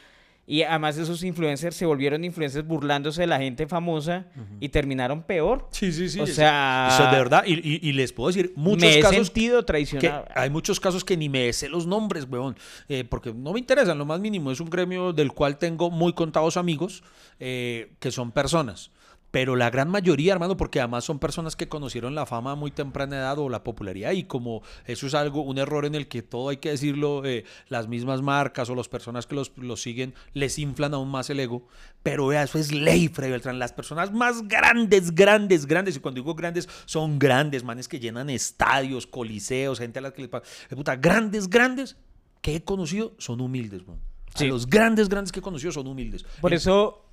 y 0.50 0.64
además 0.64 0.98
esos 0.98 1.24
influencers 1.24 1.76
se 1.76 1.86
volvieron 1.86 2.24
influencers 2.24 2.66
burlándose 2.66 3.22
de 3.22 3.28
la 3.28 3.38
gente 3.38 3.68
famosa 3.68 4.28
y 4.62 4.70
terminaron 4.70 5.22
peor. 5.24 5.68
Sí, 5.72 5.92
sí, 5.92 6.08
sí. 6.08 6.22
O 6.22 6.26
sea, 6.26 6.88
eso 6.94 7.04
es 7.04 7.12
de 7.12 7.18
verdad. 7.18 7.44
Y, 7.46 7.54
y- 7.56 7.80
y 7.90 7.92
les 7.92 8.14
puedo 8.14 8.28
decir, 8.30 8.54
muchos 8.56 8.82
me 8.90 8.98
he 8.98 9.02
casos 9.02 9.28
sentido 9.28 9.60
que 9.60 9.66
traicionado. 9.66 10.26
hay 10.34 10.50
muchos 10.50 10.80
casos 10.80 11.04
que 11.04 11.18
ni 11.18 11.28
me 11.28 11.52
sé 11.52 11.68
los 11.68 11.86
nombres, 11.86 12.26
weón, 12.30 12.56
eh, 12.88 13.04
porque 13.04 13.34
no 13.34 13.52
me 13.52 13.60
interesan 13.60 13.98
lo 13.98 14.06
más 14.06 14.22
mínimo. 14.22 14.50
Es 14.50 14.62
un 14.62 14.70
gremio 14.70 15.12
del 15.12 15.34
cual 15.34 15.58
tengo 15.58 15.92
muy 15.92 16.14
contados 16.14 16.56
amigos 16.56 17.04
eh, 17.42 17.92
que 18.00 18.10
son 18.12 18.32
personas. 18.32 18.90
Pero 19.32 19.56
la 19.56 19.70
gran 19.70 19.90
mayoría, 19.90 20.34
hermano, 20.34 20.56
porque 20.56 20.80
además 20.80 21.04
son 21.04 21.20
personas 21.20 21.56
que 21.56 21.68
conocieron 21.68 22.16
la 22.16 22.26
fama 22.26 22.52
a 22.52 22.56
muy 22.56 22.72
temprana 22.72 23.18
edad 23.18 23.38
o 23.40 23.50
la 23.50 23.64
popularidad 23.64 24.12
y 24.12 24.24
como 24.24 24.62
eso 24.86 25.08
es 25.08 25.14
algo, 25.14 25.42
un 25.42 25.58
error 25.58 25.86
en 25.86 25.96
el 25.96 26.08
que 26.08 26.22
todo 26.22 26.50
hay 26.50 26.58
que 26.58 26.70
decirlo, 26.70 27.26
eh, 27.26 27.44
las 27.68 27.88
mismas 27.88 28.22
marcas 28.22 28.70
o 28.70 28.76
las 28.76 28.88
personas 28.88 29.28
que 29.28 29.36
los, 29.36 29.52
los 29.58 29.82
siguen 29.82 30.14
les 30.34 30.58
inflan 30.60 30.94
aún 30.94 31.10
más 31.10 31.30
el 31.30 31.40
ego. 31.40 31.68
Pero 32.04 32.28
vea, 32.28 32.44
eso 32.44 32.58
es 32.58 32.72
ley, 32.72 33.10
Freddy 33.10 33.32
Beltrán. 33.32 33.60
Las 33.60 33.74
personas 33.74 34.14
más 34.14 34.48
grandes, 34.48 35.14
grandes, 35.14 35.66
grandes, 35.66 35.98
y 35.98 36.00
cuando 36.00 36.22
digo 36.22 36.34
grandes, 36.36 36.70
son 36.86 37.20
grandes, 37.20 37.64
manes 37.64 37.88
que 37.88 38.00
llenan 38.00 38.30
estadios, 38.30 39.08
coliseos, 39.08 39.80
gente 39.80 40.00
a 40.00 40.02
la 40.04 40.12
que 40.12 40.22
les. 40.22 40.32
Eh, 40.70 40.76
Puta, 40.76 40.96
grandes, 40.96 41.50
grandes 41.50 41.98
que 42.42 42.56
he 42.56 42.64
conocido 42.64 43.14
son 43.18 43.42
humildes, 43.42 43.86
man. 43.86 44.00
A 44.34 44.40
Sí. 44.40 44.48
Los 44.48 44.68
grandes, 44.68 45.10
grandes 45.10 45.32
que 45.32 45.40
he 45.40 45.42
conocido 45.42 45.72
son 45.72 45.88
humildes. 45.88 46.24
Por 46.42 46.54
eso, 46.54 47.07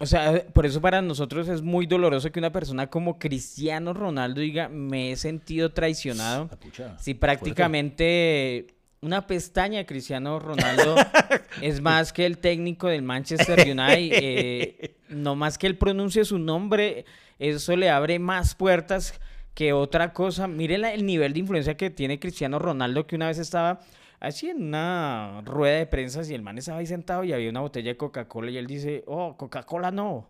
o 0.00 0.06
sea, 0.06 0.44
por 0.52 0.66
eso 0.66 0.80
para 0.80 1.02
nosotros 1.02 1.46
es 1.48 1.62
muy 1.62 1.86
doloroso 1.86 2.32
que 2.32 2.38
una 2.40 2.50
persona 2.50 2.88
como 2.88 3.18
Cristiano 3.18 3.92
Ronaldo 3.92 4.40
diga, 4.40 4.68
me 4.68 5.12
he 5.12 5.16
sentido 5.16 5.72
traicionado. 5.72 6.48
Pucha, 6.48 6.98
Si 6.98 7.12
fuerte. 7.14 7.20
prácticamente 7.20 8.66
una 9.02 9.26
pestaña 9.26 9.78
de 9.78 9.86
Cristiano 9.86 10.38
Ronaldo 10.38 10.94
es 11.62 11.80
más 11.80 12.12
que 12.12 12.26
el 12.26 12.38
técnico 12.38 12.88
del 12.88 13.02
Manchester 13.02 13.58
United, 13.60 14.18
eh, 14.22 14.96
no 15.08 15.36
más 15.36 15.56
que 15.58 15.66
él 15.66 15.76
pronuncie 15.78 16.24
su 16.24 16.38
nombre, 16.38 17.04
eso 17.38 17.76
le 17.76 17.88
abre 17.90 18.18
más 18.18 18.54
puertas 18.54 19.14
que 19.54 19.72
otra 19.72 20.12
cosa. 20.12 20.46
Mire 20.46 20.78
la- 20.78 20.92
el 20.92 21.04
nivel 21.06 21.32
de 21.32 21.40
influencia 21.40 21.76
que 21.76 21.90
tiene 21.90 22.18
Cristiano 22.20 22.58
Ronaldo, 22.58 23.06
que 23.06 23.16
una 23.16 23.26
vez 23.28 23.38
estaba 23.38 23.80
así 24.20 24.48
en 24.50 24.62
una 24.62 25.42
rueda 25.44 25.78
de 25.78 25.86
prensa 25.86 26.22
y 26.30 26.34
el 26.34 26.42
man 26.42 26.58
estaba 26.58 26.78
ahí 26.78 26.86
sentado 26.86 27.24
y 27.24 27.32
había 27.32 27.50
una 27.50 27.60
botella 27.60 27.90
de 27.90 27.96
Coca-Cola 27.96 28.50
y 28.50 28.56
él 28.58 28.66
dice, 28.66 29.02
oh, 29.06 29.36
Coca-Cola 29.36 29.90
no. 29.90 30.28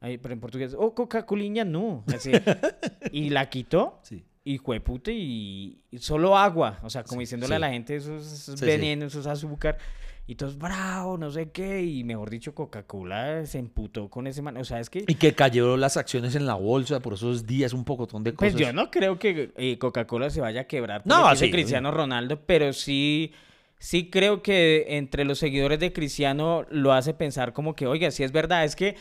Ahí, 0.00 0.18
pero 0.18 0.34
en 0.34 0.40
portugués, 0.40 0.76
oh, 0.78 0.94
Coca-Coliña 0.94 1.64
no. 1.64 2.04
Así. 2.14 2.30
y 3.12 3.30
la 3.30 3.48
quitó 3.48 4.00
Sí. 4.02 4.22
y 4.44 4.58
juepute 4.58 5.12
y, 5.14 5.80
y 5.90 5.98
solo 5.98 6.36
agua, 6.36 6.78
o 6.82 6.90
sea, 6.90 7.02
como 7.04 7.20
diciéndole 7.20 7.54
a 7.54 7.58
la 7.58 7.70
gente 7.70 7.96
eso 7.96 8.16
es 8.16 8.60
veneno, 8.60 9.06
eso 9.06 9.20
es 9.20 9.26
azúcar, 9.26 9.78
y 10.26 10.36
todos 10.36 10.56
bravo, 10.56 11.18
no 11.18 11.30
sé 11.30 11.50
qué, 11.50 11.82
y 11.82 12.02
mejor 12.02 12.30
dicho, 12.30 12.54
Coca-Cola 12.54 13.44
se 13.44 13.58
emputó 13.58 14.08
con 14.08 14.26
ese 14.26 14.40
man, 14.40 14.56
o 14.56 14.64
sea, 14.64 14.80
es 14.80 14.88
que, 14.88 15.04
Y 15.06 15.16
que 15.16 15.34
cayeron 15.34 15.78
las 15.80 15.98
acciones 15.98 16.34
en 16.34 16.46
la 16.46 16.54
bolsa 16.54 17.00
por 17.00 17.14
esos 17.14 17.46
días, 17.46 17.74
un 17.74 17.84
pocotón 17.84 18.24
de 18.24 18.32
cosas. 18.32 18.54
pues 18.54 18.66
yo 18.66 18.72
no 18.72 18.90
creo 18.90 19.18
que 19.18 19.52
eh, 19.56 19.78
Coca-Cola 19.78 20.30
se 20.30 20.40
vaya 20.40 20.62
a 20.62 20.64
quebrar 20.64 21.02
por 21.02 21.12
No, 21.12 21.36
sí, 21.36 21.50
Cristiano 21.50 21.90
Ronaldo, 21.90 22.40
pero 22.46 22.72
sí, 22.72 23.32
sí 23.78 24.08
creo 24.08 24.42
que 24.42 24.86
entre 24.96 25.26
los 25.26 25.38
seguidores 25.38 25.78
de 25.78 25.92
Cristiano 25.92 26.64
lo 26.70 26.94
hace 26.94 27.12
pensar 27.12 27.52
como 27.52 27.76
que, 27.76 27.86
oiga, 27.86 28.10
si 28.10 28.22
es 28.22 28.32
verdad, 28.32 28.64
es 28.64 28.76
que, 28.76 28.96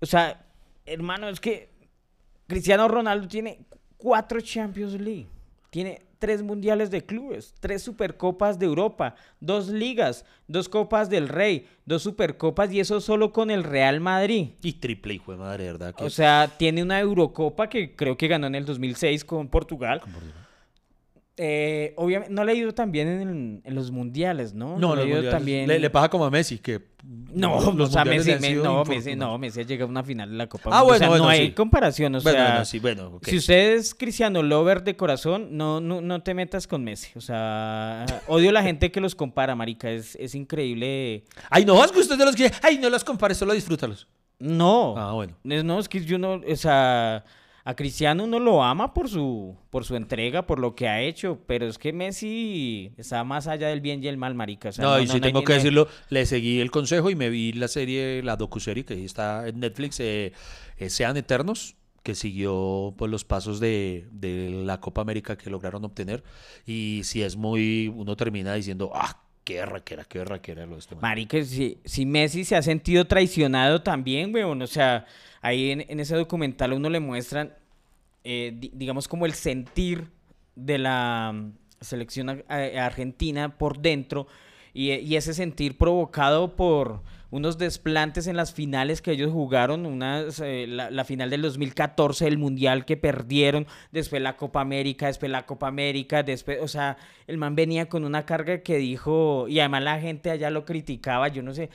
o 0.00 0.06
sea, 0.06 0.44
hermano, 0.84 1.30
es 1.30 1.40
que 1.40 1.70
Cristiano 2.46 2.88
Ronaldo 2.88 3.26
tiene 3.26 3.60
cuatro 3.96 4.38
Champions 4.42 5.00
League, 5.00 5.28
tiene 5.70 6.02
tres 6.18 6.42
mundiales 6.42 6.90
de 6.90 7.04
clubes, 7.04 7.54
tres 7.60 7.82
supercopas 7.82 8.58
de 8.58 8.66
Europa, 8.66 9.14
dos 9.38 9.68
ligas, 9.68 10.24
dos 10.48 10.68
copas 10.68 11.08
del 11.10 11.28
Rey, 11.28 11.68
dos 11.86 12.02
supercopas 12.02 12.72
y 12.72 12.80
eso 12.80 13.00
solo 13.00 13.32
con 13.32 13.50
el 13.50 13.62
Real 13.62 14.00
Madrid. 14.00 14.48
Y 14.62 14.74
triple, 14.74 15.14
hijo 15.14 15.32
de 15.32 15.38
madre, 15.38 15.64
¿verdad? 15.66 15.94
Que- 15.94 16.04
O 16.04 16.10
sea, 16.10 16.50
tiene 16.58 16.82
una 16.82 16.98
Eurocopa 16.98 17.68
que 17.68 17.94
creo 17.94 18.16
que 18.16 18.26
ganó 18.28 18.46
en 18.48 18.56
el 18.56 18.64
2006 18.64 19.24
con 19.24 19.48
Portugal. 19.48 20.00
Eh, 21.40 21.94
obviamente, 21.96 22.34
no 22.34 22.42
le 22.44 22.50
ha 22.50 22.54
ido 22.56 22.74
tan 22.74 22.90
bien 22.90 23.06
en, 23.08 23.60
en 23.64 23.74
los 23.76 23.92
mundiales, 23.92 24.54
¿no? 24.54 24.76
no, 24.76 24.96
le 24.96 25.06
no, 25.06 25.16
ha 25.16 25.20
ido 25.20 25.30
también. 25.30 25.68
le, 25.68 25.78
le 25.78 25.88
pasa 25.90 26.08
como 26.08 26.24
a 26.24 26.30
Messi, 26.30 26.58
que 26.58 26.80
No, 27.32 27.60
los 27.76 27.90
o 27.90 27.92
sea, 27.92 28.04
Messi, 28.04 28.32
le 28.32 28.40
me- 28.40 28.54
no. 28.56 28.84
Messi, 28.84 29.14
no, 29.14 29.38
Messi 29.38 29.60
ha 29.60 29.62
llegado 29.62 29.86
a 29.86 29.90
una 29.90 30.02
final 30.02 30.30
de 30.30 30.36
la 30.36 30.48
Copa. 30.48 30.70
Ah, 30.72 30.80
Mundial. 30.80 30.96
O 30.96 30.98
sea, 30.98 31.08
bueno, 31.10 31.24
no 31.24 31.30
hay 31.30 31.52
comparación, 31.52 32.12
o 32.16 32.20
Bueno, 32.20 32.36
sea, 32.38 32.48
bueno, 32.50 32.64
sí, 32.64 32.78
bueno, 32.80 33.06
ok. 33.14 33.24
si 33.28 33.36
usted 33.36 33.74
es 33.76 33.94
cristiano 33.94 34.42
lover 34.42 34.82
de 34.82 34.96
corazón, 34.96 35.48
no, 35.56 35.80
no, 35.80 36.00
no 36.00 36.22
te 36.24 36.34
metas 36.34 36.66
con 36.66 36.82
Messi. 36.82 37.10
O 37.14 37.20
sea, 37.20 38.04
odio 38.26 38.50
la 38.50 38.64
gente 38.64 38.90
que 38.90 39.00
los 39.00 39.14
compara, 39.14 39.54
marica, 39.54 39.90
es, 39.92 40.16
es 40.16 40.34
increíble. 40.34 41.22
Ay, 41.50 41.64
no, 41.64 41.84
es 41.84 41.92
que 41.92 42.00
usted 42.00 42.18
de 42.18 42.24
los 42.24 42.34
que... 42.34 42.50
Ay, 42.62 42.78
no 42.78 42.90
los 42.90 43.04
compares, 43.04 43.38
solo 43.38 43.52
disfrútalos. 43.52 44.08
No, 44.40 44.94
Ah, 44.96 45.12
bueno. 45.12 45.34
No, 45.44 45.78
es 45.78 45.88
que 45.88 46.04
yo 46.04 46.18
no, 46.18 46.40
o 46.48 46.56
sea, 46.56 47.24
a 47.68 47.76
Cristiano 47.76 48.24
uno 48.24 48.38
lo 48.38 48.62
ama 48.64 48.94
por 48.94 49.10
su, 49.10 49.54
por 49.68 49.84
su 49.84 49.94
entrega, 49.94 50.46
por 50.46 50.58
lo 50.58 50.74
que 50.74 50.88
ha 50.88 51.02
hecho, 51.02 51.38
pero 51.46 51.66
es 51.66 51.76
que 51.76 51.92
Messi 51.92 52.92
está 52.96 53.24
más 53.24 53.46
allá 53.46 53.68
del 53.68 53.82
bien 53.82 54.02
y 54.02 54.08
el 54.08 54.16
mal, 54.16 54.34
marica. 54.34 54.70
o 54.70 54.72
sea, 54.72 54.84
no, 54.84 54.98
y 54.98 55.04
no- 55.04 55.12
si 55.12 55.18
no 55.20 55.26
tengo 55.26 55.44
que 55.44 55.52
no 55.52 55.56
decirlo, 55.56 55.88
le 56.08 56.24
seguí 56.24 56.60
el 56.60 56.70
consejo 56.70 57.10
y 57.10 57.14
me 57.14 57.28
vi 57.28 57.52
la 57.52 57.68
serie, 57.68 58.22
la 58.22 58.36
docuserie 58.36 58.84
que 58.86 59.04
está 59.04 59.46
en 59.46 59.60
Netflix, 59.60 60.00
eh, 60.00 60.32
eh, 60.78 60.88
Sean 60.88 61.16
Eternos, 61.18 61.76
que 62.02 62.14
siguió 62.14 62.94
pues, 62.96 63.10
los 63.10 63.24
pasos 63.26 63.60
de, 63.60 64.08
de 64.12 64.48
la 64.64 64.80
Copa 64.80 65.02
América 65.02 65.36
que 65.36 65.50
lograron 65.50 65.84
obtener. 65.84 66.24
Y 66.64 67.02
si 67.04 67.22
es 67.22 67.36
muy, 67.36 67.88
uno 67.94 68.16
termina 68.16 68.54
diciendo, 68.54 68.90
ah, 68.94 69.20
qué 69.48 69.64
raquera, 69.64 70.04
qué 70.04 70.24
raquera 70.24 70.66
lo 70.66 70.74
de 70.74 70.78
este 70.80 70.94
man". 70.94 71.02
Marica, 71.02 71.42
si, 71.42 71.78
si 71.84 72.04
Messi 72.04 72.44
se 72.44 72.54
ha 72.54 72.60
sentido 72.62 73.06
traicionado 73.06 73.80
también, 73.82 74.34
weón, 74.34 74.60
o 74.60 74.66
sea, 74.66 75.06
ahí 75.40 75.70
en, 75.70 75.86
en 75.88 76.00
ese 76.00 76.14
documental 76.16 76.72
a 76.72 76.74
uno 76.76 76.90
le 76.90 77.00
muestran, 77.00 77.54
eh, 78.24 78.52
di- 78.54 78.70
digamos, 78.74 79.08
como 79.08 79.24
el 79.24 79.32
sentir 79.32 80.04
de 80.54 80.76
la 80.76 81.32
mm, 81.34 81.52
selección 81.80 82.44
argentina 82.48 83.56
por 83.56 83.78
dentro. 83.78 84.26
Y 84.74 85.16
ese 85.16 85.32
sentir 85.34 85.76
provocado 85.76 86.54
por 86.54 87.02
unos 87.30 87.58
desplantes 87.58 88.26
en 88.26 88.36
las 88.36 88.54
finales 88.54 89.02
que 89.02 89.12
ellos 89.12 89.30
jugaron, 89.30 89.84
unas, 89.84 90.40
eh, 90.40 90.66
la, 90.66 90.90
la 90.90 91.04
final 91.04 91.28
del 91.30 91.42
2014, 91.42 92.26
el 92.26 92.38
Mundial 92.38 92.84
que 92.84 92.96
perdieron, 92.96 93.66
después 93.92 94.22
la 94.22 94.36
Copa 94.36 94.60
América, 94.60 95.06
después 95.06 95.30
la 95.30 95.44
Copa 95.44 95.68
América, 95.68 96.22
después, 96.22 96.58
o 96.62 96.68
sea, 96.68 96.96
el 97.26 97.36
man 97.36 97.54
venía 97.54 97.88
con 97.88 98.04
una 98.04 98.24
carga 98.24 98.62
que 98.62 98.78
dijo, 98.78 99.46
y 99.48 99.60
además 99.60 99.82
la 99.82 100.00
gente 100.00 100.30
allá 100.30 100.48
lo 100.50 100.64
criticaba, 100.64 101.28
yo 101.28 101.42
no 101.42 101.52
sé. 101.52 101.68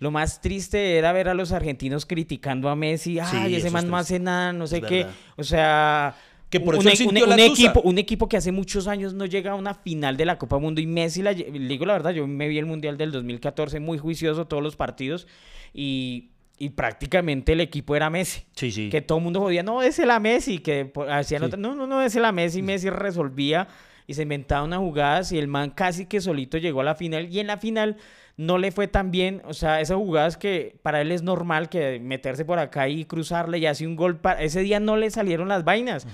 Lo 0.00 0.12
más 0.12 0.40
triste 0.40 0.96
era 0.96 1.12
ver 1.12 1.28
a 1.28 1.34
los 1.34 1.50
argentinos 1.50 2.06
criticando 2.06 2.68
a 2.68 2.76
Messi. 2.76 3.18
Ay, 3.18 3.56
ese 3.56 3.66
es 3.66 3.72
man 3.72 3.90
no 3.90 3.96
hace 3.96 4.20
nada, 4.20 4.52
no 4.52 4.68
sé 4.68 4.76
Es 4.76 4.84
qué. 4.84 4.96
verdad. 4.98 5.12
O 5.36 5.42
sea, 5.42 6.14
Que 6.50 6.60
por 6.60 6.74
un, 6.76 6.88
eso 6.88 7.02
e- 7.04 7.06
un- 7.06 7.14
la 7.14 7.34
un 7.34 7.40
equipo, 7.40 7.80
un 7.82 7.98
equipo 7.98 8.28
que 8.28 8.36
hace 8.38 8.52
muchos 8.52 8.86
años 8.86 9.12
no 9.12 9.26
llega 9.26 9.50
a 9.52 9.54
una 9.54 9.74
final 9.74 10.16
de 10.16 10.24
la 10.24 10.38
Copa 10.38 10.58
Mundo 10.58 10.80
y 10.80 10.86
Messi, 10.86 11.20
la, 11.22 11.34
digo 11.34 11.84
la 11.84 11.92
verdad, 11.92 12.10
yo 12.12 12.26
me 12.26 12.48
vi 12.48 12.56
el 12.58 12.64
Mundial 12.66 12.96
del 12.96 13.12
2014 13.12 13.80
muy 13.80 13.98
juicioso 13.98 14.46
todos 14.46 14.62
los 14.62 14.74
partidos 14.74 15.26
y, 15.74 16.30
y 16.58 16.70
prácticamente 16.70 17.52
el 17.52 17.60
equipo 17.60 17.94
era 17.96 18.08
Messi. 18.10 18.42
Sí, 18.54 18.70
sí. 18.72 18.88
Que 18.88 19.02
todo 19.02 19.18
el 19.18 19.24
mundo 19.24 19.40
jodía, 19.40 19.62
no, 19.62 19.82
es 19.82 19.98
la 19.98 20.18
Messi, 20.20 20.58
que 20.58 20.90
hacían 21.10 21.40
Sí. 21.42 21.46
otra- 21.46 21.58
no, 21.58 21.74
no, 21.74 21.86
no, 21.86 22.00
es 22.02 22.14
la 22.14 22.32
Messi, 22.32 22.62
Messi 22.62 22.88
resolvía 22.88 23.68
y 24.06 24.14
se 24.14 24.22
inventaba 24.22 24.64
unas 24.64 24.78
jugadas 24.78 25.32
y 25.32 25.38
el 25.38 25.48
man 25.48 25.70
casi 25.70 26.06
que 26.06 26.20
solito 26.22 26.56
llegó 26.56 26.80
a 26.80 26.84
la 26.84 26.94
final 26.94 27.28
y 27.30 27.40
en 27.40 27.46
la 27.46 27.58
final 27.58 27.98
no 28.38 28.56
le 28.56 28.70
fue 28.72 28.88
tan 28.88 29.10
bien, 29.10 29.42
o 29.44 29.52
sea, 29.52 29.80
esas 29.82 29.96
jugadas 29.98 30.36
que 30.38 30.76
para 30.82 31.00
él 31.02 31.12
es 31.12 31.22
normal 31.22 31.68
que 31.68 31.98
meterse 32.00 32.44
por 32.46 32.58
acá 32.58 32.88
y 32.88 33.04
cruzarle 33.04 33.58
y 33.58 33.66
hace 33.66 33.86
un 33.86 33.96
gol, 33.96 34.16
pa- 34.20 34.40
ese 34.40 34.60
día 34.60 34.80
no 34.80 34.96
le 34.96 35.10
salieron 35.10 35.48
las 35.48 35.64
vainas, 35.64 36.06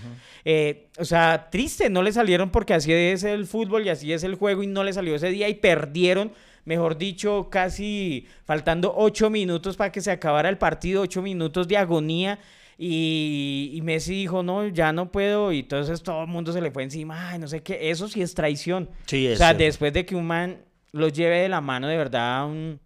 Eh, 0.46 0.88
o 0.98 1.04
sea, 1.04 1.48
triste, 1.50 1.88
no 1.90 2.02
le 2.02 2.12
salieron 2.12 2.50
porque 2.50 2.74
así 2.74 2.92
es 2.92 3.22
el 3.24 3.46
fútbol 3.46 3.86
y 3.86 3.90
así 3.90 4.12
es 4.12 4.24
el 4.24 4.34
juego 4.34 4.62
y 4.62 4.66
no 4.66 4.82
le 4.84 4.92
salió 4.92 5.14
ese 5.14 5.28
día 5.28 5.48
y 5.48 5.54
perdieron, 5.54 6.32
mejor 6.64 6.96
dicho, 6.98 7.48
casi 7.50 8.26
faltando 8.44 8.92
ocho 8.96 9.28
minutos 9.30 9.76
para 9.76 9.92
que 9.92 10.00
se 10.00 10.10
acabara 10.10 10.48
el 10.48 10.56
partido, 10.58 11.02
ocho 11.02 11.22
minutos 11.22 11.68
de 11.68 11.76
agonía. 11.76 12.38
Y, 12.78 13.70
y 13.74 13.80
Messi 13.82 14.14
dijo, 14.14 14.42
no, 14.42 14.66
ya 14.68 14.92
no 14.92 15.12
puedo. 15.12 15.52
Y 15.52 15.60
entonces 15.60 16.02
todo 16.02 16.22
el 16.22 16.28
mundo 16.28 16.52
se 16.52 16.60
le 16.60 16.70
fue 16.70 16.82
encima. 16.82 17.30
Ay, 17.30 17.38
no 17.38 17.46
sé 17.48 17.62
qué. 17.62 17.90
Eso 17.90 18.08
sí 18.08 18.20
es 18.20 18.34
traición. 18.34 18.88
Sí, 19.06 19.26
o 19.28 19.32
es 19.32 19.38
sea, 19.38 19.48
cierto. 19.48 19.64
después 19.64 19.92
de 19.92 20.04
que 20.04 20.16
un 20.16 20.26
man 20.26 20.58
lo 20.94 21.08
lleve 21.08 21.40
de 21.40 21.48
la 21.48 21.60
mano 21.60 21.86
de 21.88 21.96
verdad 21.96 22.38
a 22.40 22.44
un 22.46 22.80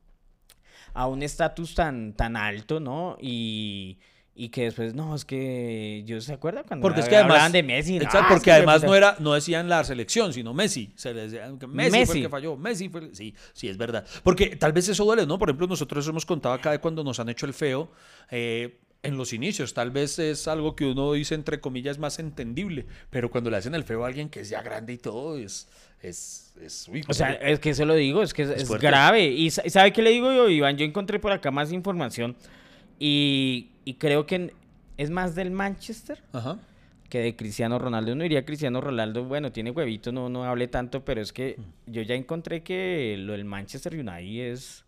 a 0.94 1.06
un 1.06 1.22
estatus 1.22 1.74
tan, 1.74 2.12
tan 2.14 2.36
alto, 2.36 2.80
¿no? 2.80 3.16
Y, 3.20 3.98
y 4.34 4.48
que 4.48 4.64
después, 4.64 4.94
no, 4.94 5.14
es 5.14 5.24
que 5.24 6.02
yo 6.06 6.20
se 6.20 6.32
acuerda 6.32 6.64
cuando 6.64 6.82
Porque 6.82 7.00
es 7.00 7.09
que 7.09 7.14
además, 7.16 7.32
hablaban 7.34 7.52
de 7.52 7.62
Messi. 7.62 7.96
Exacto, 7.98 8.18
es 8.18 8.26
porque 8.30 8.44
que 8.46 8.52
además 8.52 8.76
puta- 8.76 8.86
no 8.88 8.94
era, 8.96 9.16
no 9.20 9.34
decían 9.34 9.68
la 9.68 9.84
selección, 9.84 10.32
sino 10.32 10.54
Messi. 10.54 10.92
Se 10.96 11.14
les 11.14 11.30
decía 11.30 11.52
que 11.59 11.66
Messi, 11.68 11.90
fue 11.90 11.98
Messi. 12.00 12.18
el 12.18 12.24
que 12.24 12.28
falló, 12.28 12.56
Messi 12.56 12.88
fue 12.88 13.00
el- 13.02 13.14
Sí, 13.14 13.34
sí, 13.52 13.68
es 13.68 13.76
verdad. 13.76 14.04
Porque 14.24 14.56
tal 14.56 14.72
vez 14.72 14.88
eso 14.88 15.04
duele, 15.04 15.24
¿no? 15.26 15.38
Por 15.38 15.50
ejemplo, 15.50 15.66
nosotros 15.68 16.06
hemos 16.09 16.26
contado 16.26 16.54
acá 16.54 16.72
de 16.72 16.80
cuando 16.80 17.04
nos 17.04 17.20
han 17.20 17.28
hecho 17.28 17.46
el 17.46 17.54
feo. 17.54 17.90
eh, 18.30 18.80
en 19.00 19.16
los 19.16 19.32
inicios, 19.32 19.74
tal 19.74 19.92
vez 19.92 20.18
es 20.18 20.48
algo 20.48 20.74
que 20.74 20.84
uno 20.84 21.12
dice 21.12 21.36
entre 21.36 21.61
comillas 21.61 21.98
más 22.00 22.18
entendible, 22.18 22.84
pero 23.11 23.30
cuando 23.30 23.48
le 23.48 23.56
hacen 23.56 23.76
el 23.76 23.84
feo 23.84 24.02
a 24.02 24.09
alguien 24.09 24.28
que 24.28 24.40
es 24.40 24.48
ya 24.48 24.61
grande 24.61 24.94
y 24.94 24.98
todo, 24.98 25.38
es, 25.38 25.68
es, 26.03 26.55
es 26.62 26.88
uy, 26.88 27.03
O 27.09 27.14
sea, 27.14 27.32
es 27.32 27.59
que 27.61 27.74
se 27.74 27.84
lo 27.84 27.94
digo, 27.94 28.22
es 28.22 28.32
que 28.34 28.42
es, 28.42 28.68
grave. 28.70 29.26
Y 29.26 29.51
sa- 29.51 29.62
¿sabe 29.68 29.92
qué 29.92 30.03
le 30.03 30.11
digo 30.11 30.32
yo, 30.32 30.49
Iván? 30.49 30.76
Yo 30.76 30.84
encontré 30.84 31.18
por 31.18 31.32
acá 31.32 31.51
más 31.51 31.72
información 31.72 32.36
y, 32.99 33.70
y 33.84 33.94
creo 33.94 34.26
que 34.26 34.53
es 34.96 35.11
más 35.11 35.34
del 35.34 35.51
Manchester 35.51 36.22
Ajá. 36.32 36.59
que 37.09 37.20
de 37.20 37.36
Cristiano 37.36 37.78
Ronaldo. 37.78 38.12
Uno 38.12 38.22
diría 38.22 38.44
Cristiano 38.44 38.80
Ronaldo, 38.80 39.24
bueno, 39.24 39.53
tiene 39.53 39.70
huevito, 39.70 40.12
no, 40.12 40.28
no 40.28 40.44
hable 40.44 40.68
tanto, 40.68 41.05
pero 41.05 41.20
es 41.20 41.32
que 41.32 41.57
yo 41.86 42.03
ya 42.03 42.14
encontré 42.14 42.62
que 42.62 43.16
lo 43.18 43.32
del 43.32 43.44
Manchester 43.44 43.94
United 43.94 44.53
es, 44.53 44.84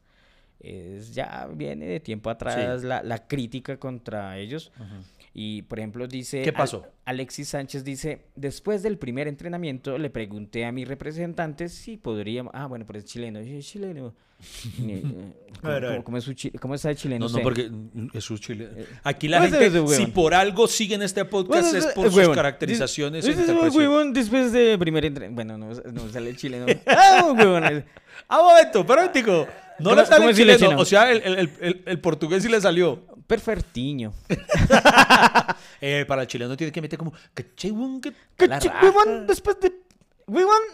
es 0.60 1.14
ya 1.14 1.48
viene 1.52 1.86
de 1.86 2.00
tiempo 2.00 2.28
atrás 2.30 2.82
la, 2.84 3.02
la 3.02 3.26
crítica 3.26 3.78
contra 3.78 4.38
ellos. 4.38 4.70
Y 5.32 5.62
por 5.62 5.78
ejemplo 5.78 6.08
dice... 6.08 6.42
¿Qué 6.42 6.52
pasó? 6.52 6.84
Alexis 7.04 7.48
Sánchez 7.48 7.84
dice, 7.84 8.26
después 8.34 8.82
del 8.82 8.98
primer 8.98 9.28
entrenamiento 9.28 9.96
le 9.96 10.10
pregunté 10.10 10.64
a 10.64 10.72
mi 10.72 10.84
representante 10.84 11.68
si 11.68 11.96
podríamos... 11.96 12.52
Ah, 12.54 12.66
bueno, 12.66 12.84
pero 12.86 12.98
es 12.98 13.04
chileno. 13.04 13.38
es 13.38 13.66
chileno. 13.66 14.12
Eh, 14.82 15.02
¿Cómo, 15.60 15.72
ver. 15.72 16.02
cómo 16.02 16.16
es 16.16 16.24
su 16.24 16.32
chi- 16.34 16.50
cómo 16.52 16.74
está 16.74 16.90
el 16.90 16.96
chileno? 16.96 17.28
No, 17.28 17.36
no, 17.36 17.42
porque 17.42 17.70
es 18.12 18.24
su 18.24 18.38
chile. 18.38 18.68
Aquí 19.04 19.28
la 19.28 19.36
¿Cómo 19.38 19.46
es 19.46 19.52
gente, 19.60 19.78
ese 19.78 19.96
si 19.96 20.06
por 20.06 20.34
algo 20.34 20.66
siguen 20.66 21.02
este 21.02 21.24
podcast, 21.24 21.74
es 21.74 21.86
por 21.88 22.10
sus 22.10 22.28
caracterizaciones. 22.30 23.24
e 23.24 23.28
Dice- 23.28 23.40
dice, 23.40 23.52
interpretaciones. 23.52 23.88
huevón 23.88 24.12
después 24.12 24.52
de 24.52 24.76
primer 24.78 25.04
entrenamiento. 25.04 25.34
Bueno, 25.36 25.58
no, 25.58 25.92
no 25.92 26.08
sale 26.12 26.30
el 26.30 26.36
chileno. 26.36 26.66
ah, 26.86 27.32
huevón. 27.36 27.84
Ah, 28.28 28.42
momento, 28.42 28.84
pero 28.86 29.02
No 29.02 29.90
¿Cómo- 29.90 29.94
le 30.00 30.06
sale 30.06 30.16
cómo 30.16 30.28
el 30.28 30.30
es 30.30 30.36
chileno, 30.36 30.58
chileno? 30.58 30.80
o 30.80 30.84
sea, 30.84 31.12
el, 31.12 31.22
el- 31.22 31.50
el- 31.60 31.82
el 31.86 32.00
portugués 32.00 32.42
sí 32.42 32.48
le 32.48 32.60
salió. 32.60 33.04
Perfectiño. 33.30 34.12
Eh, 35.82 36.04
para 36.06 36.22
el 36.22 36.28
chileno 36.28 36.58
tiene 36.58 36.72
que 36.72 36.82
meter 36.82 36.98
como... 36.98 37.14
raja. 38.36 38.80
huevón, 38.82 39.26
después 39.26 39.58
de. 39.60 39.72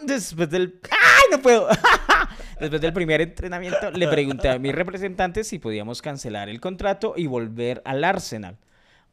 Después 0.05 0.49
del. 0.49 0.81
¡Ay, 0.91 1.23
no 1.31 1.41
puedo! 1.41 1.69
después 2.59 2.81
del 2.81 2.91
primer 2.91 3.21
entrenamiento, 3.21 3.89
le 3.91 4.05
pregunté 4.09 4.49
a 4.49 4.59
mi 4.59 4.73
representante 4.73 5.45
si 5.45 5.59
podíamos 5.59 6.01
cancelar 6.01 6.49
el 6.49 6.59
contrato 6.59 7.13
y 7.15 7.27
volver 7.27 7.81
al 7.85 8.03
Arsenal. 8.03 8.57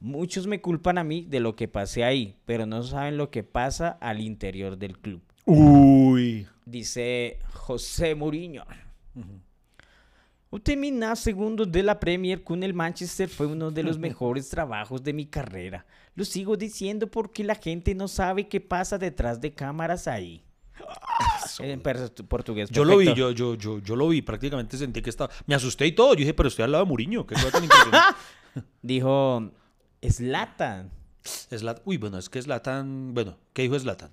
Muchos 0.01 0.49
me 0.49 0.61
culpan 0.61 0.99
a 0.99 1.05
mí 1.05 1.27
de 1.29 1.39
lo 1.39 1.55
que 1.55 1.69
pasé 1.69 2.03
ahí, 2.03 2.37
pero 2.45 2.67
no 2.67 2.83
saben 2.83 3.17
lo 3.17 3.31
que 3.31 3.45
pasa 3.45 3.91
al 4.01 4.21
interior 4.21 4.77
del 4.77 4.99
club. 4.99 5.23
Uy. 5.45 6.49
Dice 6.67 7.39
José 7.53 8.17
Mourinho. 8.17 8.65
Terminar 10.63 11.17
segundo 11.17 11.67
de 11.67 11.83
la 11.83 11.99
Premier 11.99 12.43
con 12.43 12.63
el 12.63 12.75
Manchester 12.75 13.29
fue 13.29 13.47
uno 13.47 13.71
de 13.71 13.83
los 13.83 13.99
mejores 13.99 14.49
trabajos 14.49 15.03
de 15.03 15.13
mi 15.13 15.27
carrera. 15.27 15.85
Lo 16.15 16.25
sigo 16.25 16.57
diciendo 16.57 17.11
porque 17.11 17.43
la 17.45 17.55
gente 17.55 17.95
no 17.95 18.09
sabe 18.09 18.49
qué 18.49 18.61
pasa 18.61 18.99
detrás 18.99 19.41
de 19.41 19.53
cámaras 19.53 20.07
ahí. 20.07 20.45
En 21.59 21.81
per- 21.81 22.13
portugués. 22.29 22.71
Yo 22.71 22.85
lo 22.85 22.97
vi, 22.99 23.15
yo, 23.15 23.31
yo, 23.31 23.55
yo, 23.55 23.79
yo 23.79 23.97
lo 23.97 24.09
vi, 24.09 24.23
prácticamente 24.23 24.77
sentí 24.77 25.03
que 25.03 25.11
estaba... 25.11 25.33
Me 25.47 25.55
asusté 25.55 25.87
y 25.87 25.93
todo, 25.93 26.15
yo 26.15 26.19
dije, 26.19 26.35
pero 26.35 26.49
estoy 26.49 26.65
al 26.65 26.73
lado 26.73 26.85
de 26.85 26.89
Muriño, 26.89 27.27
qué 27.27 27.35
cosa 27.35 27.51
tan 27.51 27.65
impresionante. 27.65 28.19
Dijo 28.83 29.51
Slatan. 30.03 30.91
Uy, 31.85 31.97
bueno, 31.97 32.19
es 32.19 32.29
que 32.29 32.43
Zlatan... 32.43 33.15
Bueno, 33.15 33.39
¿qué 33.53 33.63
dijo 33.63 33.79
Zlatan? 33.79 34.11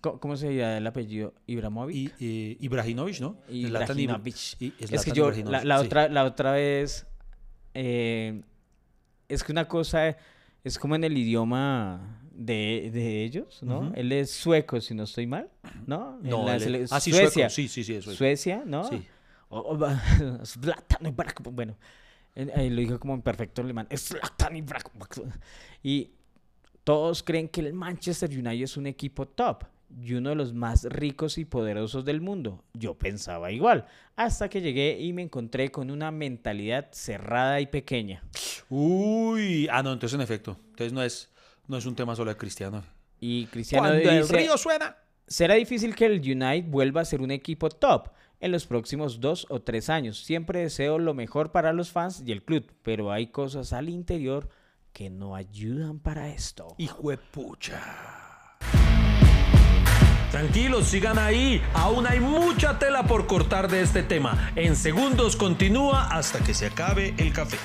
¿Cómo, 0.00 0.36
se 0.36 0.54
llama 0.54 0.78
el 0.78 0.86
apellido? 0.86 1.34
Ibrahimovic. 1.46 2.14
Y, 2.20 2.24
y, 2.24 2.56
Ibrahimovic, 2.60 3.20
¿no? 3.20 3.36
Ibrahimovic. 3.48 4.36
y 4.60 4.72
Es 4.78 5.04
que 5.04 5.12
yo, 5.12 5.30
la, 5.30 5.36
Ibrahimovic, 5.38 5.64
la 5.64 5.78
sí. 5.80 5.86
otra, 5.86 6.08
la 6.08 6.24
otra 6.24 6.52
vez, 6.52 7.06
eh, 7.74 8.42
es 9.28 9.42
que 9.44 9.52
una 9.52 9.66
cosa 9.68 10.16
es 10.64 10.78
como 10.78 10.94
en 10.96 11.04
el 11.04 11.16
idioma 11.16 12.20
de, 12.32 12.90
de 12.92 13.24
ellos, 13.24 13.62
¿no? 13.62 13.92
Él 13.94 14.12
es 14.12 14.30
sueco, 14.30 14.80
si 14.80 14.94
no 14.94 15.04
estoy 15.04 15.26
mal, 15.26 15.50
¿no? 15.86 16.18
No, 16.22 16.50
él 16.52 16.74
es- 16.74 16.92
ah, 16.92 17.00
sí, 17.00 17.10
Suecia. 17.10 17.48
sueco, 17.48 17.50
sí, 17.50 17.68
sí, 17.68 17.84
sí, 17.84 17.94
es 17.94 18.04
sueco. 18.04 18.16
Suecia, 18.18 18.62
¿no? 18.66 18.84
Sí. 18.84 19.02
O- 19.48 19.58
o- 19.60 19.78
bueno, 21.52 21.76
eh, 22.34 22.68
lo 22.70 22.80
dijo 22.80 22.98
como 23.00 23.14
en 23.14 23.22
perfecto 23.22 23.62
alemán. 23.62 23.88
Y 25.82 26.10
todos 26.84 27.22
creen 27.22 27.48
que 27.48 27.60
el 27.60 27.72
Manchester 27.72 28.28
United 28.30 28.64
es 28.64 28.76
un 28.76 28.86
equipo 28.86 29.26
top 29.26 29.64
y 29.88 30.14
uno 30.14 30.30
de 30.30 30.36
los 30.36 30.52
más 30.52 30.84
ricos 30.84 31.38
y 31.38 31.44
poderosos 31.44 32.04
del 32.04 32.20
mundo. 32.20 32.64
Yo 32.74 32.94
pensaba 32.94 33.52
igual, 33.52 33.86
hasta 34.16 34.48
que 34.48 34.60
llegué 34.60 34.98
y 35.00 35.12
me 35.12 35.22
encontré 35.22 35.70
con 35.70 35.90
una 35.90 36.10
mentalidad 36.10 36.88
cerrada 36.92 37.60
y 37.60 37.66
pequeña. 37.66 38.22
Uy, 38.68 39.68
ah, 39.70 39.82
no, 39.82 39.92
entonces 39.92 40.14
en 40.16 40.22
efecto, 40.22 40.58
entonces 40.70 40.92
no 40.92 41.02
es, 41.02 41.32
no 41.68 41.76
es 41.76 41.86
un 41.86 41.94
tema 41.94 42.16
solo 42.16 42.30
de 42.30 42.36
Cristiano. 42.36 42.82
Y 43.20 43.46
Cristiano 43.46 43.88
Cuando 43.88 44.10
el 44.10 44.22
dice, 44.22 44.36
río 44.36 44.58
suena. 44.58 44.96
será 45.26 45.54
difícil 45.54 45.94
que 45.94 46.06
el 46.06 46.20
United 46.20 46.68
vuelva 46.68 47.00
a 47.00 47.04
ser 47.04 47.22
un 47.22 47.30
equipo 47.30 47.70
top 47.70 48.08
en 48.40 48.52
los 48.52 48.66
próximos 48.66 49.20
dos 49.20 49.46
o 49.48 49.62
tres 49.62 49.88
años. 49.88 50.18
Siempre 50.22 50.60
deseo 50.60 50.98
lo 50.98 51.14
mejor 51.14 51.52
para 51.52 51.72
los 51.72 51.90
fans 51.92 52.22
y 52.26 52.32
el 52.32 52.42
club, 52.42 52.70
pero 52.82 53.10
hay 53.10 53.28
cosas 53.28 53.72
al 53.72 53.88
interior 53.88 54.48
que 54.92 55.10
no 55.10 55.34
ayudan 55.34 55.98
para 55.98 56.28
esto. 56.28 56.74
Hijo 56.78 57.10
de 57.10 57.18
pucha. 57.18 58.25
Tranquilos, 60.40 60.88
sigan 60.88 61.18
ahí. 61.18 61.62
Aún 61.72 62.06
hay 62.06 62.20
mucha 62.20 62.78
tela 62.78 63.04
por 63.04 63.26
cortar 63.26 63.68
de 63.70 63.80
este 63.80 64.02
tema. 64.02 64.52
En 64.54 64.76
segundos 64.76 65.34
continúa 65.34 66.08
hasta 66.14 66.40
que 66.40 66.52
se 66.52 66.66
acabe 66.66 67.14
el 67.16 67.32
café. 67.32 67.56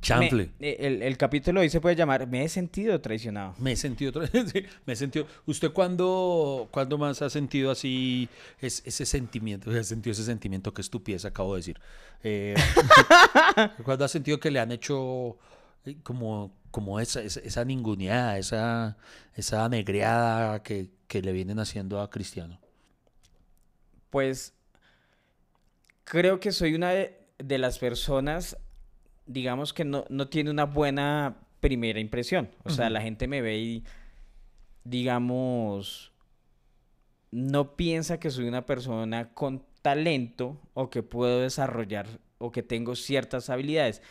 Chample. 0.00 0.50
Me- 0.58 0.72
el, 0.74 1.02
el 1.02 1.16
capítulo 1.16 1.60
hoy 1.60 1.70
se 1.70 1.80
puede 1.80 1.96
llamar 1.96 2.26
Me 2.26 2.44
he 2.44 2.48
sentido 2.50 3.00
traicionado. 3.00 3.54
Me 3.58 3.72
he 3.72 3.76
sentido, 3.76 4.12
sí, 4.52 4.62
me 4.84 4.92
he 4.92 4.96
sentido. 4.96 5.26
¿Usted 5.46 5.70
cuándo, 5.72 6.68
cuándo 6.70 6.98
más 6.98 7.22
ha 7.22 7.30
sentido 7.30 7.70
así 7.70 8.28
es- 8.60 8.82
ese 8.84 9.06
sentimiento? 9.06 9.70
¿Ha 9.70 9.82
sentido 9.82 10.12
ese 10.12 10.24
sentimiento 10.24 10.74
que 10.74 10.82
estupidez 10.82 11.24
acabo 11.24 11.54
de 11.54 11.60
decir? 11.60 11.80
Eh, 12.22 12.54
¿Cuándo 13.84 14.04
ha 14.04 14.08
sentido 14.08 14.38
que 14.38 14.50
le 14.50 14.60
han 14.60 14.72
hecho 14.72 15.38
como, 16.02 16.54
como 16.70 17.00
esa, 17.00 17.20
esa, 17.22 17.40
esa 17.40 17.64
ninguneada, 17.64 18.38
esa, 18.38 18.96
esa 19.34 19.68
negreada 19.68 20.62
que, 20.62 20.90
que 21.08 21.22
le 21.22 21.32
vienen 21.32 21.58
haciendo 21.58 22.00
a 22.00 22.10
Cristiano? 22.10 22.60
Pues 24.10 24.54
creo 26.04 26.40
que 26.40 26.52
soy 26.52 26.74
una 26.74 26.90
de, 26.90 27.18
de 27.38 27.58
las 27.58 27.78
personas, 27.78 28.56
digamos 29.26 29.72
que 29.72 29.84
no, 29.84 30.04
no 30.08 30.28
tiene 30.28 30.50
una 30.50 30.64
buena 30.64 31.36
primera 31.60 31.98
impresión. 31.98 32.50
O 32.62 32.70
sea, 32.70 32.90
la 32.90 33.00
gente 33.00 33.26
me 33.26 33.40
ve 33.40 33.58
y, 33.58 33.84
digamos, 34.84 36.12
no 37.30 37.74
piensa 37.74 38.20
que 38.20 38.30
soy 38.30 38.46
una 38.46 38.66
persona 38.66 39.32
con 39.32 39.64
talento 39.82 40.60
o 40.74 40.90
que 40.90 41.02
puedo 41.02 41.40
desarrollar 41.40 42.06
o 42.38 42.52
que 42.52 42.62
tengo 42.62 42.94
ciertas 42.94 43.50
habilidades. 43.50 44.02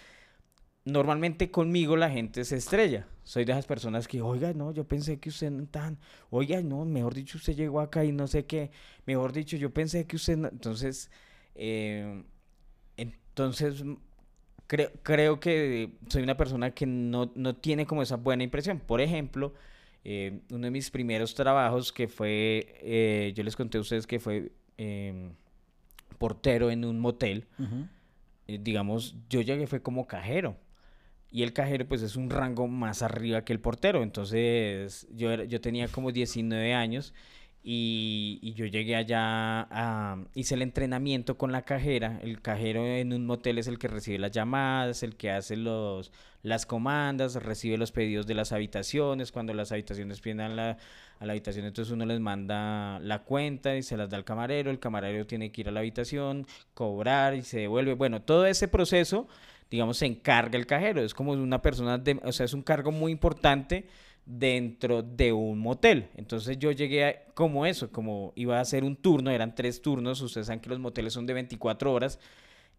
Normalmente 0.85 1.49
conmigo 1.49 1.95
la 1.95 2.09
gente 2.09 2.43
se 2.43 2.57
estrella. 2.57 3.07
Soy 3.23 3.45
de 3.45 3.53
esas 3.53 3.65
personas 3.65 4.07
que, 4.07 4.21
oiga, 4.21 4.53
no, 4.53 4.71
yo 4.73 4.85
pensé 4.85 5.17
que 5.17 5.29
usted 5.29 5.49
no 5.49 5.65
tan, 5.65 5.97
oiga, 6.29 6.61
no, 6.61 6.83
mejor 6.83 7.13
dicho, 7.13 7.37
usted 7.37 7.55
llegó 7.55 7.79
acá 7.79 8.03
y 8.03 8.11
no 8.11 8.27
sé 8.27 8.45
qué, 8.45 8.69
mejor 9.05 9.31
dicho, 9.31 9.55
yo 9.55 9.73
pensé 9.73 10.05
que 10.05 10.17
usted, 10.17 10.35
no... 10.35 10.49
entonces, 10.49 11.09
eh, 11.55 12.23
entonces, 12.97 13.83
creo, 14.67 14.91
creo 15.03 15.39
que 15.39 15.93
soy 16.09 16.23
una 16.23 16.35
persona 16.35 16.71
que 16.71 16.85
no, 16.85 17.31
no 17.35 17.55
tiene 17.55 17.85
como 17.85 18.01
esa 18.01 18.17
buena 18.17 18.43
impresión. 18.43 18.79
Por 18.79 18.99
ejemplo, 18.99 19.53
eh, 20.03 20.41
uno 20.51 20.65
de 20.65 20.71
mis 20.71 20.91
primeros 20.91 21.33
trabajos 21.33 21.93
que 21.93 22.09
fue, 22.09 22.75
eh, 22.81 23.31
yo 23.35 23.43
les 23.43 23.55
conté 23.55 23.77
a 23.77 23.81
ustedes 23.81 24.05
que 24.05 24.19
fue 24.19 24.51
eh, 24.77 25.31
portero 26.17 26.69
en 26.69 26.83
un 26.85 26.99
motel. 26.99 27.47
Eh, 28.47 28.59
digamos, 28.61 29.15
yo 29.29 29.41
llegué 29.41 29.65
fue 29.67 29.81
como 29.81 30.05
cajero. 30.07 30.57
Y 31.33 31.43
el 31.43 31.53
cajero 31.53 31.87
pues 31.87 32.03
es 32.03 32.15
un 32.15 32.29
rango 32.29 32.67
más 32.69 33.01
arriba 33.01 33.43
que 33.43 33.53
el 33.53 33.59
portero. 33.59 34.03
Entonces 34.03 35.07
yo, 35.11 35.31
era- 35.31 35.45
yo 35.45 35.61
tenía 35.61 35.87
como 35.89 36.11
19 36.13 36.73
años 36.75 37.13
y, 37.65 38.53
yo 38.55 38.65
llegué 38.67 38.95
allá, 38.95 39.67
hice 40.35 40.55
el 40.55 40.61
entrenamiento 40.61 41.37
con 41.37 41.51
la 41.51 41.63
cajera. 41.63 42.19
El 42.21 42.41
cajero 42.41 42.85
en 42.85 43.13
un 43.13 43.25
motel 43.25 43.57
es 43.57 43.67
el 43.67 43.79
que 43.79 43.87
recibe 43.87 44.19
las 44.19 44.31
llamadas, 44.31 45.01
el 45.03 45.15
que 45.15 45.31
hace 45.31 45.55
los, 45.57 46.11
las 46.43 46.65
comandas, 46.65 47.35
recibe 47.35 47.77
los 47.77 47.91
pedidos 47.91 48.27
de 48.27 48.35
las 48.35 48.51
habitaciones. 48.51 49.31
Cuando 49.31 49.53
las 49.53 49.71
habitaciones 49.71 50.21
piden 50.21 50.55
la, 50.57 50.77
a 51.19 51.25
la 51.25 51.33
habitación, 51.33 51.65
entonces 51.65 51.91
uno 51.93 52.05
les 52.05 52.19
manda 52.19 52.99
la 52.99 53.23
cuenta 53.23 53.75
y 53.77 53.83
se 53.83 53.97
las 53.97 54.09
da 54.09 54.17
al 54.17 54.25
camarero. 54.25 54.69
El 54.71 54.79
camarero 54.79 55.25
tiene 55.25 55.51
que 55.51 55.61
ir 55.61 55.69
a 55.69 55.71
la 55.71 55.79
habitación, 55.79 56.45
cobrar 56.73 57.33
y 57.35 57.41
se 57.43 57.59
devuelve. 57.61 57.93
Bueno, 57.93 58.21
todo 58.21 58.45
ese 58.45 58.67
proceso, 58.67 59.27
digamos, 59.69 59.97
se 59.97 60.05
encarga 60.05 60.57
el 60.57 60.65
cajero. 60.65 61.03
Es 61.03 61.13
como 61.13 61.33
una 61.33 61.61
persona, 61.61 61.97
de, 61.97 62.19
o 62.23 62.31
sea, 62.31 62.45
es 62.45 62.53
un 62.53 62.61
cargo 62.61 62.91
muy 62.91 63.11
importante 63.11 63.85
dentro 64.25 65.01
de 65.01 65.33
un 65.33 65.59
motel. 65.59 66.09
Entonces 66.15 66.57
yo 66.57 66.71
llegué 66.71 67.23
como 67.33 67.65
eso, 67.65 67.91
como 67.91 68.33
iba 68.35 68.57
a 68.57 68.61
hacer 68.61 68.83
un 68.83 68.95
turno, 68.95 69.31
eran 69.31 69.55
tres 69.55 69.81
turnos, 69.81 70.21
ustedes 70.21 70.47
saben 70.47 70.59
que 70.59 70.69
los 70.69 70.79
moteles 70.79 71.13
son 71.13 71.25
de 71.25 71.33
24 71.33 71.91
horas, 71.91 72.19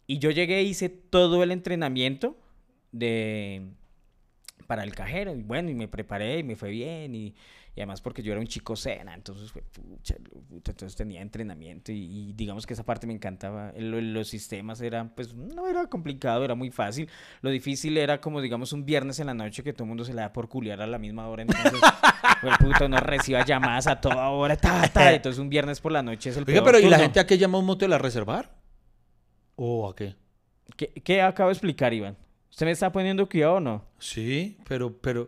y 0.07 0.19
yo 0.19 0.31
llegué 0.31 0.63
hice 0.63 0.89
todo 0.89 1.43
el 1.43 1.51
entrenamiento 1.51 2.37
de 2.91 3.63
para 4.65 4.83
el 4.83 4.93
cajero, 4.93 5.35
y 5.35 5.43
bueno, 5.43 5.69
y 5.69 5.75
me 5.75 5.87
preparé 5.87 6.39
y 6.39 6.43
me 6.43 6.55
fue 6.55 6.69
bien, 6.69 7.13
y, 7.15 7.27
y 7.75 7.81
además 7.81 8.01
porque 8.01 8.23
yo 8.23 8.31
era 8.31 8.41
un 8.41 8.47
chico 8.47 8.75
cena, 8.75 9.13
entonces 9.13 9.51
fue, 9.51 9.61
pucha, 9.61 10.15
entonces 10.49 10.95
tenía 10.95 11.21
entrenamiento 11.21 11.91
y, 11.91 11.97
y 12.29 12.33
digamos 12.33 12.65
que 12.65 12.73
esa 12.73 12.83
parte 12.83 13.05
me 13.07 13.13
encantaba, 13.13 13.71
El- 13.75 14.13
los 14.13 14.27
sistemas 14.29 14.81
eran, 14.81 15.09
pues 15.15 15.33
no 15.33 15.67
era 15.67 15.87
complicado, 15.87 16.43
era 16.45 16.55
muy 16.55 16.71
fácil, 16.71 17.09
lo 17.41 17.49
difícil 17.49 17.97
era 17.97 18.21
como 18.21 18.41
digamos 18.41 18.73
un 18.73 18.85
viernes 18.85 19.19
en 19.19 19.27
la 19.27 19.33
noche 19.33 19.61
que 19.63 19.73
todo 19.73 19.83
el 19.83 19.89
mundo 19.89 20.05
se 20.05 20.13
le 20.13 20.21
da 20.21 20.31
por 20.33 20.47
culiar 20.49 20.81
a 20.81 20.87
la 20.87 20.97
misma 20.97 21.27
hora, 21.27 21.41
entonces, 21.43 21.79
pues 22.41 22.57
puta, 22.57 22.85
uno 22.85 22.97
reciba 22.99 23.43
llamadas 23.45 23.87
a 23.87 23.99
toda 24.01 24.29
hora, 24.29 24.55
ta, 24.55 24.87
ta, 24.91 25.13
entonces 25.13 25.39
un 25.39 25.49
viernes 25.49 25.79
por 25.81 25.91
la 25.91 26.01
noche 26.01 26.29
es 26.29 26.37
el 26.37 26.45
Oiga, 26.47 26.61
peor 26.61 26.65
pero 26.65 26.79
¿y 26.79 26.87
la 26.89 26.97
gente 26.99 27.19
a 27.19 27.27
qué 27.27 27.37
llama 27.37 27.57
a 27.57 27.61
un 27.61 27.65
motel 27.67 27.93
a 27.93 27.97
reservar? 27.97 28.51
¿O 29.55 29.89
a 29.89 29.95
qué? 29.95 30.15
¿Qué, 30.77 30.87
qué 31.03 31.21
acabo 31.21 31.49
de 31.49 31.53
explicar, 31.53 31.93
Iván? 31.93 32.17
¿Usted 32.55 32.67
me 32.67 32.71
está 32.71 32.89
poniendo 32.89 33.27
cuidado 33.27 33.55
o 33.55 33.59
no? 33.59 33.83
Sí, 33.99 34.55
pero, 34.65 34.97
pero, 35.01 35.27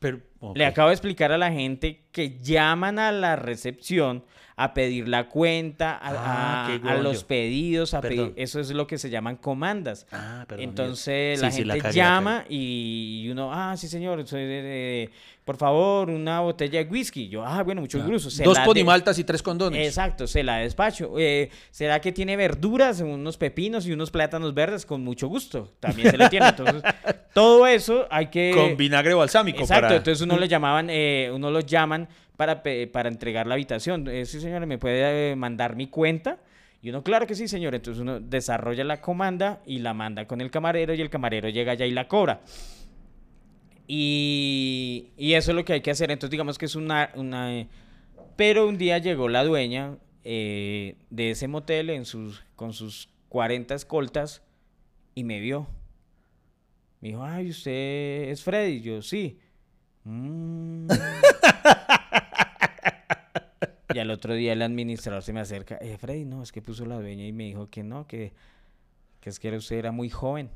pero... 0.00 0.18
Le 0.56 0.66
acabo 0.66 0.88
de 0.88 0.94
explicar 0.94 1.30
a 1.30 1.38
la 1.38 1.52
gente 1.52 2.02
que 2.10 2.40
llaman 2.40 2.98
a 2.98 3.12
la 3.12 3.36
recepción 3.36 4.24
a 4.56 4.74
pedir 4.74 5.06
la 5.08 5.28
cuenta, 5.28 5.92
a, 5.92 6.66
Ah, 6.66 6.80
a- 6.82 6.96
los 6.96 7.22
pedidos, 7.22 7.94
a 7.94 8.00
pedir, 8.00 8.32
eso 8.34 8.58
es 8.58 8.70
lo 8.70 8.88
que 8.88 8.98
se 8.98 9.08
llaman 9.08 9.36
comandas. 9.36 10.08
Ah, 10.10 10.46
perdón. 10.48 10.64
Entonces 10.64 11.38
Sí, 11.38 11.44
la 11.44 11.50
sí, 11.52 11.56
gente 11.58 11.68
la 11.68 11.74
cagué, 11.78 11.96
la 11.98 12.04
llama 12.04 12.44
y 12.48 13.28
uno, 13.30 13.50
ah, 13.54 13.76
sí 13.76 13.86
señor, 13.86 14.26
soy 14.26 14.42
de- 14.42 14.62
de- 14.62 15.10
por 15.44 15.56
favor, 15.56 16.08
una 16.10 16.40
botella 16.40 16.82
de 16.82 16.90
whisky. 16.90 17.28
Yo, 17.28 17.44
ah, 17.44 17.62
bueno, 17.62 17.82
mucho 17.82 18.02
gusto. 18.02 18.30
se 18.30 18.42
Dos 18.44 18.58
de- 18.58 18.64
ponimaltas 18.64 19.18
y 19.18 19.24
tres 19.24 19.42
condones. 19.42 19.86
Exacto, 19.86 20.26
se 20.26 20.42
la 20.42 20.56
despacho. 20.58 21.14
Eh, 21.18 21.50
¿Será 21.70 22.00
que 22.00 22.12
tiene 22.12 22.36
verduras, 22.36 23.00
unos 23.00 23.36
pepinos 23.36 23.86
y 23.86 23.92
unos 23.92 24.10
plátanos 24.10 24.54
verdes? 24.54 24.86
Con 24.86 25.04
mucho 25.04 25.28
gusto. 25.28 25.72
También 25.80 26.10
se 26.10 26.16
le 26.16 26.28
tiene. 26.30 26.48
Entonces, 26.48 26.82
todo 27.34 27.66
eso 27.66 28.06
hay 28.10 28.28
que... 28.28 28.52
Con 28.54 28.76
vinagre 28.76 29.12
balsámico. 29.14 29.60
Exacto, 29.60 29.82
para- 29.88 29.96
entonces 29.96 30.22
uno 30.22 30.38
le 30.38 30.48
llamaban, 30.48 30.88
eh, 30.90 31.30
uno 31.32 31.50
lo 31.50 31.60
llaman 31.60 32.08
para, 32.36 32.62
para 32.90 33.08
entregar 33.08 33.46
la 33.46 33.54
habitación. 33.54 34.08
Eh, 34.08 34.24
sí, 34.24 34.40
señor, 34.40 34.64
¿me 34.66 34.78
puede 34.78 35.32
eh, 35.32 35.36
mandar 35.36 35.76
mi 35.76 35.88
cuenta? 35.88 36.38
Y 36.80 36.90
uno, 36.90 37.02
claro 37.02 37.26
que 37.26 37.34
sí, 37.34 37.48
señor. 37.48 37.74
Entonces 37.74 38.00
uno 38.00 38.18
desarrolla 38.18 38.82
la 38.84 39.00
comanda 39.00 39.60
y 39.66 39.78
la 39.78 39.94
manda 39.94 40.26
con 40.26 40.40
el 40.40 40.50
camarero 40.50 40.92
y 40.94 41.00
el 41.00 41.10
camarero 41.10 41.48
llega 41.48 41.72
allá 41.72 41.86
y 41.86 41.90
la 41.90 42.08
cobra. 42.08 42.40
Y, 43.86 45.12
eso 45.18 45.50
es 45.50 45.56
lo 45.56 45.64
que 45.64 45.74
hay 45.74 45.80
que 45.80 45.90
hacer. 45.90 46.10
Entonces 46.10 46.30
digamos 46.30 46.58
que 46.58 46.66
es 46.66 46.74
una... 46.74 47.10
una 47.14 47.54
eh, 47.54 47.68
pero 48.36 48.66
un 48.66 48.78
día 48.78 48.98
llegó 48.98 49.28
la 49.28 49.44
dueña 49.44 49.96
eh, 50.24 50.96
de 51.10 51.30
ese 51.30 51.46
motel 51.46 51.90
en 51.90 52.04
sus, 52.04 52.44
con 52.56 52.72
sus 52.72 53.08
40 53.28 53.74
escoltas 53.74 54.42
y 55.14 55.24
me 55.24 55.38
vio. 55.40 55.68
Me 57.00 57.08
dijo, 57.08 57.22
ay, 57.22 57.50
¿usted 57.50 58.30
es 58.30 58.42
Freddy? 58.42 58.80
Yo, 58.80 59.02
sí. 59.02 59.38
"Mm". 60.04 60.88
y 63.94 63.98
al 63.98 64.10
otro 64.10 64.34
día 64.34 64.52
el 64.52 64.62
administrador 64.62 65.22
se 65.22 65.32
me 65.32 65.40
acerca, 65.40 65.76
eh, 65.76 65.96
Freddy, 65.98 66.24
no, 66.24 66.42
es 66.42 66.50
que 66.50 66.62
puso 66.62 66.84
la 66.86 66.96
dueña 66.96 67.26
y 67.26 67.32
me 67.32 67.44
dijo 67.44 67.70
que 67.70 67.84
no, 67.84 68.06
que, 68.06 68.32
que 69.20 69.30
es 69.30 69.38
que 69.38 69.54
usted 69.56 69.76
era 69.76 69.92
muy 69.92 70.10
joven, 70.10 70.50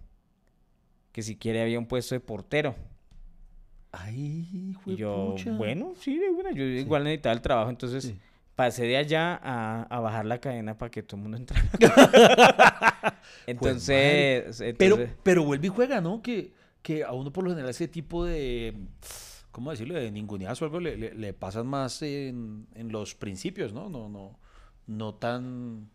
que 1.12 1.22
si 1.22 1.36
quiere 1.36 1.62
había 1.62 1.78
un 1.78 1.86
puesto 1.86 2.14
de 2.14 2.20
portero. 2.20 2.74
Ay, 3.92 4.74
Y 4.86 4.96
yo, 4.96 5.34
bueno, 5.56 5.94
sí, 5.98 6.18
de 6.18 6.28
una, 6.30 6.52
yo 6.52 6.62
igual 6.64 7.04
necesitaba 7.04 7.34
el 7.34 7.40
trabajo, 7.40 7.70
entonces 7.70 8.04
Sí. 8.04 8.18
pasé 8.54 8.84
de 8.84 8.96
allá 8.98 9.40
a, 9.42 9.82
a 9.84 10.00
bajar 10.00 10.26
la 10.26 10.38
cadena 10.40 10.76
para 10.76 10.90
que 10.90 11.02
todo 11.02 11.16
el 11.16 11.22
mundo 11.22 11.38
entrara. 11.38 11.68
entonces, 13.46 14.58
Pero, 14.78 14.96
entonces- 14.96 15.16
pero 15.22 15.44
vuelve 15.44 15.66
y 15.66 15.70
juega, 15.70 16.00
¿no? 16.00 16.22
Que, 16.22 16.52
que 16.82 17.04
a 17.04 17.12
uno 17.12 17.32
por 17.32 17.44
lo 17.44 17.50
general 17.50 17.70
ese 17.70 17.88
tipo 17.88 18.24
de, 18.24 18.74
¿cómo 19.50 19.70
decirlo? 19.70 19.94
De 19.94 20.10
ninguneadas 20.10 20.60
o 20.62 20.64
algo 20.66 20.80
le, 20.80 20.96
le- 20.96 21.14
le 21.14 21.32
pasan 21.32 21.66
más 21.66 22.02
en, 22.02 22.66
en 22.74 22.92
los 22.92 23.14
principios, 23.14 23.72
¿no? 23.72 23.88
No, 23.88 24.08
no, 24.08 24.38
no 24.86 25.14
tan, 25.14 25.88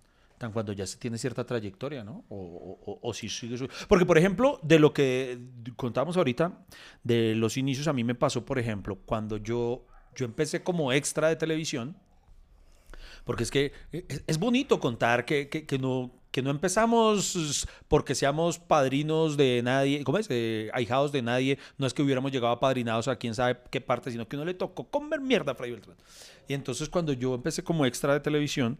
tan 0.43 0.51
cuando 0.51 0.73
ya 0.73 0.85
se 0.85 0.97
tiene 0.97 1.17
cierta 1.17 1.45
trayectoria, 1.45 2.03
¿no? 2.03 2.25
O, 2.27 2.77
o- 2.85 2.99
o- 3.01 3.13
si 3.13 3.29
sigue 3.29 3.57
su- 3.57 3.69
Porque, 3.87 4.05
por 4.05 4.17
ejemplo, 4.17 4.59
de 4.61 4.77
lo 4.77 4.93
que 4.93 5.39
contábamos 5.77 6.17
ahorita, 6.17 6.65
de 7.03 7.33
los 7.35 7.55
inicios, 7.55 7.87
a 7.87 7.93
mí 7.93 8.03
me 8.03 8.13
pasó, 8.13 8.43
por 8.45 8.59
ejemplo, 8.59 8.97
cuando 9.05 9.37
yo, 9.37 9.85
yo 10.15 10.25
empecé 10.25 10.61
como 10.61 10.91
extra 10.91 11.29
de 11.29 11.37
televisión, 11.37 11.95
porque 13.23 13.43
es 13.43 13.51
que 13.51 13.71
es, 13.93 14.23
es 14.27 14.37
bonito 14.37 14.79
contar 14.81 15.23
que, 15.23 15.47
que- 15.47 15.65
que 15.65 15.79
no, 15.79 16.11
que 16.31 16.41
no 16.41 16.49
empezamos 16.49 17.65
porque 17.87 18.15
seamos 18.15 18.59
padrinos 18.59 19.37
de 19.37 19.61
nadie, 19.63 20.03
¿cómo 20.03 20.17
es? 20.17 20.27
Eh, 20.29 20.69
ahijados 20.73 21.11
de 21.13 21.21
nadie. 21.21 21.57
No 21.77 21.87
es 21.87 21.93
que 21.93 22.01
hubiéramos 22.01 22.31
llegado 22.33 22.51
apadrinados 22.51 23.07
a 23.07 23.15
quién 23.15 23.33
sabe 23.33 23.59
qué 23.71 23.79
parte, 23.79 24.11
sino 24.11 24.27
que 24.27 24.35
uno 24.35 24.43
le 24.45 24.55
tocó 24.55 24.89
comer 24.89 25.21
mierda 25.21 25.53
a 25.53 25.55
Freddy 25.55 25.71
Beltrán. 25.73 25.95
Y 26.49 26.53
entonces 26.53 26.89
cuando 26.89 27.13
yo 27.13 27.33
empecé 27.33 27.63
como 27.63 27.85
extra 27.85 28.13
de 28.13 28.19
televisión, 28.19 28.77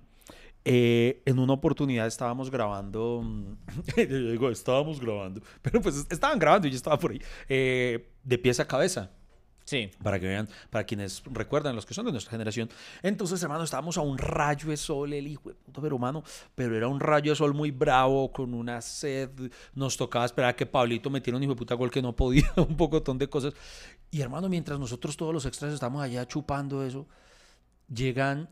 eh, 0.65 1.21
en 1.25 1.39
una 1.39 1.53
oportunidad 1.53 2.07
estábamos 2.07 2.49
grabando, 2.49 3.21
mm, 3.23 3.55
yo 3.97 4.31
digo, 4.31 4.49
estábamos 4.49 4.99
grabando, 4.99 5.41
pero 5.61 5.81
pues 5.81 6.05
estaban 6.09 6.39
grabando 6.39 6.67
y 6.67 6.71
yo 6.71 6.77
estaba 6.77 6.97
por 6.97 7.11
ahí, 7.11 7.21
eh, 7.49 8.09
de 8.23 8.37
pies 8.37 8.59
a 8.59 8.67
cabeza 8.67 9.11
sí. 9.65 9.89
para 10.01 10.19
que 10.19 10.27
vean, 10.27 10.47
para 10.69 10.85
quienes 10.85 11.23
recuerdan, 11.25 11.75
los 11.75 11.85
que 11.85 11.93
son 11.93 12.05
de 12.05 12.11
nuestra 12.11 12.31
generación. 12.31 12.69
Entonces, 13.01 13.41
hermano, 13.43 13.63
estábamos 13.63 13.97
a 13.97 14.01
un 14.01 14.17
rayo 14.17 14.69
de 14.69 14.77
sol, 14.77 15.13
el 15.13 15.27
hijo 15.27 15.49
de 15.49 15.55
puta, 15.55 15.81
pero 15.81 15.95
hermano, 15.95 16.23
pero 16.55 16.75
era 16.75 16.87
un 16.87 16.99
rayo 16.99 17.31
de 17.31 17.35
sol 17.35 17.53
muy 17.53 17.71
bravo, 17.71 18.31
con 18.31 18.53
una 18.53 18.81
sed. 18.81 19.29
Nos 19.73 19.97
tocaba 19.97 20.25
esperar 20.25 20.51
a 20.51 20.55
que 20.55 20.65
Pablito 20.65 21.09
metiera 21.09 21.37
un 21.37 21.43
hijo 21.43 21.53
de 21.53 21.57
puta 21.57 21.75
gol 21.75 21.91
que 21.91 22.01
no 22.01 22.15
podía, 22.15 22.51
un 22.57 22.77
pocotón 22.77 23.17
de 23.17 23.27
cosas. 23.29 23.53
Y 24.11 24.21
hermano, 24.21 24.49
mientras 24.49 24.79
nosotros 24.79 25.17
todos 25.17 25.33
los 25.33 25.45
extras 25.45 25.73
estamos 25.73 26.01
allá 26.01 26.27
chupando 26.27 26.83
eso, 26.83 27.07
llegan 27.87 28.49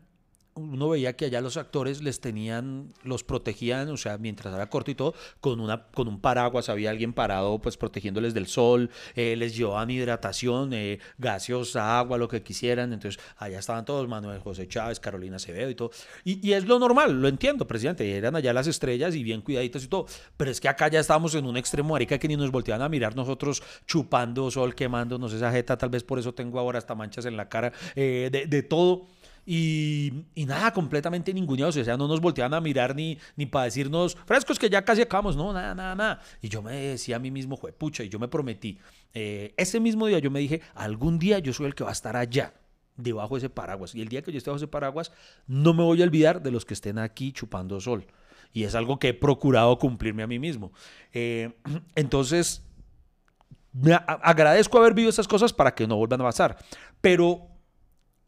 uno 0.54 0.88
veía 0.88 1.14
que 1.14 1.26
allá 1.26 1.40
los 1.40 1.56
actores 1.56 2.02
les 2.02 2.20
tenían, 2.20 2.92
los 3.02 3.24
protegían, 3.24 3.88
o 3.88 3.96
sea, 3.96 4.18
mientras 4.18 4.54
era 4.54 4.68
corto 4.68 4.90
y 4.90 4.94
todo, 4.94 5.14
con, 5.40 5.60
una, 5.60 5.84
con 5.86 6.08
un 6.08 6.20
paraguas, 6.20 6.68
había 6.68 6.90
alguien 6.90 7.12
parado 7.12 7.58
pues 7.60 7.76
protegiéndoles 7.76 8.34
del 8.34 8.46
sol, 8.46 8.90
eh, 9.14 9.36
les 9.36 9.56
llevaban 9.56 9.90
hidratación, 9.90 10.72
eh, 10.72 10.98
gaseosa, 11.18 11.98
agua, 11.98 12.18
lo 12.18 12.28
que 12.28 12.42
quisieran, 12.42 12.92
entonces 12.92 13.22
allá 13.36 13.58
estaban 13.58 13.84
todos, 13.84 14.08
Manuel 14.08 14.40
José 14.40 14.68
Chávez, 14.68 15.00
Carolina 15.00 15.36
Acevedo 15.36 15.70
y 15.70 15.74
todo, 15.74 15.90
y, 16.24 16.46
y 16.46 16.52
es 16.52 16.66
lo 16.66 16.78
normal, 16.78 17.20
lo 17.20 17.28
entiendo, 17.28 17.66
presidente, 17.66 18.16
eran 18.16 18.36
allá 18.36 18.52
las 18.52 18.66
estrellas 18.66 19.14
y 19.14 19.22
bien 19.22 19.40
cuidaditos 19.40 19.84
y 19.84 19.88
todo, 19.88 20.06
pero 20.36 20.50
es 20.50 20.60
que 20.60 20.68
acá 20.68 20.88
ya 20.88 21.00
estábamos 21.00 21.34
en 21.34 21.46
un 21.46 21.56
extremo, 21.56 21.90
marica, 21.94 22.18
que 22.18 22.28
ni 22.28 22.36
nos 22.36 22.50
volteaban 22.50 22.82
a 22.82 22.88
mirar 22.88 23.16
nosotros 23.16 23.62
chupando 23.86 24.50
sol, 24.50 24.74
quemándonos 24.74 25.32
esa 25.32 25.50
jeta, 25.50 25.78
tal 25.78 25.90
vez 25.90 26.04
por 26.04 26.18
eso 26.18 26.34
tengo 26.34 26.58
ahora 26.58 26.78
hasta 26.78 26.94
manchas 26.94 27.24
en 27.24 27.36
la 27.36 27.48
cara, 27.48 27.72
eh, 27.96 28.28
de, 28.30 28.46
de 28.46 28.62
todo. 28.62 29.06
Y, 29.44 30.24
y, 30.34 30.46
nada, 30.46 30.72
completamente 30.72 31.34
ninguneados. 31.34 31.76
O 31.76 31.84
sea, 31.84 31.96
no 31.96 32.06
nos 32.06 32.20
volteaban 32.20 32.54
a 32.54 32.60
mirar 32.60 32.94
ni, 32.94 33.18
ni 33.36 33.46
para 33.46 33.64
decirnos, 33.64 34.16
frescos 34.24 34.58
que 34.58 34.70
ya 34.70 34.84
casi 34.84 35.02
acabamos. 35.02 35.36
No, 35.36 35.52
nada, 35.52 35.74
nada, 35.74 35.94
nada. 35.94 36.20
Y 36.40 36.48
yo 36.48 36.62
me 36.62 36.72
decía 36.72 37.16
a 37.16 37.18
mí 37.18 37.30
mismo, 37.30 37.56
pucha, 37.56 38.04
y 38.04 38.08
yo 38.08 38.18
me 38.18 38.28
prometí. 38.28 38.78
Eh, 39.14 39.52
ese 39.56 39.80
mismo 39.80 40.06
día 40.06 40.18
yo 40.20 40.30
me 40.30 40.40
dije, 40.40 40.62
algún 40.74 41.18
día 41.18 41.38
yo 41.40 41.52
soy 41.52 41.66
el 41.66 41.74
que 41.74 41.84
va 41.84 41.90
a 41.90 41.94
estar 41.94 42.16
allá, 42.16 42.54
debajo 42.96 43.34
de 43.34 43.38
ese 43.38 43.50
paraguas. 43.50 43.94
Y 43.94 44.02
el 44.02 44.08
día 44.08 44.22
que 44.22 44.30
yo 44.30 44.38
esté 44.38 44.50
bajo 44.50 44.58
ese 44.58 44.68
paraguas, 44.68 45.12
no 45.46 45.74
me 45.74 45.82
voy 45.82 46.00
a 46.02 46.04
olvidar 46.04 46.42
de 46.42 46.50
los 46.50 46.64
que 46.64 46.74
estén 46.74 46.98
aquí 46.98 47.32
chupando 47.32 47.80
sol. 47.80 48.06
Y 48.52 48.64
es 48.64 48.74
algo 48.74 48.98
que 48.98 49.08
he 49.08 49.14
procurado 49.14 49.78
cumplirme 49.78 50.22
a 50.22 50.26
mí 50.26 50.38
mismo. 50.38 50.72
Eh, 51.12 51.52
entonces, 51.96 52.62
me 53.72 53.94
agradezco 53.94 54.78
haber 54.78 54.94
vivido 54.94 55.10
esas 55.10 55.26
cosas 55.26 55.52
para 55.52 55.74
que 55.74 55.86
no 55.86 55.96
vuelvan 55.96 56.20
a 56.20 56.24
pasar. 56.24 56.58
Pero 57.00 57.48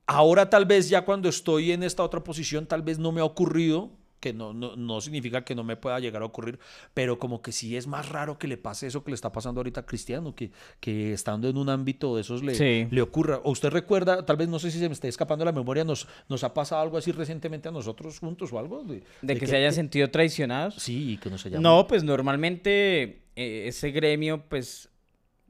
Ahora 0.07 0.50
tal 0.50 0.66
vez 0.66 0.88
ya 0.88 1.05
cuando 1.05 1.28
estoy 1.28 1.72
en 1.72 1.82
esta 1.82 2.02
otra 2.02 2.22
posición, 2.22 2.66
tal 2.66 2.82
vez 2.82 2.98
no 2.98 3.12
me 3.12 3.20
ha 3.20 3.24
ocurrido, 3.24 3.90
que 4.24 4.32
no, 4.32 4.55
no, 4.55 4.74
no, 4.74 5.02
significa 5.02 5.44
que 5.44 5.55
no 5.55 5.64
me 5.64 5.76
pueda 5.76 6.00
llegar 6.00 6.22
a 6.22 6.24
ocurrir, 6.24 6.59
pero 6.94 7.18
como 7.18 7.42
que 7.42 7.52
sí 7.52 7.76
es 7.76 7.86
más 7.86 8.09
raro 8.09 8.38
que 8.38 8.48
le 8.48 8.57
pase 8.57 8.86
eso 8.86 9.05
que 9.05 9.11
le 9.11 9.16
está 9.16 9.30
pasando 9.32 9.61
ahorita 9.61 9.80
a 9.80 9.86
Cristiano, 9.86 10.34
que, 10.34 10.50
que 10.80 11.12
estando 11.12 11.46
en 11.46 11.59
un 11.59 11.68
ámbito 11.68 12.14
de 12.14 12.22
esos 12.22 12.42
le, 12.42 12.55
sí. 12.55 12.86
le 12.90 13.02
ocurra. 13.02 13.40
O 13.44 13.50
usted 13.50 13.68
recuerda, 13.68 14.24
tal 14.24 14.38
vez 14.38 14.48
no 14.48 14.59
sé 14.59 14.70
si 14.70 14.78
se 14.78 14.88
me 14.88 14.94
está 14.94 15.09
escapando 15.09 15.44
la 15.44 15.52
memoria, 15.52 15.84
nos, 15.84 16.09
nos 16.30 16.42
ha 16.42 16.55
pasado 16.55 16.80
algo 16.80 16.96
así 16.96 17.12
recientemente 17.12 17.68
a 17.68 17.72
nosotros 17.72 18.18
juntos 18.18 18.50
o 18.50 18.59
algo. 18.59 18.82
¿De, 18.82 18.94
de, 18.94 19.05
de 19.20 19.38
que, 19.38 19.46
se 19.46 19.57
hayan 19.57 19.74
sentido 19.74 20.11
traicionados? 20.11 20.76
Sí, 20.76 21.12
y 21.12 21.16
que 21.18 21.28
no 21.28 21.36
se 21.36 21.50
llaman. 21.50 21.62
No, 21.62 21.86
pues 21.86 22.02
normalmente 22.02 23.24
eh, 23.36 23.64
ese 23.66 23.90
gremio, 23.90 24.42
pues, 24.48 24.88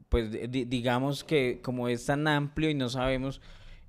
pues 0.09 0.31
digamos 0.49 1.23
que 1.23 1.61
como 1.61 1.87
es 1.87 2.05
tan 2.05 2.27
amplio 2.27 2.69
y 2.69 2.73
no 2.73 2.89
sabemos 2.89 3.39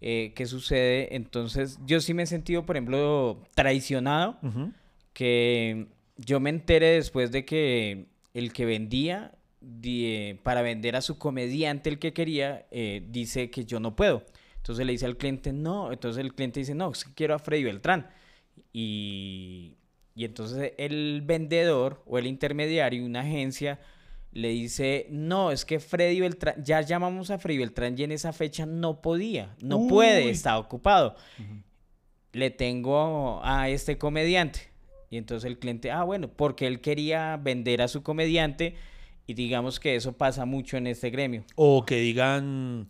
eh, 0.00 0.32
qué 0.34 0.46
sucede. 0.46 1.14
Entonces, 1.16 1.78
yo 1.86 2.00
sí 2.00 2.14
me 2.14 2.24
he 2.24 2.26
sentido, 2.26 2.64
por 2.66 2.76
ejemplo, 2.76 3.42
traicionado, 3.54 4.38
uh 4.42 4.46
-huh. 4.46 4.72
que 5.12 5.86
yo 6.16 6.40
me 6.40 6.50
enteré 6.50 6.92
después 6.92 7.30
de 7.30 7.44
que 7.44 8.06
el 8.34 8.52
que 8.52 8.66
vendía 8.66 9.32
die, 9.60 10.38
para 10.42 10.62
vender 10.62 10.96
a 10.96 11.00
su 11.00 11.18
comediante, 11.18 11.90
el 11.90 11.98
que 11.98 12.12
quería, 12.12 12.66
eh, 12.70 13.02
dice 13.08 13.50
que 13.50 13.64
yo 13.64 13.80
no 13.80 13.96
puedo. 13.96 14.24
Entonces 14.56 14.84
le 14.84 14.92
dice 14.92 15.06
al 15.06 15.16
cliente, 15.16 15.52
no. 15.52 15.92
Entonces 15.92 16.22
el 16.24 16.34
cliente 16.34 16.60
dice, 16.60 16.74
no, 16.74 16.90
es 16.90 17.04
que 17.04 17.14
quiero 17.14 17.34
a 17.34 17.38
Freddy 17.38 17.64
Beltrán. 17.64 18.08
Y, 18.72 19.76
y 20.14 20.24
entonces 20.24 20.72
el 20.78 21.22
vendedor 21.24 22.02
o 22.06 22.18
el 22.18 22.26
intermediario, 22.26 23.04
una 23.04 23.20
agencia, 23.20 23.78
le 24.36 24.50
dice, 24.50 25.06
no, 25.08 25.50
es 25.50 25.64
que 25.64 25.80
Freddy 25.80 26.20
Beltrán, 26.20 26.62
ya 26.62 26.82
llamamos 26.82 27.30
a 27.30 27.38
Freddy 27.38 27.56
Beltrán 27.56 27.98
y 27.98 28.02
en 28.02 28.12
esa 28.12 28.34
fecha 28.34 28.66
no 28.66 29.00
podía, 29.00 29.56
no 29.62 29.78
Uy. 29.78 29.88
puede, 29.88 30.28
está 30.28 30.58
ocupado. 30.58 31.16
Uh 31.38 31.42
-huh. 31.42 31.62
Le 32.32 32.50
tengo 32.50 33.40
a 33.42 33.70
este 33.70 33.96
comediante. 33.96 34.68
Y 35.08 35.16
entonces 35.16 35.48
el 35.48 35.58
cliente, 35.58 35.90
ah, 35.90 36.02
bueno, 36.02 36.28
porque 36.28 36.66
él 36.66 36.82
quería 36.82 37.38
vender 37.38 37.80
a 37.80 37.88
su 37.88 38.02
comediante 38.02 38.74
y 39.26 39.32
digamos 39.32 39.80
que 39.80 39.96
eso 39.96 40.12
pasa 40.12 40.44
mucho 40.44 40.76
en 40.76 40.86
este 40.86 41.08
gremio. 41.08 41.42
O 41.54 41.86
que 41.86 41.96
digan 41.96 42.88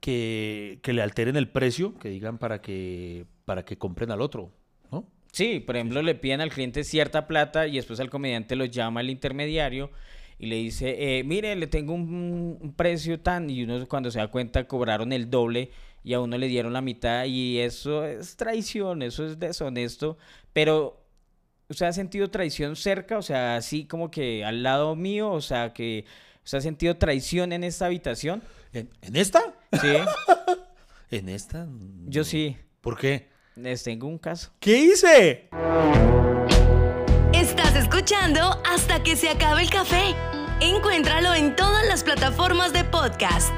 que, 0.00 0.78
que 0.82 0.92
le 0.92 1.00
alteren 1.00 1.36
el 1.36 1.48
precio, 1.48 1.98
que 1.98 2.10
digan 2.10 2.36
para 2.36 2.60
que, 2.60 3.24
para 3.46 3.64
que 3.64 3.78
compren 3.78 4.10
al 4.10 4.20
otro, 4.20 4.52
¿no? 4.90 5.06
Sí, 5.32 5.58
por 5.58 5.76
ejemplo, 5.76 6.02
le 6.02 6.14
piden 6.14 6.42
al 6.42 6.50
cliente 6.50 6.84
cierta 6.84 7.26
plata 7.26 7.66
y 7.66 7.76
después 7.76 7.98
al 7.98 8.10
comediante 8.10 8.56
lo 8.56 8.66
llama 8.66 9.00
el 9.00 9.08
intermediario 9.08 9.90
y 10.42 10.46
le 10.46 10.56
dice, 10.56 10.96
eh, 10.98 11.22
mire, 11.22 11.54
le 11.54 11.68
tengo 11.68 11.94
un, 11.94 12.58
un, 12.60 12.72
precio 12.72 13.20
tan, 13.20 13.48
y 13.48 13.62
uno 13.62 13.86
cuando 13.86 14.10
se 14.10 14.18
da 14.18 14.26
cuenta 14.26 14.66
cobraron 14.66 15.12
el 15.12 15.30
doble 15.30 15.70
y 16.02 16.14
a 16.14 16.20
uno 16.20 16.36
le 16.36 16.48
dieron 16.48 16.72
la 16.72 16.80
mitad 16.80 17.26
y 17.26 17.60
eso 17.60 18.04
es 18.04 18.34
traición, 18.34 19.02
eso 19.02 19.24
es 19.24 19.38
deshonesto, 19.38 20.18
pero 20.52 21.00
¿usted 21.68 21.86
ha 21.86 21.92
sentido 21.92 22.28
traición 22.28 22.74
cerca? 22.74 23.18
O 23.18 23.22
sea, 23.22 23.54
así 23.54 23.84
como 23.84 24.10
que 24.10 24.44
al 24.44 24.64
lado 24.64 24.96
mío, 24.96 25.30
o 25.30 25.40
sea, 25.40 25.72
que 25.72 26.06
¿usted 26.44 26.58
ha 26.58 26.60
sentido 26.60 26.96
traición 26.96 27.52
en 27.52 27.62
esta 27.62 27.86
habitación? 27.86 28.42
¿En, 28.72 28.90
¿en 29.00 29.14
esta? 29.14 29.54
Sí. 29.80 29.94
¿En 31.16 31.28
esta? 31.28 31.68
Yo 32.06 32.24
sí. 32.24 32.56
¿Por 32.80 32.98
qué? 32.98 33.28
Les 33.54 33.84
tengo 33.84 34.08
un 34.08 34.18
caso. 34.18 34.50
¿Qué 34.58 34.76
hice? 34.76 35.50
Estás 37.32 37.76
escuchando 37.76 38.60
hasta 38.68 39.04
que 39.04 39.14
se 39.14 39.28
acabe 39.28 39.62
el 39.62 39.70
café. 39.70 40.16
Encuéntralo 40.62 41.34
en 41.34 41.56
todas 41.56 41.84
las 41.88 42.04
plataformas 42.04 42.72
de 42.72 42.84
podcast. 42.84 43.52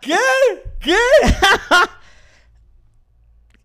¿Qué? 0.00 0.16
¿Qué? 0.80 0.96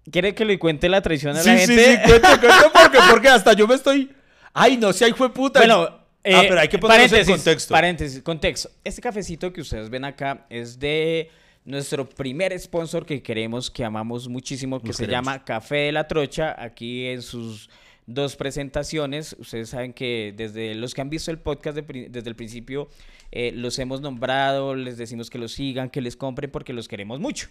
¿Quiere 0.11 0.35
que 0.35 0.43
le 0.43 0.59
cuente 0.59 0.89
la 0.89 1.01
traición 1.01 1.37
a 1.37 1.41
sí, 1.41 1.47
la 1.47 1.57
sí, 1.57 1.67
gente? 1.67 1.85
Sí, 1.85 1.91
sí, 1.91 1.97
cuente, 2.05 2.27
cuente, 2.27 2.65
porque, 2.73 2.97
porque 3.09 3.29
hasta 3.29 3.53
yo 3.53 3.65
me 3.65 3.75
estoy... 3.75 4.13
Ay, 4.53 4.75
no, 4.75 4.91
si 4.91 5.05
ahí 5.05 5.13
fue 5.13 5.33
puta. 5.33 5.59
Bueno, 5.61 5.85
eh, 6.21 6.35
ah, 6.35 6.43
pero 6.49 6.59
hay 6.59 6.67
que 6.67 6.77
ponerlo 6.77 7.15
en 7.15 7.25
contexto. 7.25 7.73
Paréntesis, 7.73 8.21
contexto. 8.21 8.71
Este 8.83 9.01
cafecito 9.01 9.53
que 9.53 9.61
ustedes 9.61 9.89
ven 9.89 10.03
acá 10.03 10.45
es 10.49 10.77
de 10.77 11.31
nuestro 11.65 12.07
primer 12.07 12.57
sponsor 12.59 13.05
que 13.05 13.21
queremos, 13.21 13.71
que 13.71 13.83
amamos 13.83 14.29
muchísimo, 14.29 14.79
que 14.79 14.87
Nos 14.87 14.97
se 14.97 15.03
queremos. 15.03 15.25
llama 15.25 15.43
Café 15.43 15.75
de 15.77 15.91
la 15.91 16.07
Trocha, 16.07 16.55
aquí 16.57 17.07
en 17.07 17.23
sus 17.23 17.69
dos 18.05 18.35
presentaciones. 18.35 19.35
Ustedes 19.39 19.69
saben 19.69 19.91
que 19.91 20.33
desde 20.37 20.75
los 20.75 20.93
que 20.93 21.01
han 21.01 21.09
visto 21.09 21.31
el 21.31 21.39
podcast 21.39 21.75
de, 21.75 22.07
desde 22.09 22.29
el 22.29 22.35
principio, 22.35 22.87
eh, 23.31 23.51
los 23.51 23.79
hemos 23.79 23.99
nombrado, 23.99 24.75
les 24.75 24.97
decimos 24.97 25.31
que 25.31 25.39
los 25.39 25.53
sigan, 25.53 25.89
que 25.89 26.01
les 26.01 26.15
compren, 26.15 26.51
porque 26.51 26.71
los 26.71 26.87
queremos 26.87 27.19
mucho. 27.19 27.49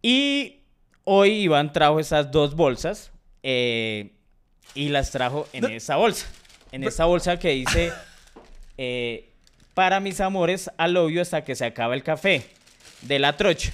Y 0.00 0.62
hoy 1.04 1.42
Iván 1.42 1.72
trajo 1.74 2.00
esas 2.00 2.30
dos 2.30 2.56
bolsas 2.56 3.12
eh, 3.42 4.12
y 4.74 4.88
las 4.88 5.10
trajo 5.10 5.46
en 5.52 5.62
no. 5.62 5.68
esa 5.68 5.96
bolsa. 5.96 6.26
En 6.72 6.82
esa 6.84 7.04
bolsa 7.04 7.38
que 7.38 7.50
dice, 7.50 7.92
eh, 8.78 9.30
para 9.74 10.00
mis 10.00 10.22
amores, 10.22 10.70
al 10.78 10.96
obvio 10.96 11.20
hasta 11.20 11.44
que 11.44 11.54
se 11.54 11.66
acaba 11.66 11.94
el 11.94 12.02
café 12.02 12.46
de 13.04 13.18
la 13.18 13.36
trocha. 13.36 13.72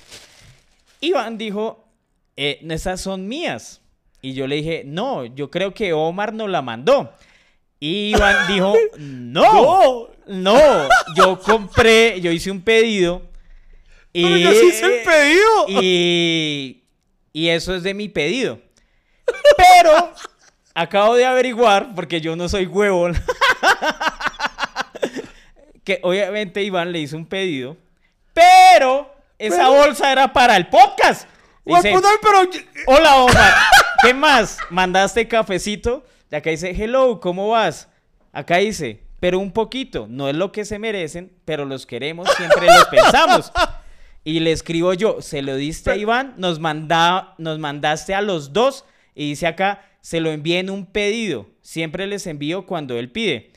Iván 1.01 1.39
dijo, 1.39 1.85
eh, 2.37 2.61
esas 2.69 3.01
son 3.01 3.27
mías. 3.27 3.81
Y 4.23 4.35
yo 4.35 4.47
le 4.47 4.57
dije, 4.57 4.83
no, 4.85 5.25
yo 5.25 5.51
creo 5.51 5.73
que 5.73 5.93
Omar 5.93 6.33
nos 6.33 6.51
la 6.51 6.63
mandó. 6.63 7.13
Y 7.79 8.11
Iván 8.11 8.49
dijo, 8.53 8.75
no, 8.99 10.09
no, 10.27 10.89
yo 11.17 11.41
compré, 11.41 12.21
yo 12.21 12.31
hice 12.31 12.51
un 12.51 12.61
pedido. 12.61 13.23
Y, 14.13 14.25
Pero 14.25 14.37
yo 14.37 14.53
sí 14.53 14.67
hice 14.67 14.99
el 14.99 15.05
pedido. 15.05 15.83
Y, 15.83 16.83
y 17.33 17.49
eso 17.49 17.75
es 17.75 17.83
de 17.83 17.95
mi 17.95 18.09
pedido. 18.09 18.61
Pero 19.57 20.13
acabo 20.75 21.15
de 21.15 21.25
averiguar, 21.25 21.95
porque 21.95 22.21
yo 22.21 22.37
no 22.37 22.49
soy 22.49 22.67
huevón, 22.67 23.15
que 25.85 26.01
obviamente 26.03 26.63
Iván 26.63 26.93
le 26.93 27.01
hizo 27.01 27.17
un 27.17 27.27
pedido, 27.27 27.77
pero 28.33 29.20
esa 29.41 29.57
pero... 29.57 29.71
bolsa 29.73 30.13
era 30.13 30.33
para 30.33 30.57
el 30.57 30.69
podcast. 30.69 31.27
Dice, 31.65 31.95
pero... 32.23 32.51
Hola, 32.87 33.17
Omar. 33.23 33.55
¿Qué 34.03 34.13
más? 34.13 34.59
¿Mandaste 34.69 35.27
cafecito? 35.27 36.05
Y 36.31 36.35
acá 36.37 36.51
dice, 36.51 36.71
hello, 36.71 37.21
¿cómo 37.21 37.49
vas? 37.49 37.89
Acá 38.33 38.59
dice, 38.59 39.03
pero 39.19 39.39
un 39.39 39.53
poquito. 39.53 40.07
No 40.09 40.29
es 40.29 40.37
lo 40.37 40.53
que 40.53 40.67
se 40.67 40.79
merecen, 40.79 41.33
pero 41.47 41.65
los 41.65 41.87
queremos, 41.87 42.29
siempre 42.37 42.67
los 42.67 42.85
pensamos. 42.91 43.51
Y 44.25 44.41
le 44.41 44.53
escribo 44.53 44.93
yo, 44.93 45.23
se 45.23 45.41
lo 45.41 45.57
diste 45.57 45.91
a 45.91 45.97
Iván, 45.97 46.35
nos, 46.37 46.59
manda, 46.61 47.35
nos 47.39 47.59
mandaste 47.59 48.15
a 48.15 48.21
los 48.21 48.53
dos. 48.53 48.85
Y 49.15 49.31
dice 49.31 49.47
acá, 49.47 49.83
se 50.03 50.21
lo 50.21 50.31
envié 50.31 50.59
en 50.59 50.69
un 50.69 50.85
pedido. 50.85 51.47
Siempre 51.63 52.07
les 52.07 52.27
envío 52.27 52.67
cuando 52.67 52.99
él 52.99 53.11
pide. 53.11 53.50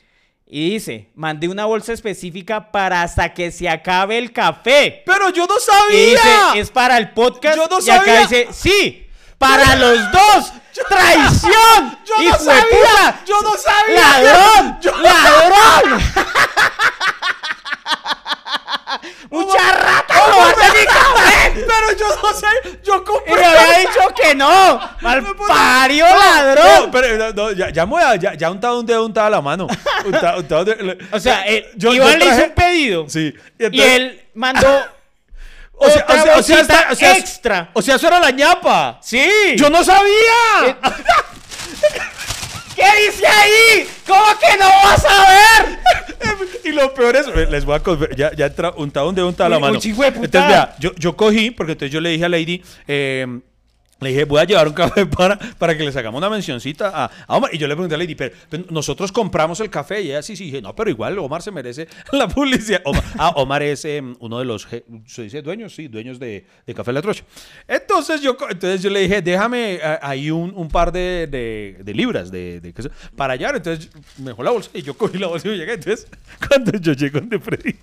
Y 0.56 0.70
dice, 0.70 1.08
mandé 1.16 1.48
una 1.48 1.64
bolsa 1.64 1.92
específica 1.92 2.70
para 2.70 3.02
hasta 3.02 3.34
que 3.34 3.50
se 3.50 3.68
acabe 3.68 4.18
el 4.18 4.32
café. 4.32 5.02
Pero 5.04 5.30
yo 5.30 5.48
no 5.48 5.58
sabía. 5.58 6.00
Y 6.00 6.10
dice, 6.10 6.28
es 6.54 6.70
para 6.70 6.96
el 6.96 7.10
podcast. 7.10 7.56
Yo 7.56 7.66
no 7.66 7.80
y 7.84 7.90
acá 7.90 8.20
dice, 8.20 8.46
sí, 8.52 9.04
para 9.36 9.74
los 9.74 10.12
dos. 10.12 10.52
¡Traición! 10.88 11.98
Yo 12.06 12.22
no 12.22 12.38
sabía. 12.38 13.22
Yo 13.26 13.42
no 13.42 13.56
sabía. 13.56 14.20
¡Ladrón! 14.22 14.78
Yo... 14.82 14.92
¡Ladrón! 14.96 16.00
¡Mucha 19.30 19.72
rata 19.72 20.14
lo 20.28 20.36
va 20.36 20.50
a! 20.50 20.54
Pero 21.54 21.98
yo 21.98 22.06
no 22.22 22.34
sé, 22.34 22.46
yo 22.82 23.04
compré. 23.04 23.32
Y 23.32 23.36
le 23.36 23.44
había 23.44 23.78
dicho 23.78 24.00
que 24.14 24.34
no. 24.34 24.80
¡Mal 25.00 25.24
pario 25.46 26.06
ladrón! 26.06 26.84
No, 26.86 26.90
pero 26.90 27.32
ya, 27.54 27.70
ya, 27.70 27.82
a, 27.82 28.16
ya, 28.16 28.34
ya 28.34 28.50
untado 28.50 28.80
un 28.80 28.86
dedo, 28.86 29.04
untaba 29.04 29.30
la 29.30 29.40
mano. 29.40 29.66
O 31.12 31.20
sea, 31.20 31.44
eh, 31.46 31.70
yo, 31.76 31.92
Iván 31.94 32.18
le 32.18 32.26
hizo 32.26 32.44
un 32.44 32.52
pedido. 32.52 33.08
Sí. 33.08 33.34
Y, 33.58 33.80
él 33.80 34.24
mandó. 34.34 34.68
O 35.76 35.90
sea, 35.90 36.06
o, 36.08 36.42
sea, 36.42 36.88
o 36.92 36.94
sea, 36.94 37.16
extra. 37.18 37.70
O 37.72 37.82
sea, 37.82 37.96
eso 37.96 38.06
era 38.06 38.20
la 38.20 38.30
ñapa. 38.30 39.00
Sí. 39.02 39.28
Yo 39.56 39.68
no 39.68 39.82
sabía. 39.82 40.06
Eh, 40.66 40.76
¿Qué 42.84 43.06
dice 43.10 43.26
ahí? 43.26 43.86
¿Cómo 44.06 44.24
que 44.38 44.58
no 44.58 44.66
vas 44.66 45.04
a 45.04 45.30
ver? 45.30 45.78
y 46.64 46.68
lo 46.72 46.92
peor 46.94 47.16
es, 47.16 47.26
les 47.50 47.64
voy 47.64 47.76
a 47.76 47.82
conver- 47.82 48.14
ya, 48.16 48.32
ya 48.34 48.46
entra- 48.46 48.74
untado 48.76 49.08
un 49.08 49.14
dedo, 49.14 49.28
untado 49.28 49.48
la 49.50 49.56
mano. 49.58 49.74
Entonces, 50.24 50.48
vea, 50.48 50.76
yo, 50.78 50.94
yo 50.96 51.16
cogí, 51.16 51.50
porque 51.50 51.72
entonces 51.72 51.92
yo 51.92 52.00
le 52.00 52.10
dije 52.10 52.24
a 52.24 52.28
Lady, 52.28 52.62
eh, 52.86 53.26
le 54.04 54.10
dije, 54.10 54.24
voy 54.24 54.40
a 54.40 54.44
llevar 54.44 54.68
un 54.68 54.74
café 54.74 55.06
para, 55.18 55.38
para 55.38 55.76
que 55.76 55.82
les 55.84 55.96
hagamos 55.96 56.18
una 56.18 56.30
mencioncita 56.30 56.92
a, 57.26 57.36
Omar. 57.36 57.52
Y 57.52 57.58
yo 57.58 57.66
le 57.66 57.74
pregunté 57.74 57.94
a 57.96 57.98
Lady, 57.98 58.14
pero, 58.14 58.34
pero 58.48 58.64
nosotros 58.70 59.10
compramos 59.10 59.58
el 59.60 59.70
café. 59.70 60.00
Y 60.02 60.08
ella 60.10 60.22
sí, 60.22 60.36
sí, 60.36 60.44
dije, 60.44 60.62
no, 60.62 60.74
pero 60.76 60.90
igual 60.90 61.18
Omar 61.18 61.42
se 61.42 61.50
merece 61.50 61.88
la 62.12 62.28
publicidad. 62.28 62.82
Omar, 62.84 63.04
ah, 63.18 63.30
Omar 63.36 63.62
es 63.62 63.84
eh, 63.84 64.02
uno 64.20 64.38
de 64.38 64.44
los, 64.44 64.68
¿se 65.06 65.22
dice 65.22 65.42
dueños? 65.42 65.74
Sí, 65.74 65.88
dueños 65.88 66.18
de, 66.18 66.46
de 66.66 66.74
Café 66.74 66.92
La 66.92 67.02
Trocha. 67.02 67.24
Entonces 67.66 68.20
yo, 68.20 68.36
entonces 68.48 68.82
yo 68.82 68.90
le 68.90 69.00
dije, 69.00 69.22
déjame 69.22 69.80
ahí 70.02 70.30
un, 70.30 70.52
un 70.54 70.68
par 70.68 70.92
de, 70.92 71.26
de- 71.30 71.82
de 71.82 71.94
libras 71.94 72.30
de, 72.30 72.60
de 72.60 72.72
para 73.16 73.34
allá. 73.34 73.52
Entonces 73.54 73.90
me 74.18 74.26
dejó 74.30 74.42
la 74.42 74.50
bolsa 74.50 74.70
y 74.74 74.82
yo 74.82 74.94
cogí 74.96 75.18
la 75.18 75.26
bolsa 75.26 75.48
y 75.48 75.56
llegué. 75.56 75.74
Entonces, 75.74 76.06
cuando 76.48 76.72
yo 76.78 76.92
llego 76.92 77.20
donde 77.20 77.38
Freddy, 77.38 77.74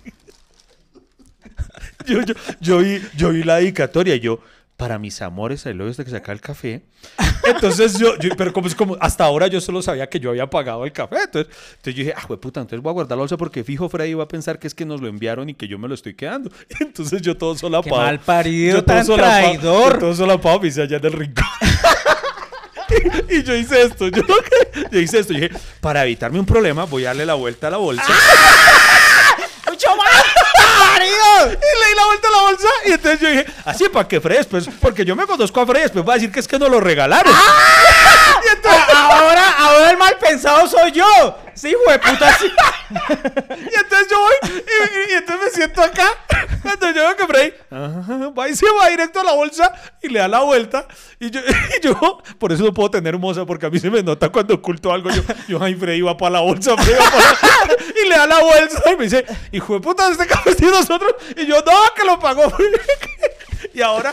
yo, 2.06 2.22
yo, 2.22 2.34
yo, 2.60 2.78
vi, 2.78 3.00
yo 3.16 3.30
vi 3.30 3.42
la 3.42 3.56
dedicatoria 3.56 4.14
y 4.16 4.20
yo, 4.20 4.40
para 4.82 4.98
mis 4.98 5.22
amores, 5.22 5.64
ahí 5.66 5.74
luego 5.74 5.90
hasta 5.92 6.04
que 6.04 6.10
saca 6.10 6.32
el 6.32 6.40
café. 6.40 6.82
Entonces 7.46 7.98
yo, 7.98 8.18
yo- 8.18 8.30
pero 8.36 8.52
como 8.52 8.66
es 8.66 8.74
como, 8.74 8.96
hasta 9.00 9.24
ahora 9.24 9.46
yo 9.46 9.60
solo 9.60 9.80
sabía 9.80 10.08
que 10.08 10.18
yo 10.18 10.30
había 10.30 10.50
pagado 10.50 10.84
el 10.84 10.90
café. 10.92 11.16
Entonces, 11.24 11.52
entonces 11.76 11.94
yo 11.94 12.00
dije, 12.04 12.14
ah, 12.16 12.26
puta, 12.26 12.60
entonces 12.60 12.82
voy 12.82 12.90
a 12.90 12.94
guardar 12.94 13.16
la 13.16 13.20
bolsa 13.22 13.36
porque 13.36 13.62
fijo 13.62 13.88
Freddy 13.88 14.14
va 14.14 14.24
a 14.24 14.28
pensar 14.28 14.58
que 14.58 14.66
es 14.66 14.74
que 14.74 14.84
nos 14.84 15.00
lo 15.00 15.06
enviaron 15.06 15.48
y 15.48 15.54
que 15.54 15.68
yo 15.68 15.78
me 15.78 15.86
lo 15.86 15.94
estoy 15.94 16.14
quedando. 16.14 16.50
Entonces 16.80 17.22
yo 17.22 17.36
todo 17.36 17.56
solapado. 17.56 17.94
Qué 17.94 18.00
malparido, 18.02 18.76
Yo 18.78 18.84
todo 18.84 18.96
tan 18.96 19.06
solapado- 19.06 19.40
traidor. 19.52 19.92
yo 19.94 19.98
todo 20.00 20.14
solapado 20.14 20.60
me 20.60 20.66
hice 20.68 20.82
allá 20.82 20.96
en 20.96 21.06
el 21.06 21.12
rincón. 21.12 21.44
y, 23.30 23.34
y 23.36 23.42
yo 23.44 23.54
hice 23.54 23.82
esto, 23.82 24.08
yo, 24.08 24.22
yo 24.90 24.98
hice 24.98 25.20
esto. 25.20 25.32
Y 25.32 25.40
dije, 25.40 25.50
para 25.80 26.04
evitarme 26.04 26.38
un 26.40 26.46
problema, 26.46 26.84
voy 26.86 27.04
a 27.04 27.08
darle 27.08 27.24
la 27.26 27.34
vuelta 27.34 27.68
a 27.68 27.70
la 27.70 27.76
bolsa. 27.76 28.02
Y 31.00 31.48
le 31.80 31.88
di 31.88 31.94
la 31.96 32.04
vuelta 32.06 32.28
a 32.28 32.30
la 32.30 32.38
bolsa 32.42 32.68
y 32.86 32.92
entonces 32.92 33.20
yo 33.20 33.28
dije, 33.28 33.46
así 33.64 33.88
para 33.88 34.06
que 34.08 34.20
Fred 34.20 34.38
después, 34.38 34.68
porque 34.80 35.04
yo 35.04 35.16
me 35.16 35.26
conozco 35.26 35.60
a 35.60 35.66
Fred 35.66 35.82
después 35.82 36.06
va 36.06 36.12
a 36.12 36.16
decir 36.16 36.30
que 36.32 36.40
es 36.40 36.48
que 36.48 36.58
no 36.58 36.68
lo 36.68 36.80
regalaron. 36.80 37.34
Y 38.44 38.48
entonces, 38.56 38.82
Ahora, 38.92 39.50
ahora 39.58 39.90
el 39.90 39.96
mal 39.96 40.16
pensado 40.18 40.66
soy 40.66 40.90
yo. 40.92 41.38
Sí, 41.54 41.68
hijo 41.68 41.90
de 41.92 41.98
puta. 42.00 42.36
sí. 42.38 42.46
y 42.90 43.74
entonces 43.78 44.08
yo 44.10 44.18
voy 44.18 44.34
y, 44.42 44.48
y- 44.48 45.12
y 45.12 45.14
entonces 45.14 45.44
me 45.46 45.50
siento 45.50 45.80
acá. 45.82 46.08
Cuando 46.62 46.86
yo 46.90 47.02
veo 47.02 47.16
que 47.16 47.26
Freddy 47.26 47.52
ajá, 47.70 48.30
va 48.38 48.48
y 48.48 48.54
se 48.54 48.66
va 48.70 48.88
directo 48.88 49.20
a 49.20 49.24
la 49.24 49.32
bolsa 49.32 49.72
y 50.00 50.08
le 50.08 50.20
da 50.20 50.28
la 50.28 50.40
vuelta. 50.40 50.86
Y 51.18 51.30
yo, 51.30 51.40
y 51.78 51.84
yo 51.84 52.22
por 52.38 52.52
eso 52.52 52.64
no 52.64 52.72
puedo 52.72 52.90
tener 52.90 53.18
moza, 53.18 53.44
porque 53.44 53.66
a 53.66 53.70
mí 53.70 53.78
se 53.78 53.90
me 53.90 54.02
nota 54.02 54.28
cuando 54.30 54.54
oculto 54.54 54.92
algo. 54.92 55.10
Yo, 55.10 55.22
yo 55.48 55.62
ay, 55.62 55.74
Freddy 55.74 56.00
va 56.02 56.16
para 56.16 56.32
la 56.32 56.40
bolsa, 56.40 56.76
Freddy 56.76 56.98
va 56.98 57.10
para 57.10 57.24
la 57.24 58.02
Y 58.04 58.08
le 58.08 58.16
da 58.16 58.26
la 58.26 58.38
bolsa 58.40 58.82
y 58.92 58.96
me 58.96 59.04
dice, 59.04 59.24
hijo 59.50 59.74
de 59.74 59.80
puta, 59.80 60.10
este 60.10 60.26
café 60.26 60.50
es 60.50 60.58
de 60.58 60.70
nosotros. 60.70 61.14
Y 61.36 61.46
yo, 61.46 61.56
no, 61.56 61.72
que 61.96 62.04
lo 62.04 62.18
pagó. 62.18 62.52
y 63.74 63.80
ahora. 63.82 64.12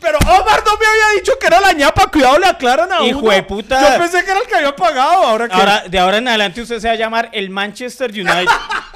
Pero 0.00 0.18
Omar 0.18 0.62
no 0.66 0.76
me 0.76 0.86
había 0.86 1.18
dicho 1.18 1.32
que 1.40 1.46
era 1.46 1.60
la 1.60 1.72
ñapa, 1.72 2.08
cuidado, 2.08 2.38
le 2.38 2.46
aclaran 2.46 2.92
a 2.92 3.02
Hijo 3.06 3.20
uno. 3.20 3.30
de 3.30 3.42
puta. 3.42 3.80
Yo 3.80 3.98
pensé 3.98 4.22
que 4.22 4.30
era 4.30 4.40
el 4.40 4.46
que 4.46 4.54
había 4.54 4.76
pagado, 4.76 5.24
ahora 5.24 5.48
que. 5.48 5.54
Ahora, 5.54 5.84
de 5.88 5.98
ahora 5.98 6.18
en 6.18 6.28
adelante 6.28 6.60
usted 6.60 6.78
se 6.78 6.88
va 6.88 6.92
a 6.92 6.96
llamar 6.96 7.30
el 7.32 7.48
Manchester 7.48 8.10
United. 8.10 8.46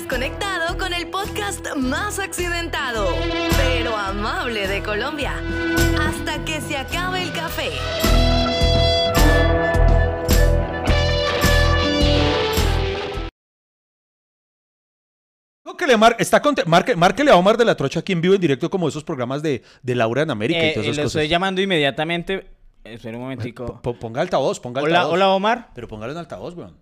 Estás 0.00 0.18
conectado 0.18 0.78
con 0.78 0.94
el 0.94 1.08
podcast 1.08 1.76
más 1.76 2.18
accidentado, 2.18 3.06
pero 3.58 3.94
amable 3.94 4.66
de 4.66 4.82
Colombia. 4.82 5.34
Hasta 6.00 6.42
que 6.46 6.58
se 6.62 6.78
acabe 6.78 7.22
el 7.22 7.32
café. 7.34 7.70
Que 15.78 15.86
le 15.86 15.96
mar- 15.96 16.16
está 16.18 16.42
marque- 16.66 16.94
márquele 16.96 17.30
a 17.30 17.36
Omar 17.36 17.56
de 17.56 17.64
la 17.64 17.74
Trocha 17.74 18.00
aquí 18.00 18.12
en 18.12 18.20
vivo 18.20 18.34
en 18.34 18.40
directo 18.40 18.68
como 18.68 18.86
esos 18.88 19.02
programas 19.02 19.40
de, 19.42 19.62
de 19.82 19.94
Laura 19.94 20.22
en 20.22 20.30
América 20.30 20.60
y 20.62 20.68
Eh, 20.68 20.72
todas 20.72 20.86
eh, 20.86 20.90
esas 20.90 20.96
lo 20.98 21.02
cosas. 21.04 21.16
estoy 21.22 21.28
llamando 21.28 21.62
inmediatamente. 21.62 22.50
Espera 22.84 23.16
un 23.16 23.22
momentico. 23.22 23.80
Po- 23.80 23.94
ponga 23.98 24.20
altavoz, 24.20 24.60
ponga 24.60 24.82
Hola, 24.82 24.96
altavoz. 24.98 25.14
hola 25.14 25.28
Omar. 25.30 25.70
Pero 25.74 25.88
póngalo 25.88 26.12
en 26.12 26.18
altavoz, 26.18 26.54
weón. 26.54 26.76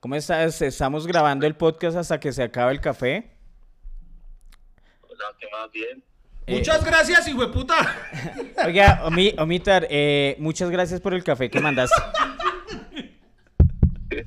¿Cómo 0.00 0.14
estás? 0.14 0.62
Estamos 0.62 1.06
grabando 1.06 1.46
el 1.46 1.56
podcast 1.56 1.96
hasta 1.96 2.20
que 2.20 2.32
se 2.32 2.42
acabe 2.44 2.72
el 2.72 2.80
café. 2.80 3.30
Hola, 5.02 5.24
¿qué 5.40 5.46
más? 5.50 5.70
Bien. 5.72 6.04
Eh, 6.46 6.56
Muchas 6.58 6.84
gracias, 6.84 7.26
hijo 7.28 7.44
de 7.46 7.52
puta. 7.52 7.74
Oiga, 8.64 9.02
Omi- 9.04 9.34
Omitar, 9.38 9.86
eh, 9.90 10.36
muchas 10.38 10.70
gracias 10.70 11.00
por 11.00 11.14
el 11.14 11.24
café 11.24 11.50
que 11.50 11.60
mandaste. 11.60 12.00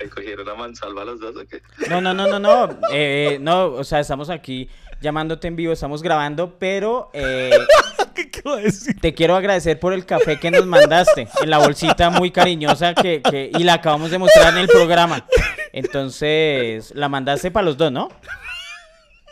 ¿Me 0.00 0.08
cogieron 0.10 0.48
a 0.48 0.54
mansalva 0.54 1.04
los 1.04 1.18
dos 1.20 1.36
o 1.36 1.46
qué? 1.46 1.62
No, 1.88 2.00
no, 2.00 2.12
no, 2.14 2.26
no, 2.26 2.38
no. 2.38 2.64
eh, 2.92 3.34
eh, 3.34 3.38
no, 3.40 3.66
o 3.66 3.84
sea, 3.84 4.00
estamos 4.00 4.28
aquí 4.30 4.68
llamándote 5.00 5.48
en 5.48 5.56
vivo, 5.56 5.72
estamos 5.72 6.02
grabando, 6.02 6.58
pero 6.58 7.10
eh, 7.12 7.50
¿Qué, 8.14 8.30
qué 8.30 8.42
va 8.42 8.54
a 8.54 8.60
decir? 8.60 8.98
te 9.00 9.14
quiero 9.14 9.36
agradecer 9.36 9.78
por 9.78 9.92
el 9.92 10.04
café 10.06 10.38
que 10.40 10.50
nos 10.50 10.66
mandaste 10.66 11.28
en 11.42 11.50
la 11.50 11.58
bolsita 11.58 12.10
muy 12.10 12.30
cariñosa 12.30 12.94
que, 12.94 13.22
que- 13.22 13.50
y 13.56 13.62
la 13.64 13.74
acabamos 13.74 14.10
de 14.10 14.18
mostrar 14.18 14.52
en 14.54 14.58
el 14.58 14.68
programa. 14.68 15.24
Entonces, 15.72 16.92
la 16.94 17.08
mandaste 17.08 17.50
para 17.50 17.64
los 17.66 17.76
dos, 17.76 17.92
¿no? 17.92 18.08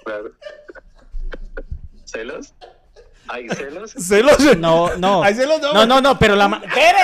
Claro. 0.04 0.30
¿Celos? 2.04 2.54
¿Hay 3.28 3.48
celos? 3.48 3.92
Celos. 3.98 4.56
No, 4.58 4.94
no. 4.96 5.22
Ahí 5.24 5.34
se 5.34 5.46
los 5.46 5.60
doy. 5.60 5.74
No, 5.74 5.84
no, 5.84 6.00
no, 6.00 6.16
pero 6.18 6.36
la 6.36 6.60
¡Espere! 6.64 6.98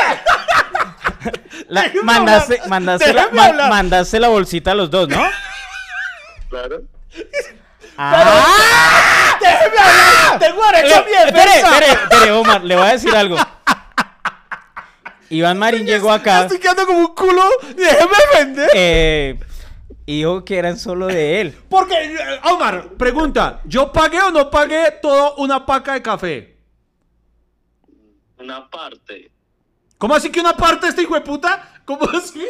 La- 1.69 1.91
mandaste, 2.05 2.61
mandaste, 2.69 3.13
la, 3.13 3.29
mandaste 3.69 4.21
la 4.21 4.29
bolsita 4.29 4.71
a 4.73 4.75
los 4.75 4.91
dos, 4.91 5.09
¿no? 5.09 5.23
Claro. 6.49 6.83
¡Ah! 7.97 9.37
¡Déjeme 9.41 9.79
hablar! 9.79 10.39
¡Tengo 10.39 10.63
derecho 10.73 10.97
a 10.97 11.05
mi 11.05 11.13
Espere, 11.13 11.33
defensa! 11.33 11.79
espere, 11.79 11.93
espere, 11.93 12.33
Omar, 12.33 12.65
le 12.65 12.77
voy 12.77 12.87
a 12.87 12.93
decir 12.93 13.15
algo. 13.15 13.37
Iván 15.31 15.59
Marín 15.59 15.87
llegó 15.87 16.13
acá 16.13 16.43
Estoy 16.43 16.59
quedando 16.59 16.87
como 16.87 16.99
un 17.01 17.15
culo. 17.15 17.43
Déjeme 17.75 18.17
defender. 18.33 18.71
eh, 18.75 19.41
y 20.05 20.19
dijo 20.19 20.45
que 20.45 20.59
eran 20.59 20.79
solo 20.79 21.07
de 21.07 21.41
él. 21.41 21.59
Porque, 21.69 21.95
eh, 21.95 22.41
Omar, 22.51 22.89
pregunta. 22.99 23.61
¿Yo 23.65 23.93
pagué 23.93 24.21
o 24.21 24.31
no 24.31 24.51
pagué 24.51 24.91
toda 25.01 25.33
una 25.37 25.65
paca 25.65 25.95
de 25.95 26.03
café? 26.03 26.57
Una 28.39 28.69
parte. 28.69 29.31
¿Cómo 29.99 30.15
así 30.15 30.31
que 30.31 30.41
una 30.41 30.57
parte 30.57 30.89
este 30.89 31.03
hijo 31.03 31.15
de 31.15 31.21
puta? 31.21 31.81
¿Cómo 31.85 32.09
así? 32.11 32.45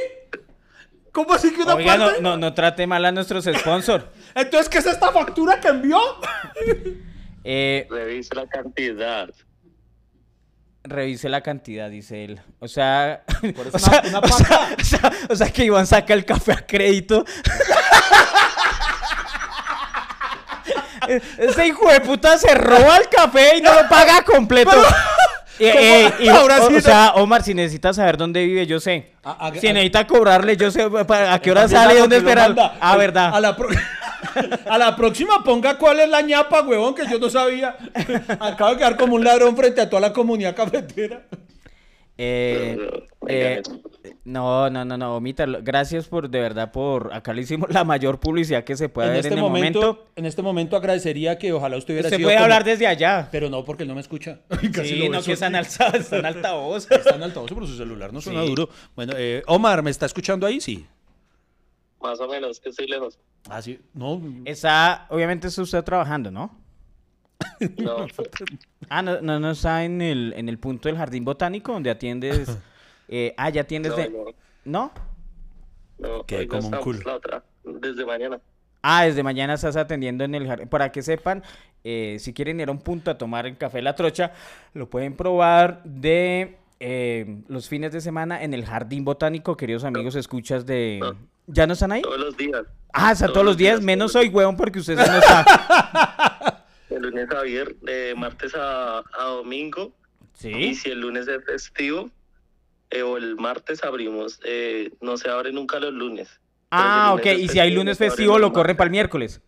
¿Cómo 1.13 1.35
así 1.35 1.53
que 1.53 1.63
una 1.63 1.75
Oiga, 1.75 1.97
no, 1.99 2.07
parte? 2.07 2.23
no, 2.23 2.37
no 2.39 2.55
trate 2.55 2.87
mal 2.87 3.05
a 3.05 3.13
nuestros 3.13 3.45
sponsors. 3.45 4.05
Entonces, 4.35 4.69
¿qué 4.69 4.79
es 4.79 4.87
esta 4.87 5.13
factura 5.13 5.61
que 5.61 5.69
envió? 5.69 5.99
Eh, 7.45 7.89
Revise 7.91 8.37
la 8.37 8.47
cantidad. 8.47 9.29
revise 10.85 11.29
la 11.29 11.41
cantidad, 11.41 11.91
dice 11.91 12.25
él. 12.25 12.41
O 12.61 12.69
sea, 12.69 13.25
eso 13.43 13.63
o, 13.73 13.79
sea, 13.81 14.01
una- 14.01 14.09
una 14.11 14.19
o 14.21 14.29
sea- 14.29 14.47
paca. 14.49 14.69
o 14.81 14.85
sea- 14.85 15.13
o 15.29 15.35
sea 15.35 15.51
que 15.51 15.65
Iván 15.65 15.87
saca 15.89 16.15
el 16.15 16.25
café 16.25 16.53
a 16.53 16.65
crédito. 16.65 17.25
Ese 21.37 21.67
hijo 21.67 21.91
de 21.91 22.01
puta 22.01 22.39
se 22.39 22.55
roba 22.55 22.97
el 22.99 23.09
café 23.09 23.57
y 23.57 23.61
no 23.61 23.75
lo 23.75 23.89
paga 23.89 24.23
completo. 24.23 24.71
Eh, 25.59 25.73
eh, 25.77 26.13
y- 26.25 26.29
Ahora 26.29 26.63
o, 26.63 26.69
sí 26.69 26.77
o 26.77 26.81
sea, 26.81 27.13
Omar, 27.17 27.43
si 27.43 27.55
necesitas 27.55 27.97
saber 27.97 28.17
dónde 28.17 28.45
vive, 28.45 28.67
yo 28.67 28.81
sé. 28.81 29.13
A- 29.23 29.49
a- 29.49 29.55
si 29.55 29.69
a- 29.69 29.73
necesita 29.73 30.07
cobrarle, 30.07 30.57
yo 30.57 30.71
sé 30.71 30.89
para- 31.07 31.35
a 31.35 31.41
qué 31.41 31.51
hora 31.51 31.69
sale 31.69 31.99
dónde 31.99 32.17
esperar. 32.17 32.55
Ah, 32.59 32.93
A- 32.93 32.97
verdad. 32.97 33.35
A 33.35 33.41
la, 33.41 33.55
pro- 33.57 33.69
a 34.71 34.79
la 34.79 34.97
próxima 34.97 35.43
ponga 35.45 35.77
cuál 35.79 36.01
es 36.01 36.09
la 36.09 36.23
ñapa, 36.23 36.63
huevón, 36.63 36.95
que 36.95 37.07
yo 37.09 37.19
no 37.19 37.29
sabía. 37.31 37.77
Acabo 38.41 38.71
de 38.71 38.77
quedar 38.79 38.97
como 38.97 39.15
un 39.15 39.25
ladrón 39.25 39.57
frente 39.57 39.81
a 39.81 39.89
toda 39.91 40.01
la 40.01 40.13
comunidad 40.13 40.55
cafetera. 40.57 41.23
Eh, 42.19 42.77
eh, 43.27 43.63
no, 44.25 44.69
no, 44.71 44.85
no, 44.85 44.97
no, 44.99 45.17
omítalo. 45.17 45.61
Gracias 45.63 46.07
por, 46.09 46.29
de 46.29 46.41
verdad, 46.41 46.71
por. 46.71 47.13
Acá 47.13 47.33
le 47.33 47.43
hicimos 47.43 47.71
la 47.71 47.85
mayor 47.85 48.21
publicidad 48.21 48.65
que 48.65 48.77
se 48.77 48.89
puede 48.89 49.09
En 49.09 49.13
ver 49.15 49.21
este 49.21 49.33
en 49.33 49.39
el 49.39 49.43
momento, 49.45 49.81
momento. 49.81 50.07
en 50.17 50.27
este 50.27 50.43
momento 50.43 50.77
agradecería 50.77 51.39
que 51.39 51.53
ojalá 51.53 51.77
usted 51.79 51.95
hubiera 51.95 52.11
Se 52.11 52.17
sido 52.17 52.27
puede 52.27 52.37
como- 52.37 52.45
hablar 52.45 52.65
desde 52.65 52.87
allá. 52.87 53.29
Pero 53.33 53.49
no, 53.49 53.65
porque 53.65 53.83
él 53.85 53.89
no 53.89 53.95
me 53.95 54.01
escucha. 54.03 54.41
Casi 54.75 54.89
Sí, 55.01 55.09
no, 55.09 55.23
que 55.23 55.33
está 55.33 55.47
en, 55.47 55.57
así. 55.57 55.83
alza, 55.83 55.97
está 55.97 56.19
en 56.19 56.27
altavoz. 56.27 56.91
Está 56.91 57.15
en 57.17 57.23
altavoz 57.23 57.51
por 57.53 57.67
su 57.67 57.77
celular, 57.77 58.13
no 58.13 58.21
suena 58.21 58.43
Sí. 58.43 58.49
duro. 58.49 58.69
Bueno, 58.95 59.15
eh, 59.17 59.43
Omar, 59.47 59.83
¿me 59.83 59.91
está 59.91 60.07
escuchando 60.07 60.47
ahí? 60.47 60.61
Sí. 60.61 60.87
Más 62.01 62.21
o 62.21 62.29
menos, 62.29 62.61
que 62.61 62.69
estoy 62.69 62.87
lejos. 62.89 63.19
Ah, 63.49 63.63
sí. 63.63 63.81
No. 63.95 64.21
Está, 64.45 65.07
obviamente, 65.09 65.49
está 65.49 65.63
usted 65.63 65.83
trabajando, 65.83 66.31
¿no? 66.31 66.62
No, 67.79 68.07
Ah, 68.89 69.03
no, 69.03 69.21
no, 69.21 69.41
no 69.41 69.51
está 69.53 69.85
en 69.85 70.03
el, 70.03 70.35
en 70.37 70.49
el 70.49 70.59
punto 70.59 70.89
del 70.89 70.97
jardín 70.99 71.25
botánico 71.25 71.73
donde 71.73 71.91
atiendes. 71.91 72.59
eh, 73.09 73.35
ah, 73.37 73.51
ya 73.51 73.63
atiendes 73.63 73.93
no, 73.93 73.97
de. 73.97 74.35
no, 74.65 74.93
¿No? 75.99 76.25
como 76.49 76.69
un 76.69 76.77
culo. 76.77 77.01
la 77.07 77.15
otra, 77.15 77.45
desde 77.65 78.05
mañana. 78.05 78.41
Ah, 78.83 79.05
desde 79.05 79.23
mañana 79.23 79.55
estás 79.55 79.77
atendiendo 79.77 80.25
en 80.25 80.35
el 80.35 80.47
jardín. 80.47 80.69
Para 80.69 80.91
que 80.91 81.03
sepan, 81.03 81.43
eh, 81.85 82.17
si 82.19 82.33
quieren 82.33 82.61
ir 82.61 82.69
a 82.69 82.73
un 82.73 82.81
punto 82.81 83.11
a 83.11 83.19
tomar 83.19 83.47
el 83.47 83.57
café 83.57 83.81
La 83.81 83.95
Trocha, 83.95 84.33
lo 84.75 84.91
pueden 84.91 85.15
probar 85.15 85.83
de 85.85 86.59
eh, 86.81 87.43
los 87.47 87.69
fines 87.69 87.93
de 87.93 88.01
semana 88.01 88.43
en 88.43 88.55
el 88.55 88.65
jardín 88.65 89.05
botánico, 89.05 89.57
queridos 89.57 89.85
amigos, 89.85 90.17
escuchas 90.17 90.67
de. 90.67 90.99
No. 91.01 91.17
¿Ya 91.47 91.67
no 91.67 91.73
están 91.75 91.93
ahí? 91.93 92.03
Todos 92.03 92.19
los 92.19 92.37
días. 92.37 92.63
Ah, 92.93 93.13
está 93.13 93.27
todos 93.27 93.35
todos 93.35 93.47
los 93.47 93.57
días, 93.57 93.77
días, 93.77 93.85
menos 93.85 94.13
todos 94.13 94.25
hoy, 94.27 94.31
huevón, 94.33 94.57
porque 94.57 94.81
usted 94.81 94.97
no 94.97 95.03
está. 95.03 95.45
Lunes 97.03 97.31
a 97.31 97.43
viernes, 97.43 97.81
de 97.83 98.15
martes 98.17 98.55
a, 98.55 98.99
a 98.99 99.25
domingo. 99.25 99.93
¿Sí? 100.35 100.49
Y 100.51 100.75
si 100.75 100.91
el 100.91 101.01
lunes 101.01 101.29
es 101.29 101.45
festivo, 101.45 102.11
eh, 102.91 103.03
o 103.03 103.17
el 103.17 103.37
martes 103.37 103.85
abrimos, 103.85 104.41
eh, 104.45 104.91
no 105.01 105.17
se 105.17 105.29
abre 105.29 105.53
nunca 105.53 105.79
los 105.81 105.93
lunes. 105.93 106.41
Ah, 106.71 107.15
ok. 107.15 107.27
Y 107.39 107.49
si 107.49 107.59
hay 107.59 107.71
lunes 107.71 107.99
se 107.99 108.07
festivo, 108.07 108.39
lo 108.39 108.51
martes. 108.51 108.77
para 108.77 108.87
el 108.87 108.91
miércoles. 108.91 109.41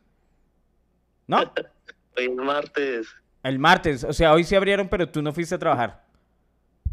¿No? 1.26 1.38
Hoy 2.16 2.24
es 2.26 2.34
martes. 2.34 3.08
El 3.42 3.58
martes. 3.58 4.04
O 4.04 4.12
sea, 4.12 4.32
hoy 4.32 4.44
sí 4.44 4.54
abrieron, 4.54 4.88
pero 4.88 5.08
tú 5.08 5.20
no 5.20 5.32
fuiste 5.32 5.54
a 5.54 5.58
trabajar. 5.58 6.04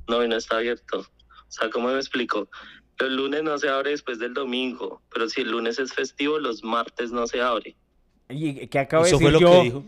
No, 0.08 0.24
y 0.24 0.28
no 0.28 0.36
está 0.36 0.58
abierto. 0.58 1.00
O 1.00 1.06
sea, 1.48 1.70
¿cómo 1.70 1.90
me 1.90 1.96
explico? 1.98 2.50
Los 3.00 3.12
lunes 3.12 3.44
no 3.44 3.58
se 3.58 3.70
abre 3.70 3.92
después 3.92 4.20
del 4.20 4.34
domingo, 4.34 5.02
pero 5.14 5.30
si 5.30 5.42
el 5.42 5.52
lunes 5.52 5.80
es 5.80 5.94
festivo, 5.94 6.40
los 6.40 6.64
martes 6.64 7.12
no 7.12 7.28
se 7.28 7.42
abre. 7.42 7.76
¿Y 8.30 8.68
qué 8.68 8.80
acabo 8.80 9.04
de 9.04 9.10
Eso 9.10 9.20
decir 9.20 9.32
fue 9.32 9.40
lo 9.40 9.40
yo? 9.40 9.52
que 9.60 9.64
dijo. 9.64 9.86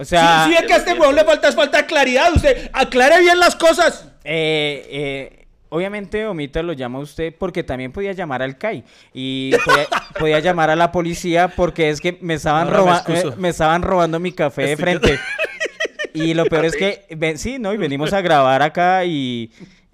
O 0.00 0.04
sea, 0.04 0.44
sí, 0.46 0.50
sí, 0.50 0.56
es 0.58 0.66
que 0.66 0.72
a 0.72 0.76
este 0.78 0.92
huevón 0.94 1.14
le 1.14 1.24
falta, 1.24 1.52
falta 1.52 1.86
claridad. 1.86 2.32
Usted 2.34 2.70
aclare 2.72 3.20
bien 3.20 3.38
las 3.38 3.54
cosas. 3.54 4.06
eh, 4.24 4.86
eh, 4.90 5.46
obviamente 5.68 6.26
Omita 6.26 6.62
lo 6.62 6.72
llama 6.72 6.98
a 6.98 7.02
usted 7.02 7.32
porque 7.38 7.62
también 7.62 7.92
podía 7.92 8.12
llamar 8.12 8.42
al 8.42 8.58
CAI 8.58 8.82
y 9.14 9.52
podía, 9.64 9.86
podía 10.18 10.38
llamar 10.40 10.70
a 10.70 10.74
la 10.76 10.90
policía 10.90 11.48
porque 11.48 11.90
es 11.90 12.00
que 12.00 12.18
me 12.22 12.34
estaban, 12.34 12.68
me 12.68 12.76
roba- 12.76 13.04
eh, 13.06 13.30
me 13.36 13.50
estaban 13.50 13.82
robando 13.82 14.18
mi 14.18 14.32
café 14.32 14.62
de 14.66 14.76
frente. 14.76 15.20
Y 16.14 16.34
lo 16.34 16.46
peor 16.46 16.64
es 16.64 16.74
que, 16.74 17.04
ven- 17.16 17.38
sí, 17.38 17.58
¿no? 17.58 17.72
Y 17.72 17.76
venimos 17.76 18.12
a 18.12 18.20
grabar 18.20 18.62
acá 18.62 19.04
y... 19.04 19.52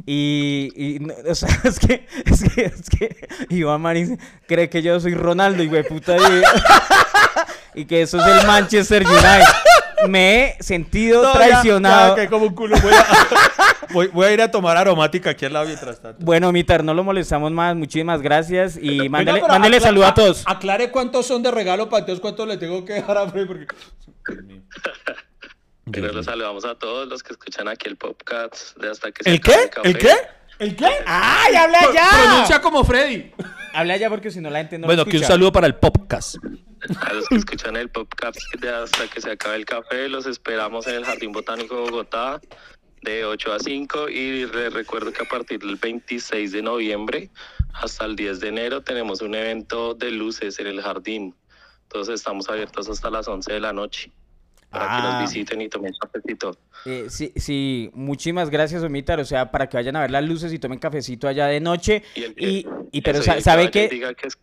Y, 0.09 0.70
y 0.76 0.98
no, 1.00 1.12
o 1.28 1.34
sea, 1.34 1.48
es 1.64 1.78
que, 1.80 2.07
es 2.26 2.44
que, 2.54 2.64
es 2.66 2.88
que 2.90 3.28
Iván 3.48 3.80
Marín 3.80 4.18
cree 4.46 4.68
que 4.68 4.80
yo 4.80 5.00
soy 5.00 5.14
Ronaldo 5.14 5.62
y 5.64 5.68
güey 5.68 5.82
puta 5.82 6.16
y, 6.16 7.80
y 7.80 7.84
que 7.86 8.02
eso 8.02 8.18
es 8.20 8.26
el 8.40 8.46
Manchester 8.46 9.04
United. 9.04 9.42
Me 10.09 10.44
he 10.59 10.62
sentido 10.62 11.22
No, 11.22 11.32
traicionado. 11.32 12.16
ya, 12.16 12.22
que 12.22 12.28
como 12.28 12.47
un 12.47 12.55
culo. 12.55 12.76
Voy 12.82 12.92
a, 12.92 13.07
voy, 13.92 14.07
voy 14.09 14.26
a 14.26 14.32
ir 14.32 14.42
a 14.42 14.51
tomar 14.51 14.76
aromática 14.76 15.30
aquí 15.30 15.44
al 15.47 15.53
lado 15.55 15.66
mientras 15.66 16.01
tanto. 16.01 16.24
Bueno, 16.24 16.53
Mitar, 16.53 16.84
no 16.84 16.92
lo 16.94 17.03
molestamos 17.05 17.51
más. 17.53 17.74
Muchísimas 17.76 18.20
gracias 18.22 18.78
y 18.80 19.09
mándale, 19.09 19.40
acla- 19.42 19.80
saludo 19.80 20.07
a 20.07 20.14
todos. 20.14 20.42
Aclare 20.47 20.90
cuántos 20.90 21.26
son 21.26 21.42
de 21.42 21.51
regalo 21.51 21.88
para 21.88 22.01
entonces 22.01 22.20
cuántos 22.20 22.47
le 22.47 22.57
tengo 22.59 22.84
que 22.84 22.94
dejar 22.94 23.18
a 23.18 23.28
Freddy. 23.28 23.47
Porque... 23.47 23.66
Pero 25.90 26.12
los 26.12 26.26
saludamos 26.26 26.64
a 26.64 26.74
todos 26.74 27.07
los 27.09 27.22
que 27.22 27.32
escuchan 27.32 27.68
aquí 27.68 27.88
el 27.88 27.97
podcast 27.97 28.76
de 28.76 28.90
hasta 28.90 29.12
que 29.12 29.22
se 29.22 29.30
¿El 29.30 29.40
qué? 29.40 29.70
café. 29.72 29.88
¿El 29.88 29.99
qué? 29.99 30.12
¿El 30.59 30.74
qué? 30.76 30.86
¡Ay, 31.07 31.55
habla 31.55 31.78
ya! 31.94 32.09
Pronuncia 32.24 32.61
como 32.61 32.82
Freddy. 32.84 33.30
Habla 33.72 33.97
ya 33.97 34.09
porque 34.09 34.30
si 34.30 34.40
no 34.40 34.51
la 34.51 34.59
gente 34.59 34.78
no 34.78 34.86
bueno, 34.86 35.05
lo 35.05 35.11
que 35.11 35.18
un 35.18 35.24
saludo 35.24 35.53
para 35.53 35.66
el 35.66 35.74
podcast. 35.76 36.36
A 37.01 37.12
los 37.12 37.28
que 37.28 37.37
escuchan 37.37 37.76
el 37.76 37.89
podcast 37.89 38.39
de 38.61 38.68
hasta 38.70 39.09
que 39.09 39.20
se 39.20 39.30
acabe 39.32 39.57
el 39.57 39.64
café, 39.64 40.09
los 40.09 40.26
esperamos 40.26 40.87
en 40.87 40.95
el 40.97 41.05
Jardín 41.05 41.32
Botánico 41.32 41.74
de 41.76 41.80
Bogotá 41.91 42.41
de 43.03 43.24
8 43.24 43.53
a 43.53 43.59
5 43.59 44.09
y 44.09 44.47
les 44.47 44.72
recuerdo 44.72 45.12
que 45.12 45.22
a 45.22 45.28
partir 45.28 45.61
del 45.61 45.76
26 45.76 46.53
de 46.53 46.62
noviembre 46.62 47.30
hasta 47.74 48.05
el 48.05 48.16
10 48.16 48.41
de 48.41 48.49
enero 48.49 48.82
tenemos 48.82 49.20
un 49.22 49.34
evento 49.34 49.95
de 49.95 50.11
luces 50.11 50.59
en 50.59 50.66
el 50.66 50.80
jardín. 50.82 51.34
Entonces 51.84 52.14
estamos 52.16 52.49
abiertos 52.49 52.89
hasta 52.89 53.11
las 53.11 53.28
11 53.28 53.53
de 53.53 53.61
la 53.61 53.72
noche 53.72 54.11
para 54.70 54.87
que 54.87 54.93
Ah. 55.07 55.20
nos 55.20 55.32
visiten 55.32 55.61
y 55.61 55.68
tomen 55.68 55.93
cafecito. 56.01 56.59
Eh, 56.84 57.07
sí, 57.09 57.32
sí, 57.37 57.91
muchísimas 57.95 58.51
gracias, 58.51 58.82
Omitar. 58.82 59.20
O 59.20 59.24
sea, 59.24 59.51
para 59.51 59.68
que 59.68 59.76
vayan 59.76 59.95
a 59.97 60.01
ver 60.01 60.11
las 60.11 60.24
luces 60.24 60.53
y 60.53 60.59
tomen 60.59 60.78
cafecito 60.80 61.28
allá 61.28 61.47
de 61.47 61.61
noche. 61.61 62.03
Y, 62.16 62.22
el 62.24 62.34
que- 62.34 62.45
Y, 62.49 62.66
y 62.93 63.01
pero 63.03 63.22
¿sabe 63.22 63.70
qué? 63.70 63.89
diga 63.89 64.12
que 64.14 64.28
es- 64.28 64.39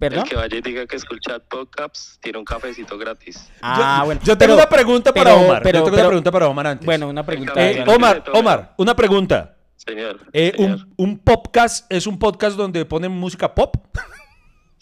¿Perdón? 0.00 0.24
El 0.24 0.28
que 0.30 0.36
vaya 0.36 0.56
y 0.56 0.60
diga 0.62 0.86
que 0.86 0.96
escucha 0.96 1.38
podcasts 1.38 2.18
tiene 2.22 2.38
un 2.38 2.44
cafecito 2.44 2.96
gratis. 2.98 3.48
Ah, 3.62 3.98
yo, 4.00 4.04
bueno. 4.06 4.20
yo 4.24 4.38
tengo 4.38 4.54
pero- 4.54 4.56
una 4.62 4.68
pregunta 4.68 5.12
para 5.14 5.30
pero- 5.34 5.44
Omar. 5.46 5.62
pero- 5.62 5.78
yo 5.78 5.84
tengo 5.84 5.96
pero- 5.96 6.06
una 6.06 6.08
pregunta 6.08 6.32
para 6.32 6.48
Omar 6.48 6.66
antes. 6.66 6.86
Bueno, 6.86 7.08
una 7.08 7.24
pregunta. 7.24 7.70
Eh. 7.70 7.84
Omar, 7.86 8.24
Omar, 8.32 8.74
una 8.78 8.96
pregunta. 8.96 9.56
Señor. 9.76 10.18
Eh, 10.32 10.52
señor. 10.56 10.78
un, 10.96 11.04
un 11.10 11.18
podcast 11.18 11.90
es 11.92 12.06
un 12.06 12.18
podcast 12.18 12.56
donde 12.56 12.84
ponen 12.84 13.12
música 13.12 13.54
pop. 13.54 13.76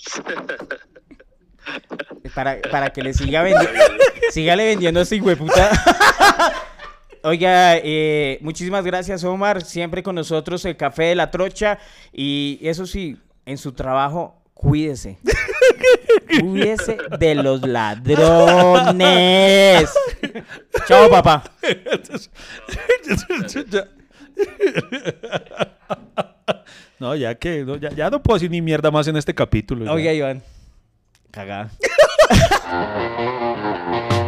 Para, 2.34 2.58
para 2.70 2.90
que 2.90 3.02
le 3.02 3.12
siga 3.12 3.42
vendiendo. 3.42 3.78
Sígale 4.30 4.64
vendiendo 4.66 5.00
a 5.00 5.02
este 5.02 5.20
hueputa. 5.20 5.70
Oiga, 7.24 7.76
eh, 7.76 8.38
muchísimas 8.40 8.84
gracias, 8.84 9.24
Omar. 9.24 9.62
Siempre 9.62 10.02
con 10.02 10.14
nosotros 10.14 10.64
el 10.64 10.76
café 10.76 11.04
de 11.04 11.14
la 11.14 11.30
trocha. 11.30 11.78
Y 12.12 12.58
eso 12.62 12.86
sí, 12.86 13.18
en 13.44 13.58
su 13.58 13.72
trabajo, 13.72 14.37
cuídese. 14.58 15.18
Cuídese 16.40 16.98
de 17.18 17.34
los 17.36 17.66
ladrones. 17.66 18.98
Chao, 20.86 21.08
papá. 21.08 21.44
no, 26.98 27.14
ya 27.14 27.36
que 27.36 27.64
no, 27.64 27.76
ya, 27.76 27.90
ya 27.90 28.10
no 28.10 28.20
puedo 28.22 28.36
decir 28.36 28.50
ni 28.50 28.60
mierda 28.60 28.90
más 28.90 29.06
en 29.06 29.16
este 29.16 29.32
capítulo. 29.34 29.84
ya. 29.86 29.92
Oiga, 29.92 30.12
Iván. 30.12 30.42
Cagada. 31.30 31.70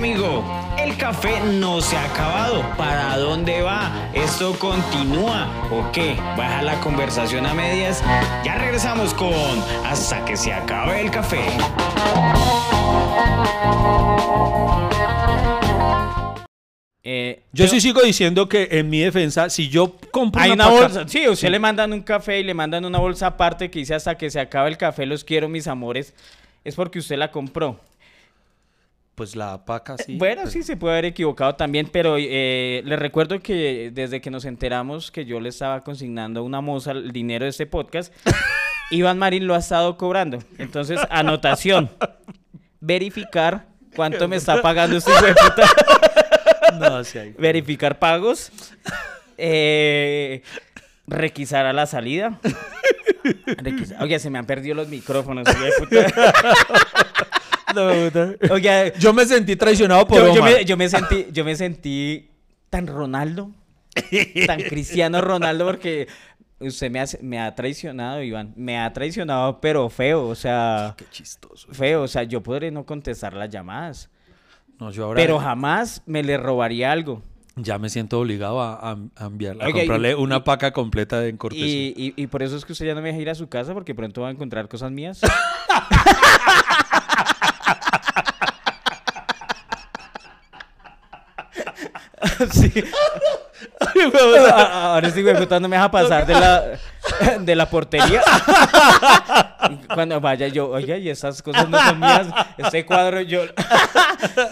Amigo, 0.00 0.42
el 0.78 0.96
café 0.96 1.40
no 1.58 1.82
se 1.82 1.94
ha 1.94 2.06
acabado. 2.06 2.64
¿Para 2.78 3.18
dónde 3.18 3.60
va? 3.60 4.10
¿Esto 4.14 4.58
continúa 4.58 5.46
o 5.70 5.92
qué? 5.92 6.14
¿Baja 6.38 6.62
la 6.62 6.80
conversación 6.80 7.44
a 7.44 7.52
medias? 7.52 8.02
Ya 8.42 8.56
regresamos 8.56 9.12
con 9.12 9.30
Hasta 9.84 10.24
que 10.24 10.38
se 10.38 10.54
acabe 10.54 11.02
el 11.02 11.10
café. 11.10 11.44
Eh, 17.02 17.42
Yo 17.52 17.68
sí 17.68 17.82
sigo 17.82 18.00
diciendo 18.00 18.48
que 18.48 18.68
en 18.70 18.88
mi 18.88 19.00
defensa, 19.00 19.50
si 19.50 19.68
yo 19.68 19.96
compro 20.10 20.40
Hay 20.40 20.52
una 20.52 20.68
bolsa, 20.68 21.06
sí, 21.06 21.28
usted 21.28 21.50
le 21.50 21.58
mandan 21.58 21.92
un 21.92 22.00
café 22.00 22.40
y 22.40 22.42
le 22.42 22.54
mandan 22.54 22.86
una 22.86 22.98
bolsa 22.98 23.26
aparte 23.26 23.70
que 23.70 23.80
dice 23.80 23.94
hasta 23.94 24.16
que 24.16 24.30
se 24.30 24.40
acabe 24.40 24.70
el 24.70 24.78
café, 24.78 25.04
los 25.04 25.24
quiero, 25.24 25.46
mis 25.50 25.66
amores. 25.66 26.14
Es 26.64 26.74
porque 26.74 27.00
usted 27.00 27.18
la 27.18 27.30
compró. 27.30 27.78
Pues 29.20 29.36
la 29.36 29.62
paca 29.66 29.98
sí. 29.98 30.16
bueno, 30.16 30.40
pues- 30.44 30.54
sí, 30.54 30.62
se 30.62 30.78
puede 30.78 30.94
haber 30.94 31.04
equivocado 31.04 31.54
también, 31.54 31.90
pero 31.92 32.16
eh, 32.18 32.80
le 32.86 32.96
recuerdo 32.96 33.38
que 33.40 33.90
desde 33.92 34.22
que 34.22 34.30
nos 34.30 34.46
enteramos 34.46 35.10
que 35.10 35.26
yo 35.26 35.40
le 35.40 35.50
estaba 35.50 35.84
consignando 35.84 36.40
a 36.40 36.42
una 36.42 36.62
moza 36.62 36.92
el 36.92 37.12
dinero 37.12 37.44
de 37.44 37.50
este 37.50 37.66
podcast, 37.66 38.14
Iván 38.90 39.18
Marín 39.18 39.46
lo 39.46 39.54
ha 39.54 39.58
estado 39.58 39.98
cobrando. 39.98 40.38
Entonces, 40.56 40.98
anotación. 41.10 41.90
Verificar 42.80 43.66
cuánto 43.94 44.26
me 44.26 44.36
está 44.36 44.62
pagando 44.62 44.96
este 44.96 45.10
hijo 45.10 45.26
de 45.26 45.34
puta. 45.34 45.68
No, 46.80 47.04
sí 47.04 47.18
hay- 47.18 47.32
verificar 47.38 47.98
pagos, 47.98 48.50
eh, 49.36 50.40
requisar 51.06 51.66
a 51.66 51.74
la 51.74 51.84
salida. 51.84 52.40
Requisar- 53.58 54.00
Oye, 54.02 54.18
se 54.18 54.30
me 54.30 54.38
han 54.38 54.46
perdido 54.46 54.76
los 54.76 54.88
micrófonos. 54.88 55.46
hijo 55.46 55.60
de 55.62 55.72
puta. 55.78 56.32
No, 57.74 58.58
Yo 58.98 59.12
me 59.12 59.24
sentí 59.26 59.56
traicionado 59.56 60.06
por 60.06 60.18
yo, 60.18 60.34
yo 60.34 60.40
Omar. 60.40 60.52
me, 60.54 60.64
yo 60.64 60.76
me 60.76 60.88
sentí, 60.88 61.26
yo 61.32 61.44
me 61.44 61.54
sentí 61.56 62.30
tan 62.68 62.86
Ronaldo, 62.86 63.50
tan 64.46 64.60
Cristiano 64.62 65.20
Ronaldo, 65.20 65.66
porque 65.66 66.06
usted 66.60 66.90
me, 67.22 67.38
ha 67.40 67.54
traicionado, 67.54 68.22
Iván. 68.22 68.52
Me 68.56 68.78
ha 68.78 68.92
traicionado, 68.92 69.60
pero 69.60 69.88
feo, 69.90 70.26
o 70.28 70.34
sea, 70.34 70.94
Qué 70.96 71.04
chistoso. 71.10 71.68
feo. 71.72 72.02
O 72.02 72.08
sea, 72.08 72.22
yo 72.24 72.42
podré 72.42 72.70
no 72.70 72.84
contestar 72.84 73.32
las 73.34 73.48
llamadas, 73.50 74.10
No, 74.78 74.90
yo 74.90 75.04
ahora 75.06 75.20
pero 75.20 75.38
jamás 75.38 76.02
me 76.06 76.22
le 76.22 76.36
robaría 76.36 76.92
algo. 76.92 77.22
ya 77.56 77.78
me 77.78 77.88
siento 77.90 78.20
obligado 78.20 78.60
a, 78.62 78.74
a- 78.92 78.96
a 79.16 79.26
enviarle, 79.26 79.64
a 79.64 79.66
Oiga, 79.66 79.78
y- 79.78 79.80
comprarle 79.86 80.10
y- 80.12 80.14
una 80.14 80.44
paca 80.44 80.72
completa 80.72 81.18
de 81.20 81.28
en 81.30 81.36
cortesía. 81.36 81.92
Y 81.96 82.26
por 82.28 82.42
eso 82.42 82.56
es 82.56 82.64
que 82.64 82.72
usted 82.72 82.86
ya 82.86 82.94
no 82.94 83.02
me 83.02 83.08
deja 83.08 83.20
ir 83.20 83.30
a 83.30 83.34
su 83.34 83.48
casa 83.48 83.74
porque 83.74 83.94
pronto 83.94 84.20
va 84.22 84.28
a 84.28 84.30
encontrar 84.30 84.68
cosas 84.68 84.90
mías. 84.92 85.20
sí. 92.52 92.84
Ahora 94.72 95.10
sí, 95.10 95.22
güey, 95.22 95.36
puta, 95.36 95.60
no 95.60 95.68
me 95.68 95.76
deja 95.76 95.90
pasar 95.90 96.26
de 96.26 96.34
la, 96.34 96.78
de 97.40 97.56
la 97.56 97.68
portería. 97.68 98.22
Cuando 99.94 100.20
vaya 100.20 100.48
yo, 100.48 100.70
oye, 100.70 100.98
y 100.98 101.08
esas 101.08 101.42
cosas 101.42 101.68
no 101.68 101.78
son 101.78 101.98
mías. 101.98 102.26
Este 102.58 102.84
cuadro 102.84 103.20
yo. 103.22 103.42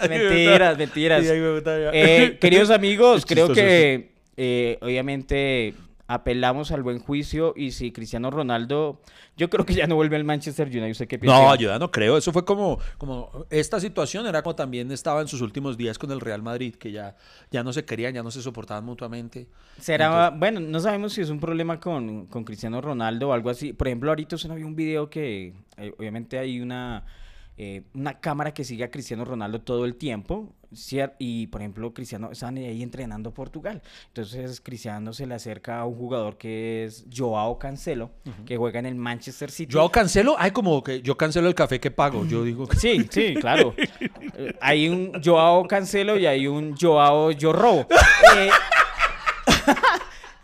mentiras, 0.07 0.77
mentiras. 0.77 1.23
Eh, 1.25 2.37
queridos 2.39 2.69
amigos, 2.69 3.25
creo 3.25 3.51
que 3.51 4.11
eh, 4.37 4.77
obviamente 4.81 5.73
apelamos 6.09 6.71
al 6.71 6.81
buen 6.81 6.97
juicio 6.97 7.53
y 7.55 7.69
si 7.69 7.91
Cristiano 7.91 8.31
Ronaldo, 8.31 8.99
yo 9.37 9.47
creo 9.47 9.63
que 9.63 9.75
ya 9.75 9.85
no 9.85 9.93
vuelve 9.93 10.15
al 10.15 10.23
Manchester 10.23 10.67
United. 10.67 10.89
¿Usted 10.89 11.07
qué 11.07 11.19
piensa? 11.19 11.39
No, 11.39 11.55
yo 11.55 11.69
ya 11.69 11.77
no 11.77 11.91
creo. 11.91 12.17
Eso 12.17 12.33
fue 12.33 12.43
como, 12.43 12.79
como 12.97 13.45
esta 13.51 13.79
situación 13.79 14.25
era 14.25 14.41
como 14.41 14.55
también 14.55 14.91
estaba 14.91 15.21
en 15.21 15.27
sus 15.27 15.41
últimos 15.41 15.77
días 15.77 15.99
con 15.99 16.11
el 16.11 16.19
Real 16.19 16.41
Madrid, 16.41 16.73
que 16.73 16.91
ya, 16.91 17.15
ya 17.51 17.63
no 17.63 17.71
se 17.71 17.85
querían, 17.85 18.15
ya 18.15 18.23
no 18.23 18.31
se 18.31 18.41
soportaban 18.41 18.83
mutuamente. 18.85 19.49
Será, 19.79 20.31
bueno, 20.31 20.59
no 20.59 20.79
sabemos 20.79 21.13
si 21.13 21.21
es 21.21 21.29
un 21.29 21.39
problema 21.39 21.79
con, 21.79 22.25
con 22.25 22.43
Cristiano 22.43 22.81
Ronaldo 22.81 23.29
o 23.29 23.33
algo 23.33 23.51
así. 23.51 23.73
Por 23.73 23.87
ejemplo, 23.87 24.09
ahorita 24.09 24.35
usted 24.35 24.49
no 24.49 24.55
vio 24.55 24.65
un 24.65 24.75
video 24.75 25.11
que 25.11 25.53
eh, 25.77 25.93
obviamente 25.99 26.39
hay 26.39 26.59
una, 26.59 27.05
eh, 27.55 27.83
una 27.93 28.19
cámara 28.19 28.51
que 28.51 28.63
sigue 28.63 28.83
a 28.83 28.89
Cristiano 28.89 29.25
Ronaldo 29.25 29.61
todo 29.61 29.85
el 29.85 29.93
tiempo. 29.93 30.55
Y 31.17 31.47
por 31.47 31.61
ejemplo, 31.61 31.93
Cristiano 31.93 32.29
estaban 32.31 32.57
ahí 32.57 32.83
entrenando 32.83 33.33
Portugal. 33.33 33.81
Entonces, 34.07 34.61
Cristiano 34.61 35.13
se 35.13 35.25
le 35.25 35.33
acerca 35.35 35.79
a 35.79 35.85
un 35.85 35.95
jugador 35.95 36.37
que 36.37 36.85
es 36.85 37.05
Joao 37.15 37.57
Cancelo, 37.57 38.11
que 38.45 38.55
juega 38.57 38.79
en 38.79 38.85
el 38.85 38.95
Manchester 38.95 39.49
City. 39.51 39.73
Yo 39.73 39.89
cancelo, 39.89 40.35
ay, 40.37 40.51
como 40.51 40.83
que 40.83 41.01
yo 41.01 41.17
cancelo 41.17 41.47
el 41.47 41.55
café 41.55 41.79
que 41.79 41.91
pago. 41.91 42.25
Yo 42.25 42.43
digo 42.43 42.67
que 42.67 42.77
Sí, 42.79 43.07
sí, 43.09 43.33
claro. 43.35 43.73
Hay 44.61 44.87
un 44.89 45.21
Joao 45.23 45.67
Cancelo 45.67 46.17
y 46.17 46.25
hay 46.25 46.47
un 46.47 46.75
Joao 46.77 47.31
Yo 47.31 47.51
Robo. 47.53 47.87
Eh, 48.37 48.49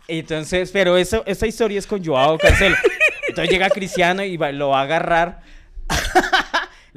entonces, 0.08 0.70
pero 0.72 0.96
eso, 0.96 1.22
esta 1.26 1.46
historia 1.46 1.78
es 1.78 1.86
con 1.86 2.04
Joao 2.04 2.38
Cancelo. 2.38 2.76
Entonces 3.28 3.50
llega 3.52 3.68
Cristiano 3.70 4.22
y 4.22 4.36
va- 4.36 4.52
lo 4.52 4.68
va 4.70 4.80
a 4.80 4.82
agarrar. 4.82 5.42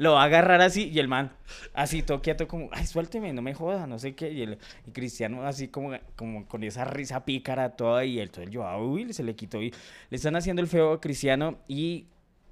Lo 0.00 0.14
va 0.14 0.24
agarrar 0.24 0.62
así 0.62 0.88
y 0.88 0.98
el 0.98 1.08
man 1.08 1.30
así 1.74 2.02
todo 2.02 2.22
quieto 2.22 2.48
como, 2.48 2.70
ay, 2.72 2.86
suélteme, 2.86 3.34
no 3.34 3.42
me 3.42 3.52
joda, 3.52 3.86
no 3.86 3.98
sé 3.98 4.14
qué. 4.14 4.32
Y, 4.32 4.40
el, 4.40 4.58
y 4.86 4.92
Cristiano 4.92 5.46
así 5.46 5.68
como, 5.68 5.92
como 6.16 6.48
con 6.48 6.64
esa 6.64 6.86
risa 6.86 7.26
pícara 7.26 7.76
toda 7.76 8.02
y 8.06 8.18
el, 8.18 8.30
todo 8.30 8.42
el 8.42 8.56
Joao 8.56 8.88
uy, 8.88 9.12
se 9.12 9.22
le 9.22 9.36
quitó 9.36 9.60
y 9.60 9.70
le 10.08 10.16
están 10.16 10.36
haciendo 10.36 10.62
el 10.62 10.68
feo 10.68 10.94
a 10.94 11.00
Cristiano 11.02 11.58
y 11.68 12.06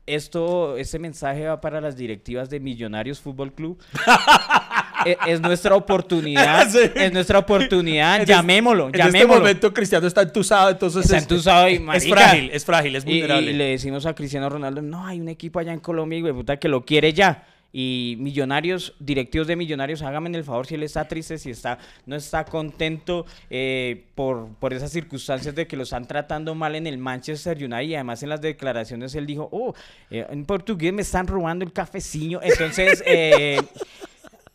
esto, 0.05 0.76
este 0.76 0.99
mensaje 0.99 1.46
va 1.46 1.61
para 1.62 1.80
las 1.80 1.96
directivas 1.96 2.51
de 2.51 2.61
Millonarios 2.61 3.18
Fútbol 3.18 3.55
Club. 3.55 3.82
es, 5.05 5.16
es 5.26 5.40
nuestra 5.40 5.74
oportunidad, 5.74 6.68
Sí. 6.70 6.78
es 6.94 7.12
nuestra 7.12 7.38
oportunidad, 7.38 8.20
En 8.20 8.26
llamémoslo, 8.26 8.88
En 8.88 9.01
este 9.01 9.26
momento 9.26 9.72
Cristiano 9.72 10.07
está 10.07 10.22
entusado, 10.22 10.70
entonces 10.70 11.05
Está 11.05 11.16
es, 11.18 11.22
entusado 11.24 11.68
y, 11.68 11.74
es 11.94 12.09
frágil, 12.09 12.51
es 12.53 12.64
frágil, 12.64 12.96
es 12.96 13.05
y- 13.07 13.11
y, 13.11 13.12
vulnerable. 13.20 13.53
le 13.53 13.64
decimos 13.64 14.07
a 14.07 14.14
Cristiano 14.14 14.49
Ronaldo, 14.49 14.82
no, 14.82 15.07
hay 15.07 15.20
un 15.20 15.28
equipo 15.28 15.59
allá 15.59 15.72
en 15.72 15.80
Colombia, 15.80 16.20
güey, 16.20 16.32
puta, 16.32 16.57
que 16.59 16.68
lo 16.68 16.84
quiere 16.84 17.12
ya. 17.12 17.44
Y 17.70 18.16
Millonarios, 18.18 18.94
directivos 18.99 19.46
de 19.46 19.55
Millonarios, 19.55 20.01
háganme 20.01 20.30
el 20.36 20.42
favor 20.42 20.66
si 20.66 20.76
él 20.76 20.82
está 20.84 21.07
triste, 21.07 21.36
si 21.36 21.51
está, 21.51 21.78
no 22.07 22.16
está 22.16 22.46
contento 22.46 23.26
eh, 23.51 24.07
por, 24.14 24.49
por 24.59 24.72
esas 24.72 24.90
circunstancias 24.90 25.55
de 25.55 25.66
que 25.66 25.76
lo 25.76 25.82
están 25.82 26.07
tratando 26.07 26.55
mal 26.55 26.76
en 26.76 26.86
el 26.86 26.96
Manchester 26.96 27.59
United. 27.59 27.82
Y 27.82 27.94
además 27.94 28.22
en 28.22 28.30
las 28.30 28.40
declaraciones 28.40 29.14
él 29.14 29.26
dijo, 29.26 29.51
oh, 29.53 29.74
eh, 30.11 30.26
en 30.30 30.46
portugués 30.46 30.94
me 30.94 31.03
están 31.03 31.26
robando 31.26 31.62
el 31.62 31.72
cafecillo. 31.74 32.40
Entonces, 32.42 33.03
eh, 33.07 33.61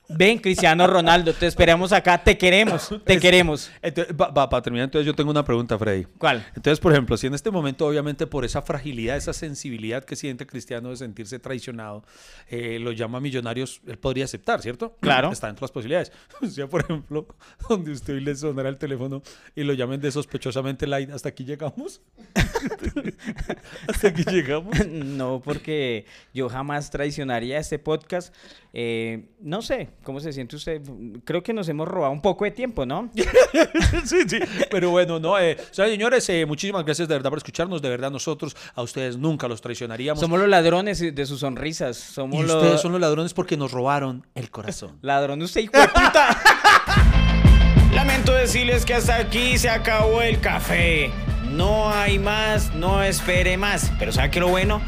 ven, 0.10 0.38
Cristiano 0.38 0.86
Ronaldo, 0.88 1.34
te 1.34 1.48
esperamos 1.48 1.92
acá, 1.92 2.22
te 2.24 2.38
queremos, 2.38 2.90
te 3.06 3.14
Es- 3.16 3.22
queremos. 3.22 3.72
Entonces, 3.82 4.14
va- 4.16 4.30
va, 4.30 4.50
para 4.50 4.62
terminar, 4.62 4.86
entonces 4.86 5.06
yo 5.06 5.14
tengo 5.16 5.32
una 5.32 5.44
pregunta, 5.44 5.78
Freddy. 5.80 6.06
¿Cuál? 6.18 6.46
Entonces, 6.56 6.80
por 6.80 6.92
ejemplo, 6.92 7.18
si 7.18 7.28
en 7.28 7.34
este 7.34 7.50
momento, 7.52 7.88
obviamente, 7.88 8.28
por 8.28 8.46
esa 8.46 8.62
fragilidad, 8.62 9.18
esa 9.18 9.34
sensibilidad 9.34 10.04
que 10.04 10.16
siente 10.16 10.46
Cristiano 10.46 10.90
de 10.90 10.98
sentirse 10.98 11.40
traicionado, 11.40 12.04
eh, 12.50 12.78
lo 12.80 12.92
llama 12.92 13.20
Millonarios, 13.20 13.82
él 13.88 13.98
podría 13.98 14.26
aceptar, 14.26 14.62
¿cierto? 14.62 14.96
Claro. 15.00 15.32
Está 15.32 15.48
dentro 15.48 15.62
de 15.62 15.70
las 15.70 15.72
posibilidades. 15.72 16.12
O 16.42 16.48
sea, 16.48 16.68
por 16.68 16.82
ejemplo, 16.82 17.28
donde 17.70 17.92
usted 17.92 18.14
hoy 18.16 18.22
le 18.22 18.36
sonará 18.36 18.70
el 18.70 18.78
teléfono 18.78 19.24
y 19.56 19.64
lo 19.64 19.74
llamen 19.74 20.00
de 20.02 20.12
sospechosamente 20.12 20.86
light, 20.86 21.10
¿hasta 21.12 21.30
aquí 21.30 21.46
llegamos? 21.46 22.02
¿Hasta 23.88 24.08
aquí 24.10 24.24
llegamos? 24.24 24.88
No, 24.88 25.42
porque 25.44 26.06
yo 26.34 26.50
jamás 26.50 26.90
traicionaría 26.90 27.58
este 27.60 27.80
podcast. 27.80 28.34
Eh, 28.74 29.26
no 29.40 29.62
sé, 29.62 29.90
¿cómo 30.04 30.20
se 30.20 30.32
siente 30.34 30.56
usted? 30.56 30.82
Creo 31.26 31.42
que 31.42 31.54
nos 31.54 31.68
hemos 31.70 31.88
robado 31.88 32.12
un 32.12 32.22
poco 32.22 32.46
de 32.46 32.52
tiempo, 32.52 32.86
¿no? 32.86 33.10
sí, 34.06 34.18
sí. 34.28 34.40
Pero 34.70 34.92
bueno, 34.92 35.20
no. 35.20 35.40
Eh, 35.40 35.58
o 35.60 35.74
sea, 35.74 35.88
señores, 35.88 36.28
eh, 36.30 36.46
muchísimas 36.46 36.86
gracias 36.86 37.08
de 37.08 37.16
verdad 37.16 37.30
por 37.30 37.38
escucharnos. 37.38 37.82
De 37.82 37.90
verdad, 37.90 38.12
nosotros 38.12 38.56
a 38.76 38.82
ustedes 38.82 39.18
nunca 39.18 39.48
los 39.48 39.62
traicionaríamos. 39.62 40.20
Somos 40.20 40.40
los 40.40 40.50
ladrones 40.50 41.00
de 41.00 41.26
sus 41.26 41.40
sonrisas. 41.40 41.98
Somos 41.98 42.40
y 42.40 42.44
los 42.44 42.56
ustedes 42.56 42.82
son 42.82 42.92
los 42.92 43.02
ladrones 43.02 43.34
porque 43.34 43.58
nos 43.58 43.72
robaron 43.72 44.26
el 44.36 44.52
corazón. 44.52 44.98
ladrones. 45.02 45.46
Usted, 45.46 45.62
hijo 45.62 45.78
de 45.78 45.88
puta. 45.88 46.42
Lamento 47.94 48.34
decirles 48.34 48.86
que 48.86 48.96
hasta 48.96 49.18
aquí 49.18 49.58
se 49.58 49.70
acabó 49.70 50.22
el 50.22 50.40
café. 50.40 51.12
No 51.52 51.90
hay 51.92 52.18
más, 52.18 52.74
no 52.74 53.04
espere 53.04 53.58
más. 53.58 53.92
Pero 54.00 54.12
¿sabe 54.12 54.32
qué 54.32 54.40
lo 54.40 54.48
bueno? 54.48 54.82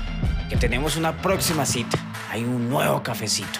Que 0.50 0.58
tenemos 0.58 0.98
una 0.98 1.22
próxima 1.22 1.66
cita. 1.66 1.98
Hay 2.32 2.44
un 2.44 2.70
nuevo 2.70 3.04
cafecito. 3.04 3.60